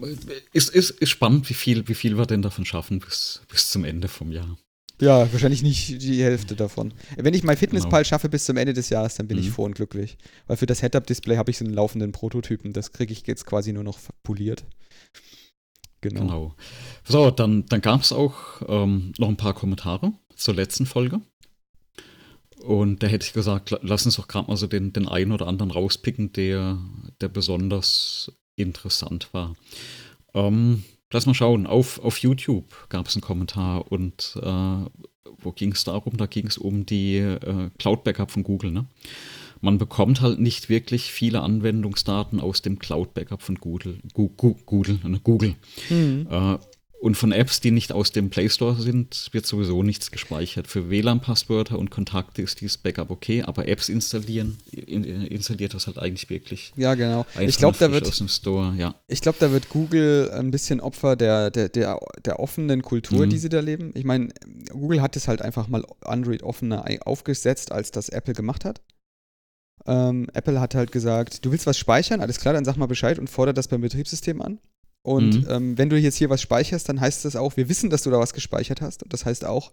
[0.52, 3.84] Ist, ist, ist spannend, wie viel, wie viel wir denn davon schaffen bis, bis zum
[3.84, 4.56] Ende vom Jahr.
[5.00, 6.94] Ja, wahrscheinlich nicht die Hälfte davon.
[7.16, 8.08] Wenn ich mein Fitnesspal genau.
[8.08, 9.42] schaffe bis zum Ende des Jahres, dann bin mhm.
[9.42, 10.16] ich froh und glücklich.
[10.46, 12.72] Weil für das Head-Up-Display habe ich so einen laufenden Prototypen.
[12.72, 14.64] Das kriege ich jetzt quasi nur noch poliert.
[16.00, 16.20] Genau.
[16.20, 16.54] genau.
[17.04, 21.20] So, dann, dann gab es auch ähm, noch ein paar Kommentare zur letzten Folge.
[22.66, 25.46] Und da hätte ich gesagt, lass uns doch gerade mal so den, den einen oder
[25.46, 26.78] anderen rauspicken, der,
[27.20, 29.54] der besonders interessant war.
[30.34, 30.82] Ähm,
[31.12, 31.68] lass mal schauen.
[31.68, 34.84] Auf, auf YouTube gab es einen Kommentar und äh,
[35.38, 36.16] wo ging es darum?
[36.16, 38.72] Da ging es um die äh, Cloud-Backup von Google.
[38.72, 38.86] Ne?
[39.60, 44.00] Man bekommt halt nicht wirklich viele Anwendungsdaten aus dem Cloud-Backup von Google.
[44.12, 45.54] Google, Google, Google.
[45.88, 46.26] Mhm.
[46.28, 46.58] Äh,
[46.98, 50.66] und von Apps, die nicht aus dem Play Store sind, wird sowieso nichts gespeichert.
[50.66, 55.98] Für WLAN-Passwörter und Kontakte ist dieses Backup okay, aber Apps installieren, in, installiert das halt
[55.98, 56.72] eigentlich wirklich.
[56.76, 57.26] Ja, genau.
[57.38, 58.94] Ich glaube, da wird aus dem Store, ja.
[59.08, 63.30] Ich glaube, da wird Google ein bisschen Opfer der, der, der, der offenen Kultur, mhm.
[63.30, 63.92] die sie da leben.
[63.94, 64.28] Ich meine,
[64.70, 68.80] Google hat es halt einfach mal Android offener aufgesetzt, als das Apple gemacht hat.
[69.86, 73.18] Ähm, Apple hat halt gesagt, du willst was speichern, alles klar, dann sag mal Bescheid
[73.18, 74.58] und fordert das beim Betriebssystem an.
[75.06, 75.46] Und mhm.
[75.48, 78.10] ähm, wenn du jetzt hier was speicherst, dann heißt das auch, wir wissen, dass du
[78.10, 79.04] da was gespeichert hast.
[79.04, 79.70] Und das heißt auch,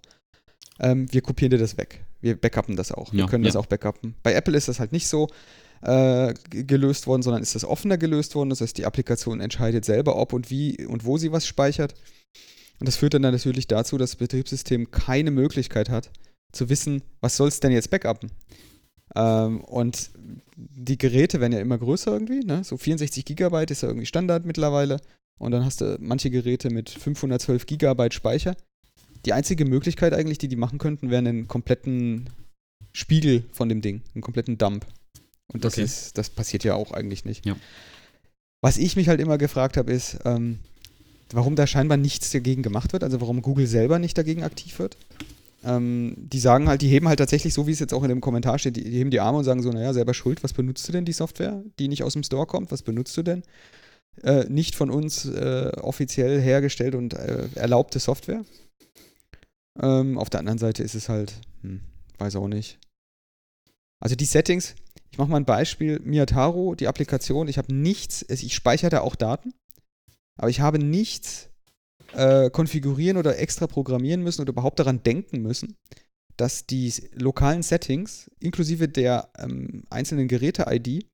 [0.80, 2.05] ähm, wir kopieren dir das weg.
[2.22, 3.11] Wir backuppen das auch.
[3.14, 3.47] Wir ja, können ja.
[3.47, 4.14] das auch backuppen.
[4.22, 5.30] Bei Apple ist das halt nicht so
[5.81, 8.51] äh, gelöst worden, sondern ist das offener gelöst worden.
[8.51, 11.95] Das heißt, die Applikation entscheidet selber, ob und wie und wo sie was speichert.
[12.80, 16.11] Und das führt dann natürlich dazu, dass das Betriebssystem keine Möglichkeit hat,
[16.51, 18.30] zu wissen, was soll es denn jetzt backuppen.
[19.15, 20.11] Ähm, und
[20.55, 22.41] die Geräte werden ja immer größer irgendwie.
[22.41, 22.64] Ne?
[22.64, 24.99] So 64 Gigabyte ist ja irgendwie Standard mittlerweile.
[25.44, 28.56] Und dann hast du manche Geräte mit 512 Gigabyte Speicher.
[29.26, 32.30] Die einzige Möglichkeit eigentlich, die die machen könnten, wäre einen kompletten
[32.94, 34.86] Spiegel von dem Ding, einen kompletten Dump.
[35.52, 35.84] Und das okay.
[35.84, 37.45] ist, das passiert ja auch eigentlich nicht.
[37.45, 37.57] Ja.
[38.61, 40.60] Was ich mich halt immer gefragt habe, ist, ähm,
[41.34, 44.95] warum da scheinbar nichts dagegen gemacht wird, also warum Google selber nicht dagegen aktiv wird.
[45.65, 48.22] Ähm, die sagen halt, die heben halt tatsächlich, so wie es jetzt auch in dem
[48.22, 50.88] Kommentar steht, die, die heben die Arme und sagen so, naja, selber schuld, was benutzt
[50.88, 53.44] du denn die Software, die nicht aus dem Store kommt, was benutzt du denn?
[54.22, 58.45] Äh, nicht von uns äh, offiziell hergestellt und äh, erlaubte Software.
[59.81, 61.81] Ähm, auf der anderen Seite ist es halt, hm,
[62.19, 62.80] weiß auch nicht.
[63.99, 64.76] Also die Settings,
[65.11, 69.15] ich mache mal ein Beispiel, Miataro, die Applikation, ich habe nichts, ich speichere da auch
[69.15, 69.53] Daten,
[70.38, 71.49] aber ich habe nichts
[72.14, 75.76] äh, konfigurieren oder extra programmieren müssen oder überhaupt daran denken müssen,
[76.38, 81.07] dass die lokalen Settings inklusive der ähm, einzelnen Geräte-ID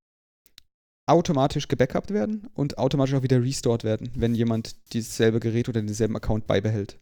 [1.09, 6.15] automatisch gebackupt werden und automatisch auch wieder restored werden, wenn jemand dasselbe Gerät oder denselben
[6.15, 6.99] Account beibehält.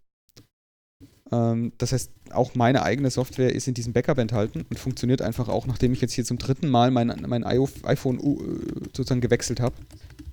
[1.31, 5.49] Ähm, das heißt, auch meine eigene Software ist in diesem Backup enthalten und funktioniert einfach
[5.49, 9.75] auch, nachdem ich jetzt hier zum dritten Mal mein, mein iPhone äh, sozusagen gewechselt habe.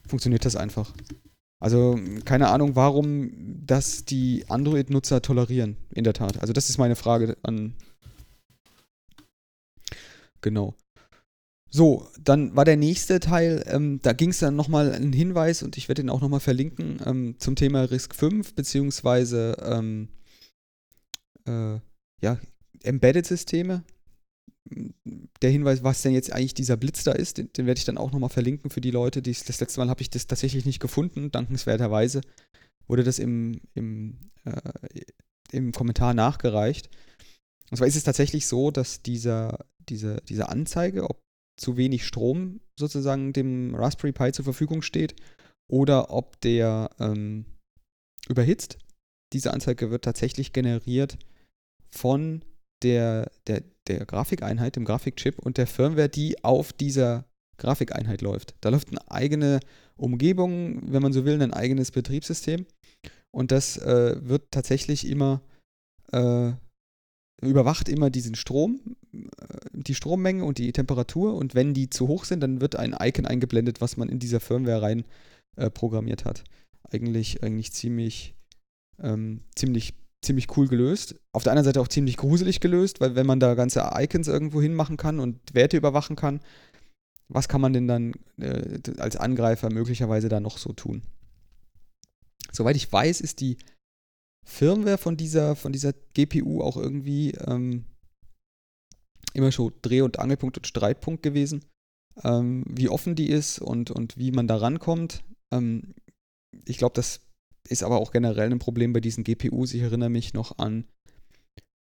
[0.07, 0.93] Funktioniert das einfach.
[1.61, 3.33] Also keine Ahnung, warum
[3.67, 6.41] das die Android-Nutzer tolerieren, in der Tat.
[6.41, 7.75] Also das ist meine Frage an.
[10.43, 10.75] Genau.
[11.75, 15.77] So, dann war der nächste Teil, ähm, da ging es dann nochmal einen Hinweis und
[15.77, 20.09] ich werde ihn auch nochmal verlinken ähm, zum Thema RISC 5, beziehungsweise ähm,
[21.49, 21.81] äh,
[22.23, 22.39] ja,
[22.85, 23.83] Embedded-Systeme
[25.43, 27.99] der Hinweis, was denn jetzt eigentlich dieser Blitz da ist, den, den werde ich dann
[27.99, 29.21] auch nochmal verlinken für die Leute.
[29.21, 32.21] Die, das letzte Mal habe ich das tatsächlich nicht gefunden, dankenswerterweise
[32.87, 34.71] wurde das im, im, äh,
[35.51, 36.89] im Kommentar nachgereicht.
[37.73, 41.25] Und zwar ist es tatsächlich so, dass dieser, diese, diese Anzeige, ob
[41.57, 45.15] zu wenig Strom sozusagen dem Raspberry Pi zur Verfügung steht
[45.69, 47.47] oder ob der ähm,
[48.29, 48.79] überhitzt,
[49.33, 51.19] diese Anzeige wird tatsächlich generiert
[51.91, 52.45] von
[52.83, 57.25] der, der, der Grafikeinheit, dem Grafikchip und der Firmware, die auf dieser
[57.57, 58.55] Grafikeinheit läuft.
[58.61, 59.61] Da läuft eine eigene
[59.97, 62.67] Umgebung, wenn man so will, ein eigenes Betriebssystem.
[63.31, 65.43] Und das äh, wird tatsächlich immer,
[66.13, 66.53] äh,
[67.41, 68.97] überwacht immer diesen Strom,
[69.73, 71.35] die Strommenge und die Temperatur.
[71.35, 74.41] Und wenn die zu hoch sind, dann wird ein Icon eingeblendet, was man in dieser
[74.41, 75.05] Firmware rein
[75.57, 76.45] äh, programmiert hat.
[76.91, 78.35] Eigentlich, eigentlich ziemlich,
[79.01, 81.17] ähm, ziemlich ziemlich cool gelöst.
[81.33, 84.61] Auf der anderen Seite auch ziemlich gruselig gelöst, weil wenn man da ganze Icons irgendwo
[84.61, 86.41] hinmachen kann und Werte überwachen kann,
[87.29, 91.03] was kann man denn dann äh, als Angreifer möglicherweise da noch so tun?
[92.53, 93.59] Soweit ich weiß, ist die
[94.45, 97.85] Firmware von dieser, von dieser GPU auch irgendwie ähm,
[99.35, 101.65] immer schon Dreh- und Angelpunkt und Streitpunkt gewesen.
[102.23, 105.23] Ähm, wie offen die ist und, und wie man da rankommt.
[105.53, 105.95] Ähm,
[106.65, 107.21] ich glaube, das
[107.69, 109.75] ist aber auch generell ein Problem bei diesen GPUs.
[109.75, 110.85] Ich erinnere mich noch an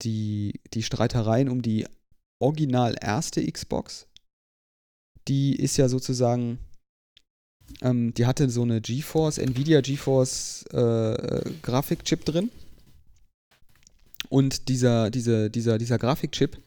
[0.02, 1.86] die, die Streitereien um die
[2.40, 4.06] original erste Xbox,
[5.26, 6.58] die ist ja sozusagen,
[7.82, 12.50] ähm, die hatte so eine GeForce, Nvidia GeForce äh, Grafikchip drin.
[14.30, 16.58] Und dieser, dieser, dieser, dieser Grafikchip,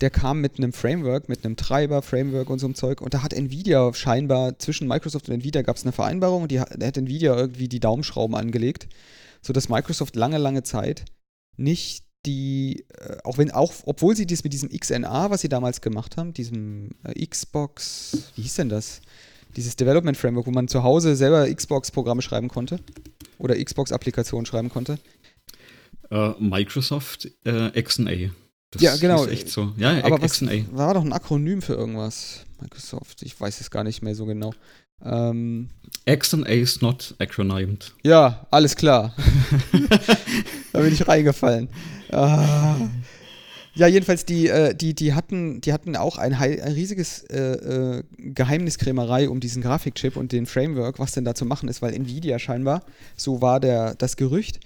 [0.00, 3.00] der kam mit einem Framework, mit einem Treiber, Framework und so einem Zeug.
[3.00, 6.56] Und da hat Nvidia scheinbar, zwischen Microsoft und Nvidia gab es eine Vereinbarung und die,
[6.56, 8.88] da hat Nvidia irgendwie die Daumenschrauben angelegt,
[9.40, 11.04] sodass Microsoft lange, lange Zeit
[11.56, 15.80] nicht die, äh, auch wenn, auch, obwohl sie dies mit diesem XNA, was sie damals
[15.80, 19.00] gemacht haben, diesem äh, Xbox, wie hieß denn das?
[19.56, 22.80] Dieses Development Framework, wo man zu Hause selber Xbox-Programme schreiben konnte
[23.38, 24.98] oder Xbox-Applikationen schreiben konnte.
[26.10, 28.30] Äh, Microsoft äh, XNA.
[28.74, 29.24] Das ja, genau.
[29.24, 29.72] Ist echt so.
[29.76, 30.42] Ja, aber was
[30.72, 32.44] war doch ein Akronym für irgendwas?
[32.60, 34.52] Microsoft, ich weiß es gar nicht mehr so genau.
[35.02, 35.68] Ähm,
[36.06, 37.94] XNA is not acronymed.
[38.02, 39.14] Ja, alles klar.
[40.72, 41.68] da bin ich reingefallen.
[42.10, 42.76] Ah.
[43.76, 48.02] Ja, jedenfalls, die, äh, die, die, hatten, die hatten auch ein, ein riesiges äh, äh,
[48.18, 52.38] Geheimniskrämerei um diesen Grafikchip und den Framework, was denn da zu machen ist, weil Nvidia
[52.38, 52.82] scheinbar,
[53.16, 54.60] so war der, das Gerücht,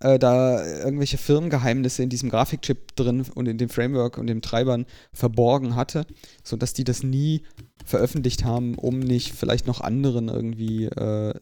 [0.00, 4.86] äh, da irgendwelche Firmengeheimnisse in diesem Grafikchip drin und in dem Framework und den Treibern
[5.12, 6.06] verborgen hatte,
[6.44, 7.42] sodass die das nie
[7.84, 11.34] veröffentlicht haben, um nicht vielleicht noch anderen irgendwie äh,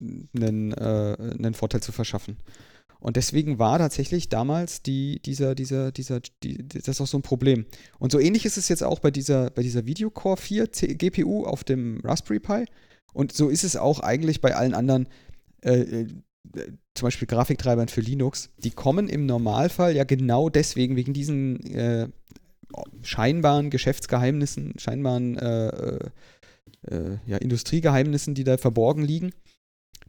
[0.00, 2.36] einen, äh, einen Vorteil zu verschaffen.
[3.00, 7.66] Und deswegen war tatsächlich damals die, dieser, dieser, dieser, die, das auch so ein Problem.
[7.98, 11.44] Und so ähnlich ist es jetzt auch bei dieser, bei dieser Videocore 4 C GPU
[11.44, 12.64] auf dem Raspberry Pi.
[13.12, 15.08] Und so ist es auch eigentlich bei allen anderen
[15.62, 16.06] äh,
[16.94, 22.08] zum Beispiel Grafiktreibern für Linux, die kommen im Normalfall ja genau deswegen, wegen diesen äh,
[23.02, 26.10] scheinbaren Geschäftsgeheimnissen, scheinbaren äh, äh,
[26.86, 29.32] äh, ja, Industriegeheimnissen, die da verborgen liegen,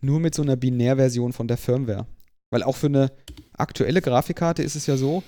[0.02, 2.08] nur mit so einer Binärversion von der Firmware.
[2.52, 3.12] Weil auch für eine
[3.54, 5.24] aktuelle Grafikkarte ist es ja so,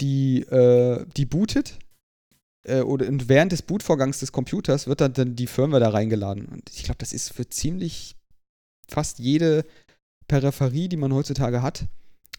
[0.00, 1.78] die, äh, die bootet
[2.64, 6.46] äh, oder während des Bootvorgangs des Computers wird dann, dann die Firmware da reingeladen.
[6.46, 8.16] Und ich glaube, das ist für ziemlich
[8.88, 9.64] fast jede
[10.32, 11.84] Peripherie, die man heutzutage hat,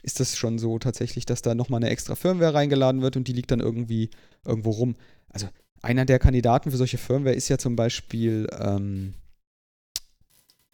[0.01, 3.33] ist das schon so tatsächlich, dass da nochmal eine extra Firmware reingeladen wird und die
[3.33, 4.09] liegt dann irgendwie
[4.43, 4.95] irgendwo rum.
[5.29, 5.47] Also
[5.83, 9.13] einer der Kandidaten für solche Firmware ist ja zum Beispiel ähm,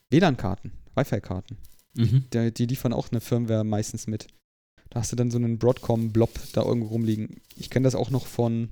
[0.09, 1.57] WLAN-Karten, Wi-Fi-Karten.
[1.95, 2.23] Mhm.
[2.33, 4.27] Die, die liefern auch eine Firmware meistens mit.
[4.89, 7.41] Da hast du dann so einen Broadcom-Blob da irgendwo rumliegen.
[7.57, 8.69] Ich kenne das auch noch von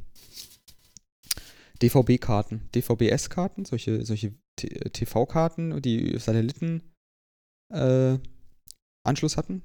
[1.81, 6.81] DVB-Karten, DVB-S-Karten, solche, solche TV-Karten, die Satelliten
[7.73, 8.17] äh,
[9.07, 9.63] Anschluss hatten.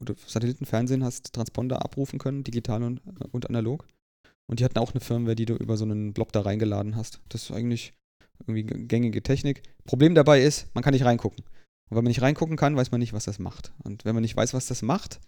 [0.00, 3.00] Oder Satellitenfernsehen hast Transponder abrufen können, digital und,
[3.32, 3.86] und analog.
[4.48, 7.20] Und die hatten auch eine Firmware, die du über so einen Blob da reingeladen hast.
[7.28, 7.92] Das ist eigentlich
[8.40, 9.62] irgendwie gängige Technik.
[9.84, 11.44] Problem dabei ist, man kann nicht reingucken.
[11.44, 13.72] Und wenn man nicht reingucken kann, weiß man nicht, was das macht.
[13.84, 15.20] Und wenn man nicht weiß, was das macht,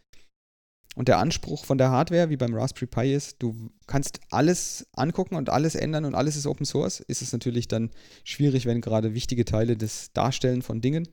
[0.94, 5.36] und der Anspruch von der Hardware, wie beim Raspberry Pi ist, du kannst alles angucken
[5.36, 7.90] und alles ändern und alles ist Open Source, ist es natürlich dann
[8.24, 11.09] schwierig, wenn gerade wichtige Teile des Darstellen von Dingen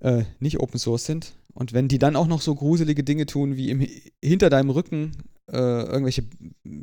[0.00, 1.34] äh, nicht Open Source sind.
[1.52, 3.86] Und wenn die dann auch noch so gruselige Dinge tun, wie im,
[4.22, 5.12] hinter deinem Rücken
[5.50, 6.24] äh, irgendwelche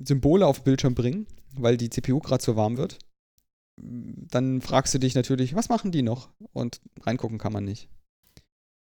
[0.03, 2.99] Symbole auf Bildschirm bringen, weil die CPU gerade so warm wird,
[3.79, 6.29] dann fragst du dich natürlich, was machen die noch?
[6.53, 7.89] Und reingucken kann man nicht.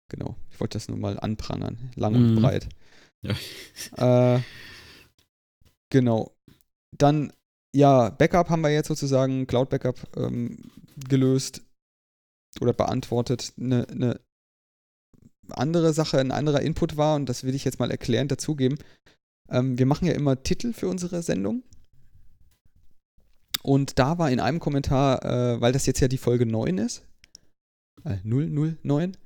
[0.09, 2.41] Genau, ich wollte das nur mal anprangern, lang und mhm.
[2.41, 2.69] breit.
[3.23, 4.37] Ja.
[4.37, 4.41] Äh,
[5.91, 6.37] genau.
[6.97, 7.33] Dann,
[7.75, 10.59] ja, Backup haben wir jetzt sozusagen, Cloud Backup ähm,
[11.09, 11.63] gelöst
[12.61, 13.53] oder beantwortet.
[13.59, 14.21] Eine, eine
[15.51, 18.79] andere Sache, ein anderer Input war, und das will ich jetzt mal erklärend dazugeben.
[19.51, 21.63] Ähm, wir machen ja immer Titel für unsere Sendung.
[23.63, 27.03] Und da war in einem Kommentar, äh, weil das jetzt ja die Folge 9 ist,
[28.05, 29.17] äh, 009,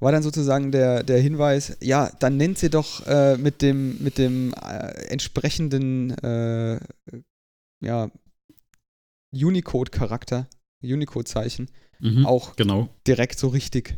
[0.00, 4.18] war dann sozusagen der, der Hinweis, ja, dann nennt sie doch äh, mit dem, mit
[4.18, 6.80] dem äh, entsprechenden äh,
[7.80, 8.10] ja,
[9.32, 10.48] Unicode-Charakter,
[10.82, 11.68] Unicode-Zeichen,
[12.00, 12.88] mhm, auch genau.
[13.06, 13.96] direkt so richtig.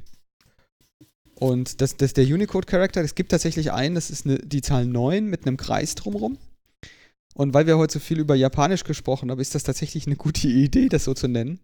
[1.41, 5.25] Und das, das der Unicode-Charakter, es gibt tatsächlich einen, das ist eine, die Zahl 9
[5.25, 6.37] mit einem Kreis drumherum.
[7.35, 10.49] Und weil wir heute so viel über Japanisch gesprochen haben, ist das tatsächlich eine gute
[10.49, 11.61] Idee, das so zu nennen.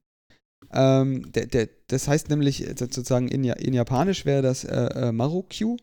[0.72, 5.12] Ähm, der, der, das heißt nämlich äh, sozusagen in, in Japanisch wäre das äh, äh,
[5.12, 5.76] Maru-Q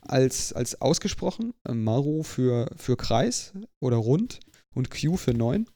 [0.00, 1.54] als, als ausgesprochen.
[1.68, 4.40] Äh, Maru für, für Kreis oder rund
[4.74, 5.66] und Q für 9.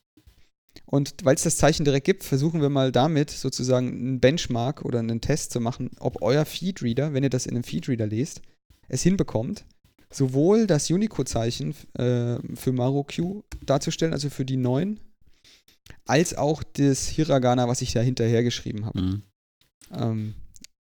[0.85, 4.99] Und weil es das Zeichen direkt gibt, versuchen wir mal damit sozusagen einen Benchmark oder
[4.99, 8.41] einen Test zu machen, ob euer Feedreader, wenn ihr das in einem Feedreader lest,
[8.87, 9.65] es hinbekommt,
[10.11, 14.99] sowohl das Unicode-Zeichen äh, für MaruQ darzustellen, also für die neuen,
[16.05, 19.01] als auch das Hiragana, was ich da hinterher geschrieben habe.
[19.01, 19.21] Mhm.
[19.93, 20.33] Ähm,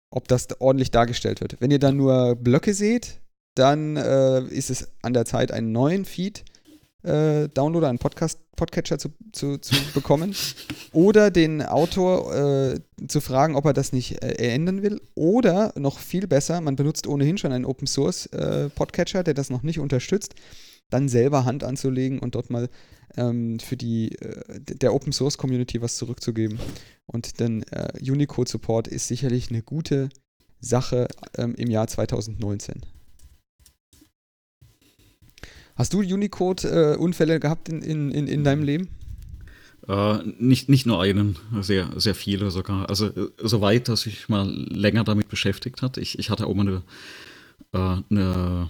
[0.10, 1.58] ob das ordentlich dargestellt wird.
[1.60, 3.22] Wenn ihr dann nur Blöcke seht,
[3.56, 6.44] dann äh, ist es an der Zeit, einen neuen Feed
[7.04, 10.36] äh, Downloader, einen Podcast, Podcatcher zu, zu, zu bekommen
[10.92, 16.00] oder den Autor äh, zu fragen, ob er das nicht äh, ändern will oder noch
[16.00, 19.80] viel besser, man benutzt ohnehin schon einen Open Source äh, Podcatcher, der das noch nicht
[19.80, 20.36] unterstützt,
[20.90, 22.70] dann selber Hand anzulegen und dort mal
[23.18, 26.60] ähm, für die äh, der Open Source Community was zurückzugeben.
[27.08, 30.10] Und denn äh, Unicode Support ist sicherlich eine gute
[30.60, 31.08] Sache
[31.38, 32.82] ähm, im Jahr 2019.
[35.82, 38.90] Hast du Unicode-Unfälle äh, gehabt in, in, in, in deinem Leben?
[39.88, 42.88] Äh, nicht, nicht nur einen, sehr, sehr viele sogar.
[42.88, 45.98] Also äh, soweit, dass ich mal länger damit beschäftigt hat.
[45.98, 46.84] Ich, ich hatte auch mal eine,
[47.74, 48.70] äh, eine,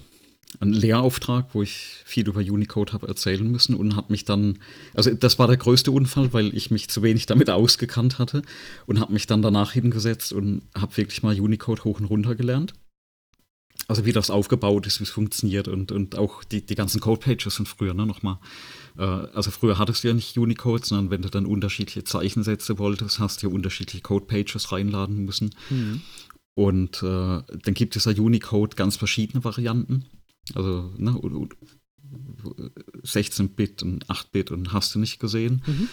[0.62, 4.60] einen Lehrauftrag, wo ich viel über Unicode habe erzählen müssen und habe mich dann,
[4.94, 8.42] also das war der größte Unfall, weil ich mich zu wenig damit ausgekannt hatte
[8.86, 12.74] und habe mich dann danach hingesetzt und habe wirklich mal Unicode hoch und runter gelernt
[13.88, 17.56] also wie das aufgebaut ist, wie es funktioniert und, und auch die, die ganzen Code-Pages
[17.56, 18.40] sind früher ne, nochmal.
[18.98, 23.20] Äh, also früher hattest du ja nicht Unicode, sondern wenn du dann unterschiedliche Zeichensätze wolltest,
[23.20, 25.56] hast du ja unterschiedliche Code-Pages reinladen müssen.
[25.70, 26.02] Mhm.
[26.54, 30.06] Und äh, dann gibt es ja Unicode ganz verschiedene Varianten.
[30.54, 31.20] Also ne,
[33.04, 35.62] 16-Bit und 8-Bit und hast du nicht gesehen.
[35.66, 35.90] Mhm.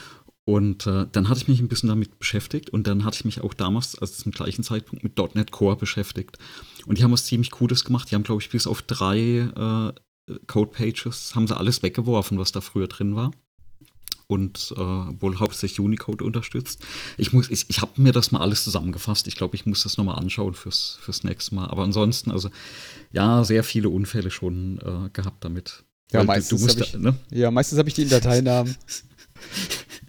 [0.49, 3.43] Und äh, dann hatte ich mich ein bisschen damit beschäftigt und dann hatte ich mich
[3.43, 6.39] auch damals, also zum gleichen Zeitpunkt, mit .NET Core beschäftigt.
[6.87, 8.11] Und die haben was ziemlich Cooles gemacht.
[8.11, 12.63] Die haben, glaube ich, bis auf drei äh, Code-Pages, haben sie alles weggeworfen, was da
[12.63, 13.33] früher drin war.
[14.27, 16.83] Und äh, wohl hauptsächlich Unicode unterstützt.
[17.19, 19.27] Ich, muss, ich, ich habe mir das mal alles zusammengefasst.
[19.27, 21.67] Ich glaube, ich muss das nochmal anschauen fürs, fürs nächste Mal.
[21.67, 22.49] Aber ansonsten, also
[23.13, 25.85] ja, sehr viele Unfälle schon äh, gehabt damit.
[26.11, 27.15] Ja, meistens habe ich, ne?
[27.33, 28.75] ja, hab ich die in Dateinamen.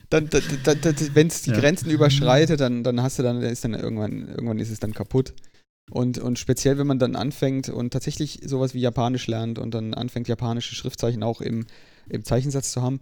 [0.10, 1.60] dann, dann, dann, dann wenn es die ja.
[1.60, 5.34] Grenzen überschreitet, dann, dann hast du dann, ist dann irgendwann, irgendwann ist es dann kaputt.
[5.91, 9.94] Und, und speziell, wenn man dann anfängt und tatsächlich sowas wie Japanisch lernt und dann
[9.94, 11.65] anfängt, japanische Schriftzeichen auch im,
[12.10, 12.99] im Zeichensatz zu haben.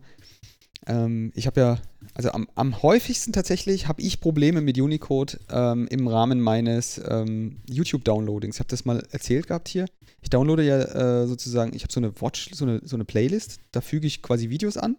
[0.85, 1.77] Ähm, ich habe ja,
[2.13, 7.57] also am, am häufigsten tatsächlich habe ich Probleme mit Unicode ähm, im Rahmen meines ähm,
[7.69, 8.55] YouTube-Downloadings.
[8.55, 9.85] Ich habe das mal erzählt gehabt hier.
[10.21, 10.79] Ich downloade ja
[11.23, 14.21] äh, sozusagen, ich habe so eine Watch, so eine, so eine Playlist, da füge ich
[14.21, 14.95] quasi Videos an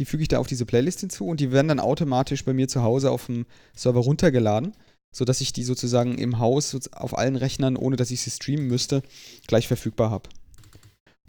[0.00, 2.68] die füge ich da auf diese Playlist hinzu und die werden dann automatisch bei mir
[2.68, 3.44] zu Hause auf dem
[3.76, 4.72] Server runtergeladen,
[5.14, 9.02] sodass ich die sozusagen im Haus auf allen Rechnern, ohne dass ich sie streamen müsste,
[9.46, 10.28] gleich verfügbar habe.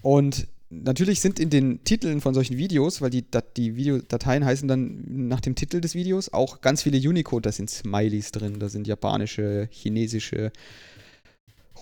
[0.02, 3.26] Und natürlich sind in den Titeln von solchen Videos, weil die,
[3.58, 7.70] die Videodateien heißen dann nach dem Titel des Videos, auch ganz viele Unicode, da sind
[7.70, 10.54] Smileys drin, da sind japanische, chinesische,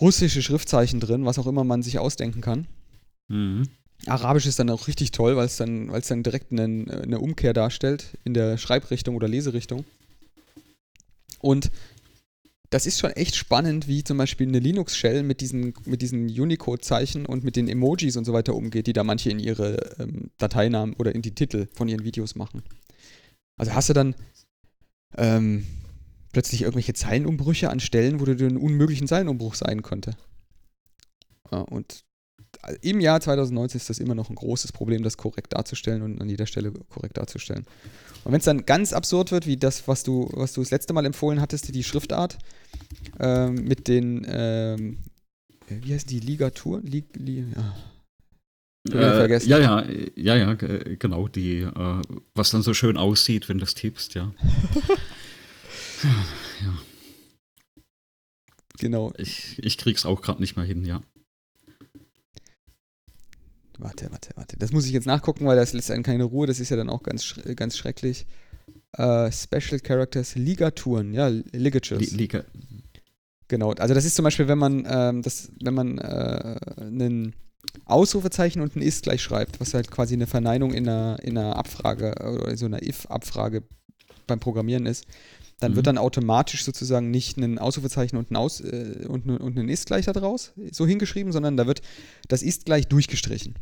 [0.02, 2.68] russische Schriftzeichen drin, was auch immer man sich ausdenken kann.
[3.28, 3.68] Mhm.
[4.06, 6.64] Arabisch ist dann auch richtig toll, weil es dann, dann direkt eine,
[7.04, 9.86] eine Umkehr darstellt in der Schreibrichtung oder Leserichtung.
[11.40, 11.72] Und
[12.70, 17.26] das ist schon echt spannend, wie zum Beispiel eine Linux-Shell mit diesen, mit diesen Unicode-Zeichen
[17.26, 20.94] und mit den Emojis und so weiter umgeht, die da manche in ihre ähm, Dateinamen
[20.96, 22.62] oder in die Titel von ihren Videos machen.
[23.58, 24.16] Also hast du dann
[25.18, 25.66] ähm,
[26.32, 30.16] plötzlich irgendwelche Zeilenumbrüche an Stellen, wo du einen unmöglichen Zeilenumbruch sein könnte.
[31.52, 32.06] Ja, und
[32.82, 36.30] im Jahr 2019 ist das immer noch ein großes Problem, das korrekt darzustellen und an
[36.30, 37.66] jeder Stelle korrekt darzustellen.
[38.24, 40.94] Und wenn es dann ganz absurd wird, wie das, was du, was du das letzte
[40.94, 42.38] Mal empfohlen hattest, die Schriftart
[43.20, 44.98] ähm, mit den, ähm,
[45.68, 46.82] wie heißt die, Ligatur?
[46.82, 47.76] Lig, li, ja.
[48.92, 52.02] Äh, ja, ja, ja, ja, genau, die, äh,
[52.34, 54.34] was dann so schön aussieht, wenn du das tippst, ja.
[56.04, 56.80] ja.
[58.80, 59.14] Genau.
[59.18, 61.02] Ich, ich krieg's auch gerade nicht mehr hin, ja.
[63.80, 64.58] Warte, warte, warte.
[64.58, 66.48] Das muss ich jetzt nachgucken, weil das lässt einen keine Ruhe.
[66.48, 68.28] Das ist ja dann auch ganz, ganz schrecklich.
[68.98, 72.12] Uh, Special Characters, Ligaturen, ja, Ligatures.
[72.12, 72.44] Liga.
[73.48, 77.36] Genau, also das ist zum Beispiel, wenn man, ähm, das, wenn man äh, einen
[77.86, 81.56] Ausrufezeichen und ein Ist gleich schreibt, was halt quasi eine Verneinung in einer, in einer
[81.56, 83.64] Abfrage oder so einer If-Abfrage
[84.30, 85.06] beim Programmieren ist,
[85.60, 85.76] dann mhm.
[85.76, 89.88] wird dann automatisch sozusagen nicht ein Ausrufezeichen und ein, Aus, äh, und, und ein Ist
[89.88, 91.82] gleich da draus so hingeschrieben, sondern da wird
[92.28, 93.56] das Ist gleich durchgestrichen.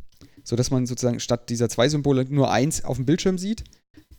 [0.44, 3.64] Sodass man sozusagen statt dieser zwei Symbole nur eins auf dem Bildschirm sieht.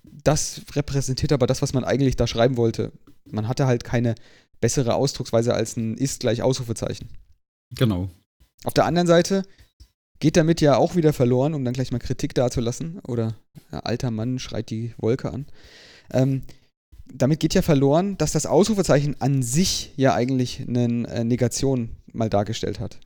[0.02, 2.92] Das repräsentiert aber das, was man eigentlich da schreiben wollte.
[3.30, 4.14] Man hatte halt keine
[4.60, 7.08] bessere Ausdrucksweise als ein Ist gleich Ausrufezeichen.
[7.70, 8.10] Genau.
[8.64, 9.44] Auf der anderen Seite
[10.18, 12.98] geht damit ja auch wieder verloren, um dann gleich mal Kritik dazulassen.
[13.06, 13.36] Oder
[13.72, 15.46] ja, alter Mann schreit die Wolke an.
[16.12, 16.42] Ähm,
[17.06, 22.28] damit geht ja verloren, dass das Ausrufezeichen an sich ja eigentlich eine äh, Negation mal
[22.28, 23.00] dargestellt hat.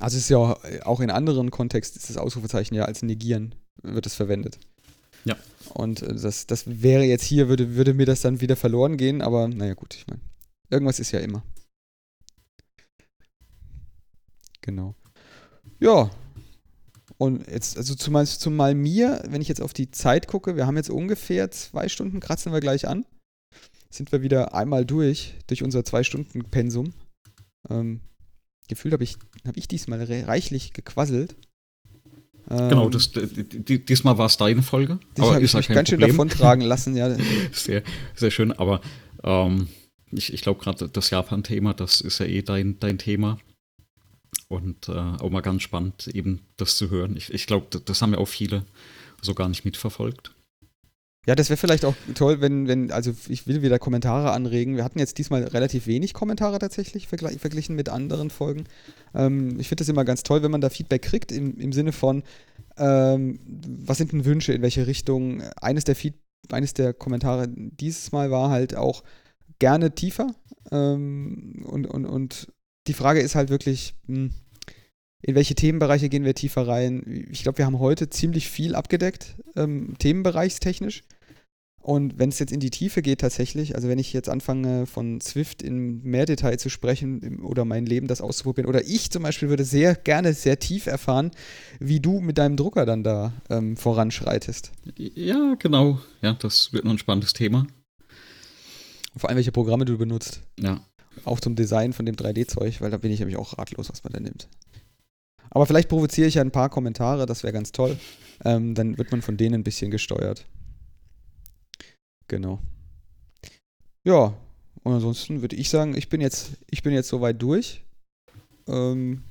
[0.00, 0.38] Also es ist ja
[0.84, 4.58] auch in anderen Kontexten ist das Ausrufezeichen ja als Negieren wird es verwendet.
[5.24, 5.36] Ja.
[5.72, 9.22] Und äh, das, das wäre jetzt hier, würde, würde mir das dann wieder verloren gehen,
[9.22, 10.20] aber naja gut, ich meine,
[10.70, 11.42] irgendwas ist ja immer.
[14.60, 14.94] Genau.
[15.78, 16.10] Ja.
[17.24, 20.76] Und jetzt, also zumal, zumal mir, wenn ich jetzt auf die Zeit gucke, wir haben
[20.76, 23.06] jetzt ungefähr zwei Stunden, kratzen wir gleich an.
[23.88, 26.92] Sind wir wieder einmal durch, durch unser Zwei-Stunden-Pensum.
[27.70, 28.00] Ähm,
[28.68, 31.34] gefühlt habe ich, hab ich diesmal reichlich gequasselt.
[32.46, 34.98] Genau, ähm, das, die, diesmal war es deine Folge.
[35.14, 37.16] Das habe ich mich ganz schön davon tragen lassen, ja.
[37.52, 37.82] sehr,
[38.14, 38.82] sehr schön, aber
[39.22, 39.68] ähm,
[40.10, 43.38] ich, ich glaube gerade das Japan-Thema, das ist ja eh dein, dein Thema.
[44.48, 47.16] Und äh, auch mal ganz spannend, eben das zu hören.
[47.16, 48.64] Ich, ich glaube, das haben ja auch viele
[49.22, 50.34] so gar nicht mitverfolgt.
[51.26, 54.76] Ja, das wäre vielleicht auch toll, wenn, wenn, also ich will wieder Kommentare anregen.
[54.76, 58.64] Wir hatten jetzt diesmal relativ wenig Kommentare tatsächlich vergl verglichen mit anderen Folgen.
[59.14, 61.92] Ähm, ich finde das immer ganz toll, wenn man da Feedback kriegt, im, im Sinne
[61.92, 62.22] von,
[62.76, 63.38] ähm,
[63.86, 65.42] was sind denn Wünsche, in welche Richtung.
[65.56, 66.14] Eines der, Feed
[66.50, 69.02] eines der Kommentare dieses Mal war halt auch
[69.58, 70.34] gerne tiefer.
[70.70, 72.48] Ähm, und, und, und
[72.86, 74.30] die Frage ist halt wirklich, hm,
[75.22, 77.26] in welche Themenbereiche gehen wir tiefer rein?
[77.30, 81.02] Ich glaube, wir haben heute ziemlich viel abgedeckt, ähm, themenbereichstechnisch.
[81.80, 85.20] Und wenn es jetzt in die Tiefe geht tatsächlich, also wenn ich jetzt anfange von
[85.20, 89.50] Swift in mehr Detail zu sprechen oder mein Leben das auszuprobieren, oder ich zum Beispiel
[89.50, 91.30] würde sehr gerne sehr tief erfahren,
[91.80, 94.72] wie du mit deinem Drucker dann da ähm, voranschreitest.
[94.96, 96.00] Ja, genau.
[96.22, 97.66] Ja, das wird noch ein spannendes Thema.
[99.14, 100.40] Vor allem, welche Programme du benutzt.
[100.58, 100.80] Ja.
[101.24, 104.12] Auch zum Design von dem 3D-Zeug, weil da bin ich nämlich auch ratlos, was man
[104.12, 104.48] da nimmt.
[105.50, 107.96] Aber vielleicht provoziere ich ja ein paar Kommentare, das wäre ganz toll.
[108.44, 110.44] Ähm, dann wird man von denen ein bisschen gesteuert.
[112.28, 112.60] Genau.
[114.02, 114.34] Ja,
[114.82, 117.82] und ansonsten würde ich sagen, ich bin jetzt, ich bin jetzt soweit durch.
[118.66, 119.22] Ähm,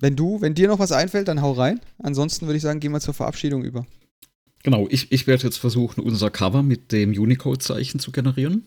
[0.00, 1.80] wenn du, wenn dir noch was einfällt, dann hau rein.
[1.98, 3.86] Ansonsten würde ich sagen, gehen wir zur Verabschiedung über.
[4.62, 8.66] Genau, ich, ich werde jetzt versuchen, unser Cover mit dem Unicode-Zeichen zu generieren.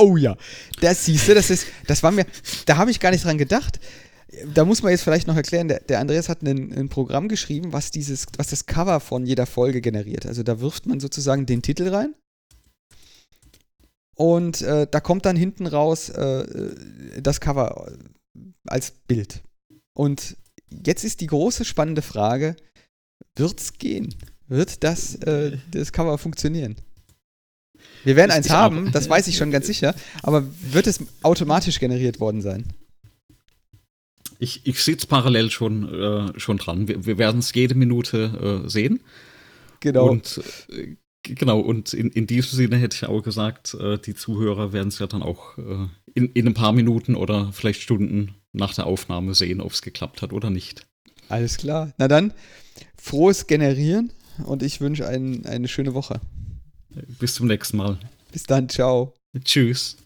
[0.00, 0.34] Oh ja,
[0.80, 2.24] das siehst du, das ist, das war mir,
[2.64, 3.78] da habe ich gar nicht dran gedacht.
[4.54, 7.72] Da muss man jetzt vielleicht noch erklären, der, der Andreas hat ein, ein, Programm geschrieben,
[7.74, 10.24] was dieses, was das Cover von jeder Folge generiert.
[10.24, 12.14] Also da wirft man sozusagen den Titel rein
[14.14, 16.74] und äh, da kommt dann hinten raus äh,
[17.20, 17.90] das Cover
[18.66, 19.42] als Bild.
[19.94, 20.36] Und
[20.70, 22.56] jetzt ist die große spannende Frage:
[23.34, 24.14] Wird's gehen?
[24.46, 26.76] Wird das, äh, das Cover funktionieren?
[28.04, 32.20] Wir werden eins haben, das weiß ich schon ganz sicher, aber wird es automatisch generiert
[32.20, 32.64] worden sein?
[34.38, 36.88] Ich, ich sitze parallel schon, äh, schon dran.
[36.88, 39.00] Wir, wir werden es jede Minute äh, sehen.
[39.80, 40.08] Genau.
[40.08, 40.40] Und
[40.70, 44.88] äh, Genau, und in, in diesem Sinne hätte ich auch gesagt, äh, die Zuhörer werden
[44.88, 48.86] es ja dann auch äh, in, in ein paar Minuten oder vielleicht Stunden nach der
[48.86, 50.86] Aufnahme sehen, ob es geklappt hat oder nicht.
[51.28, 51.92] Alles klar.
[51.98, 52.32] Na dann,
[52.96, 54.12] frohes Generieren
[54.44, 56.20] und ich wünsche ein, eine schöne Woche.
[57.18, 57.98] Bis zum nächsten Mal.
[58.32, 59.14] Bis dann, ciao.
[59.44, 59.96] Tschüss.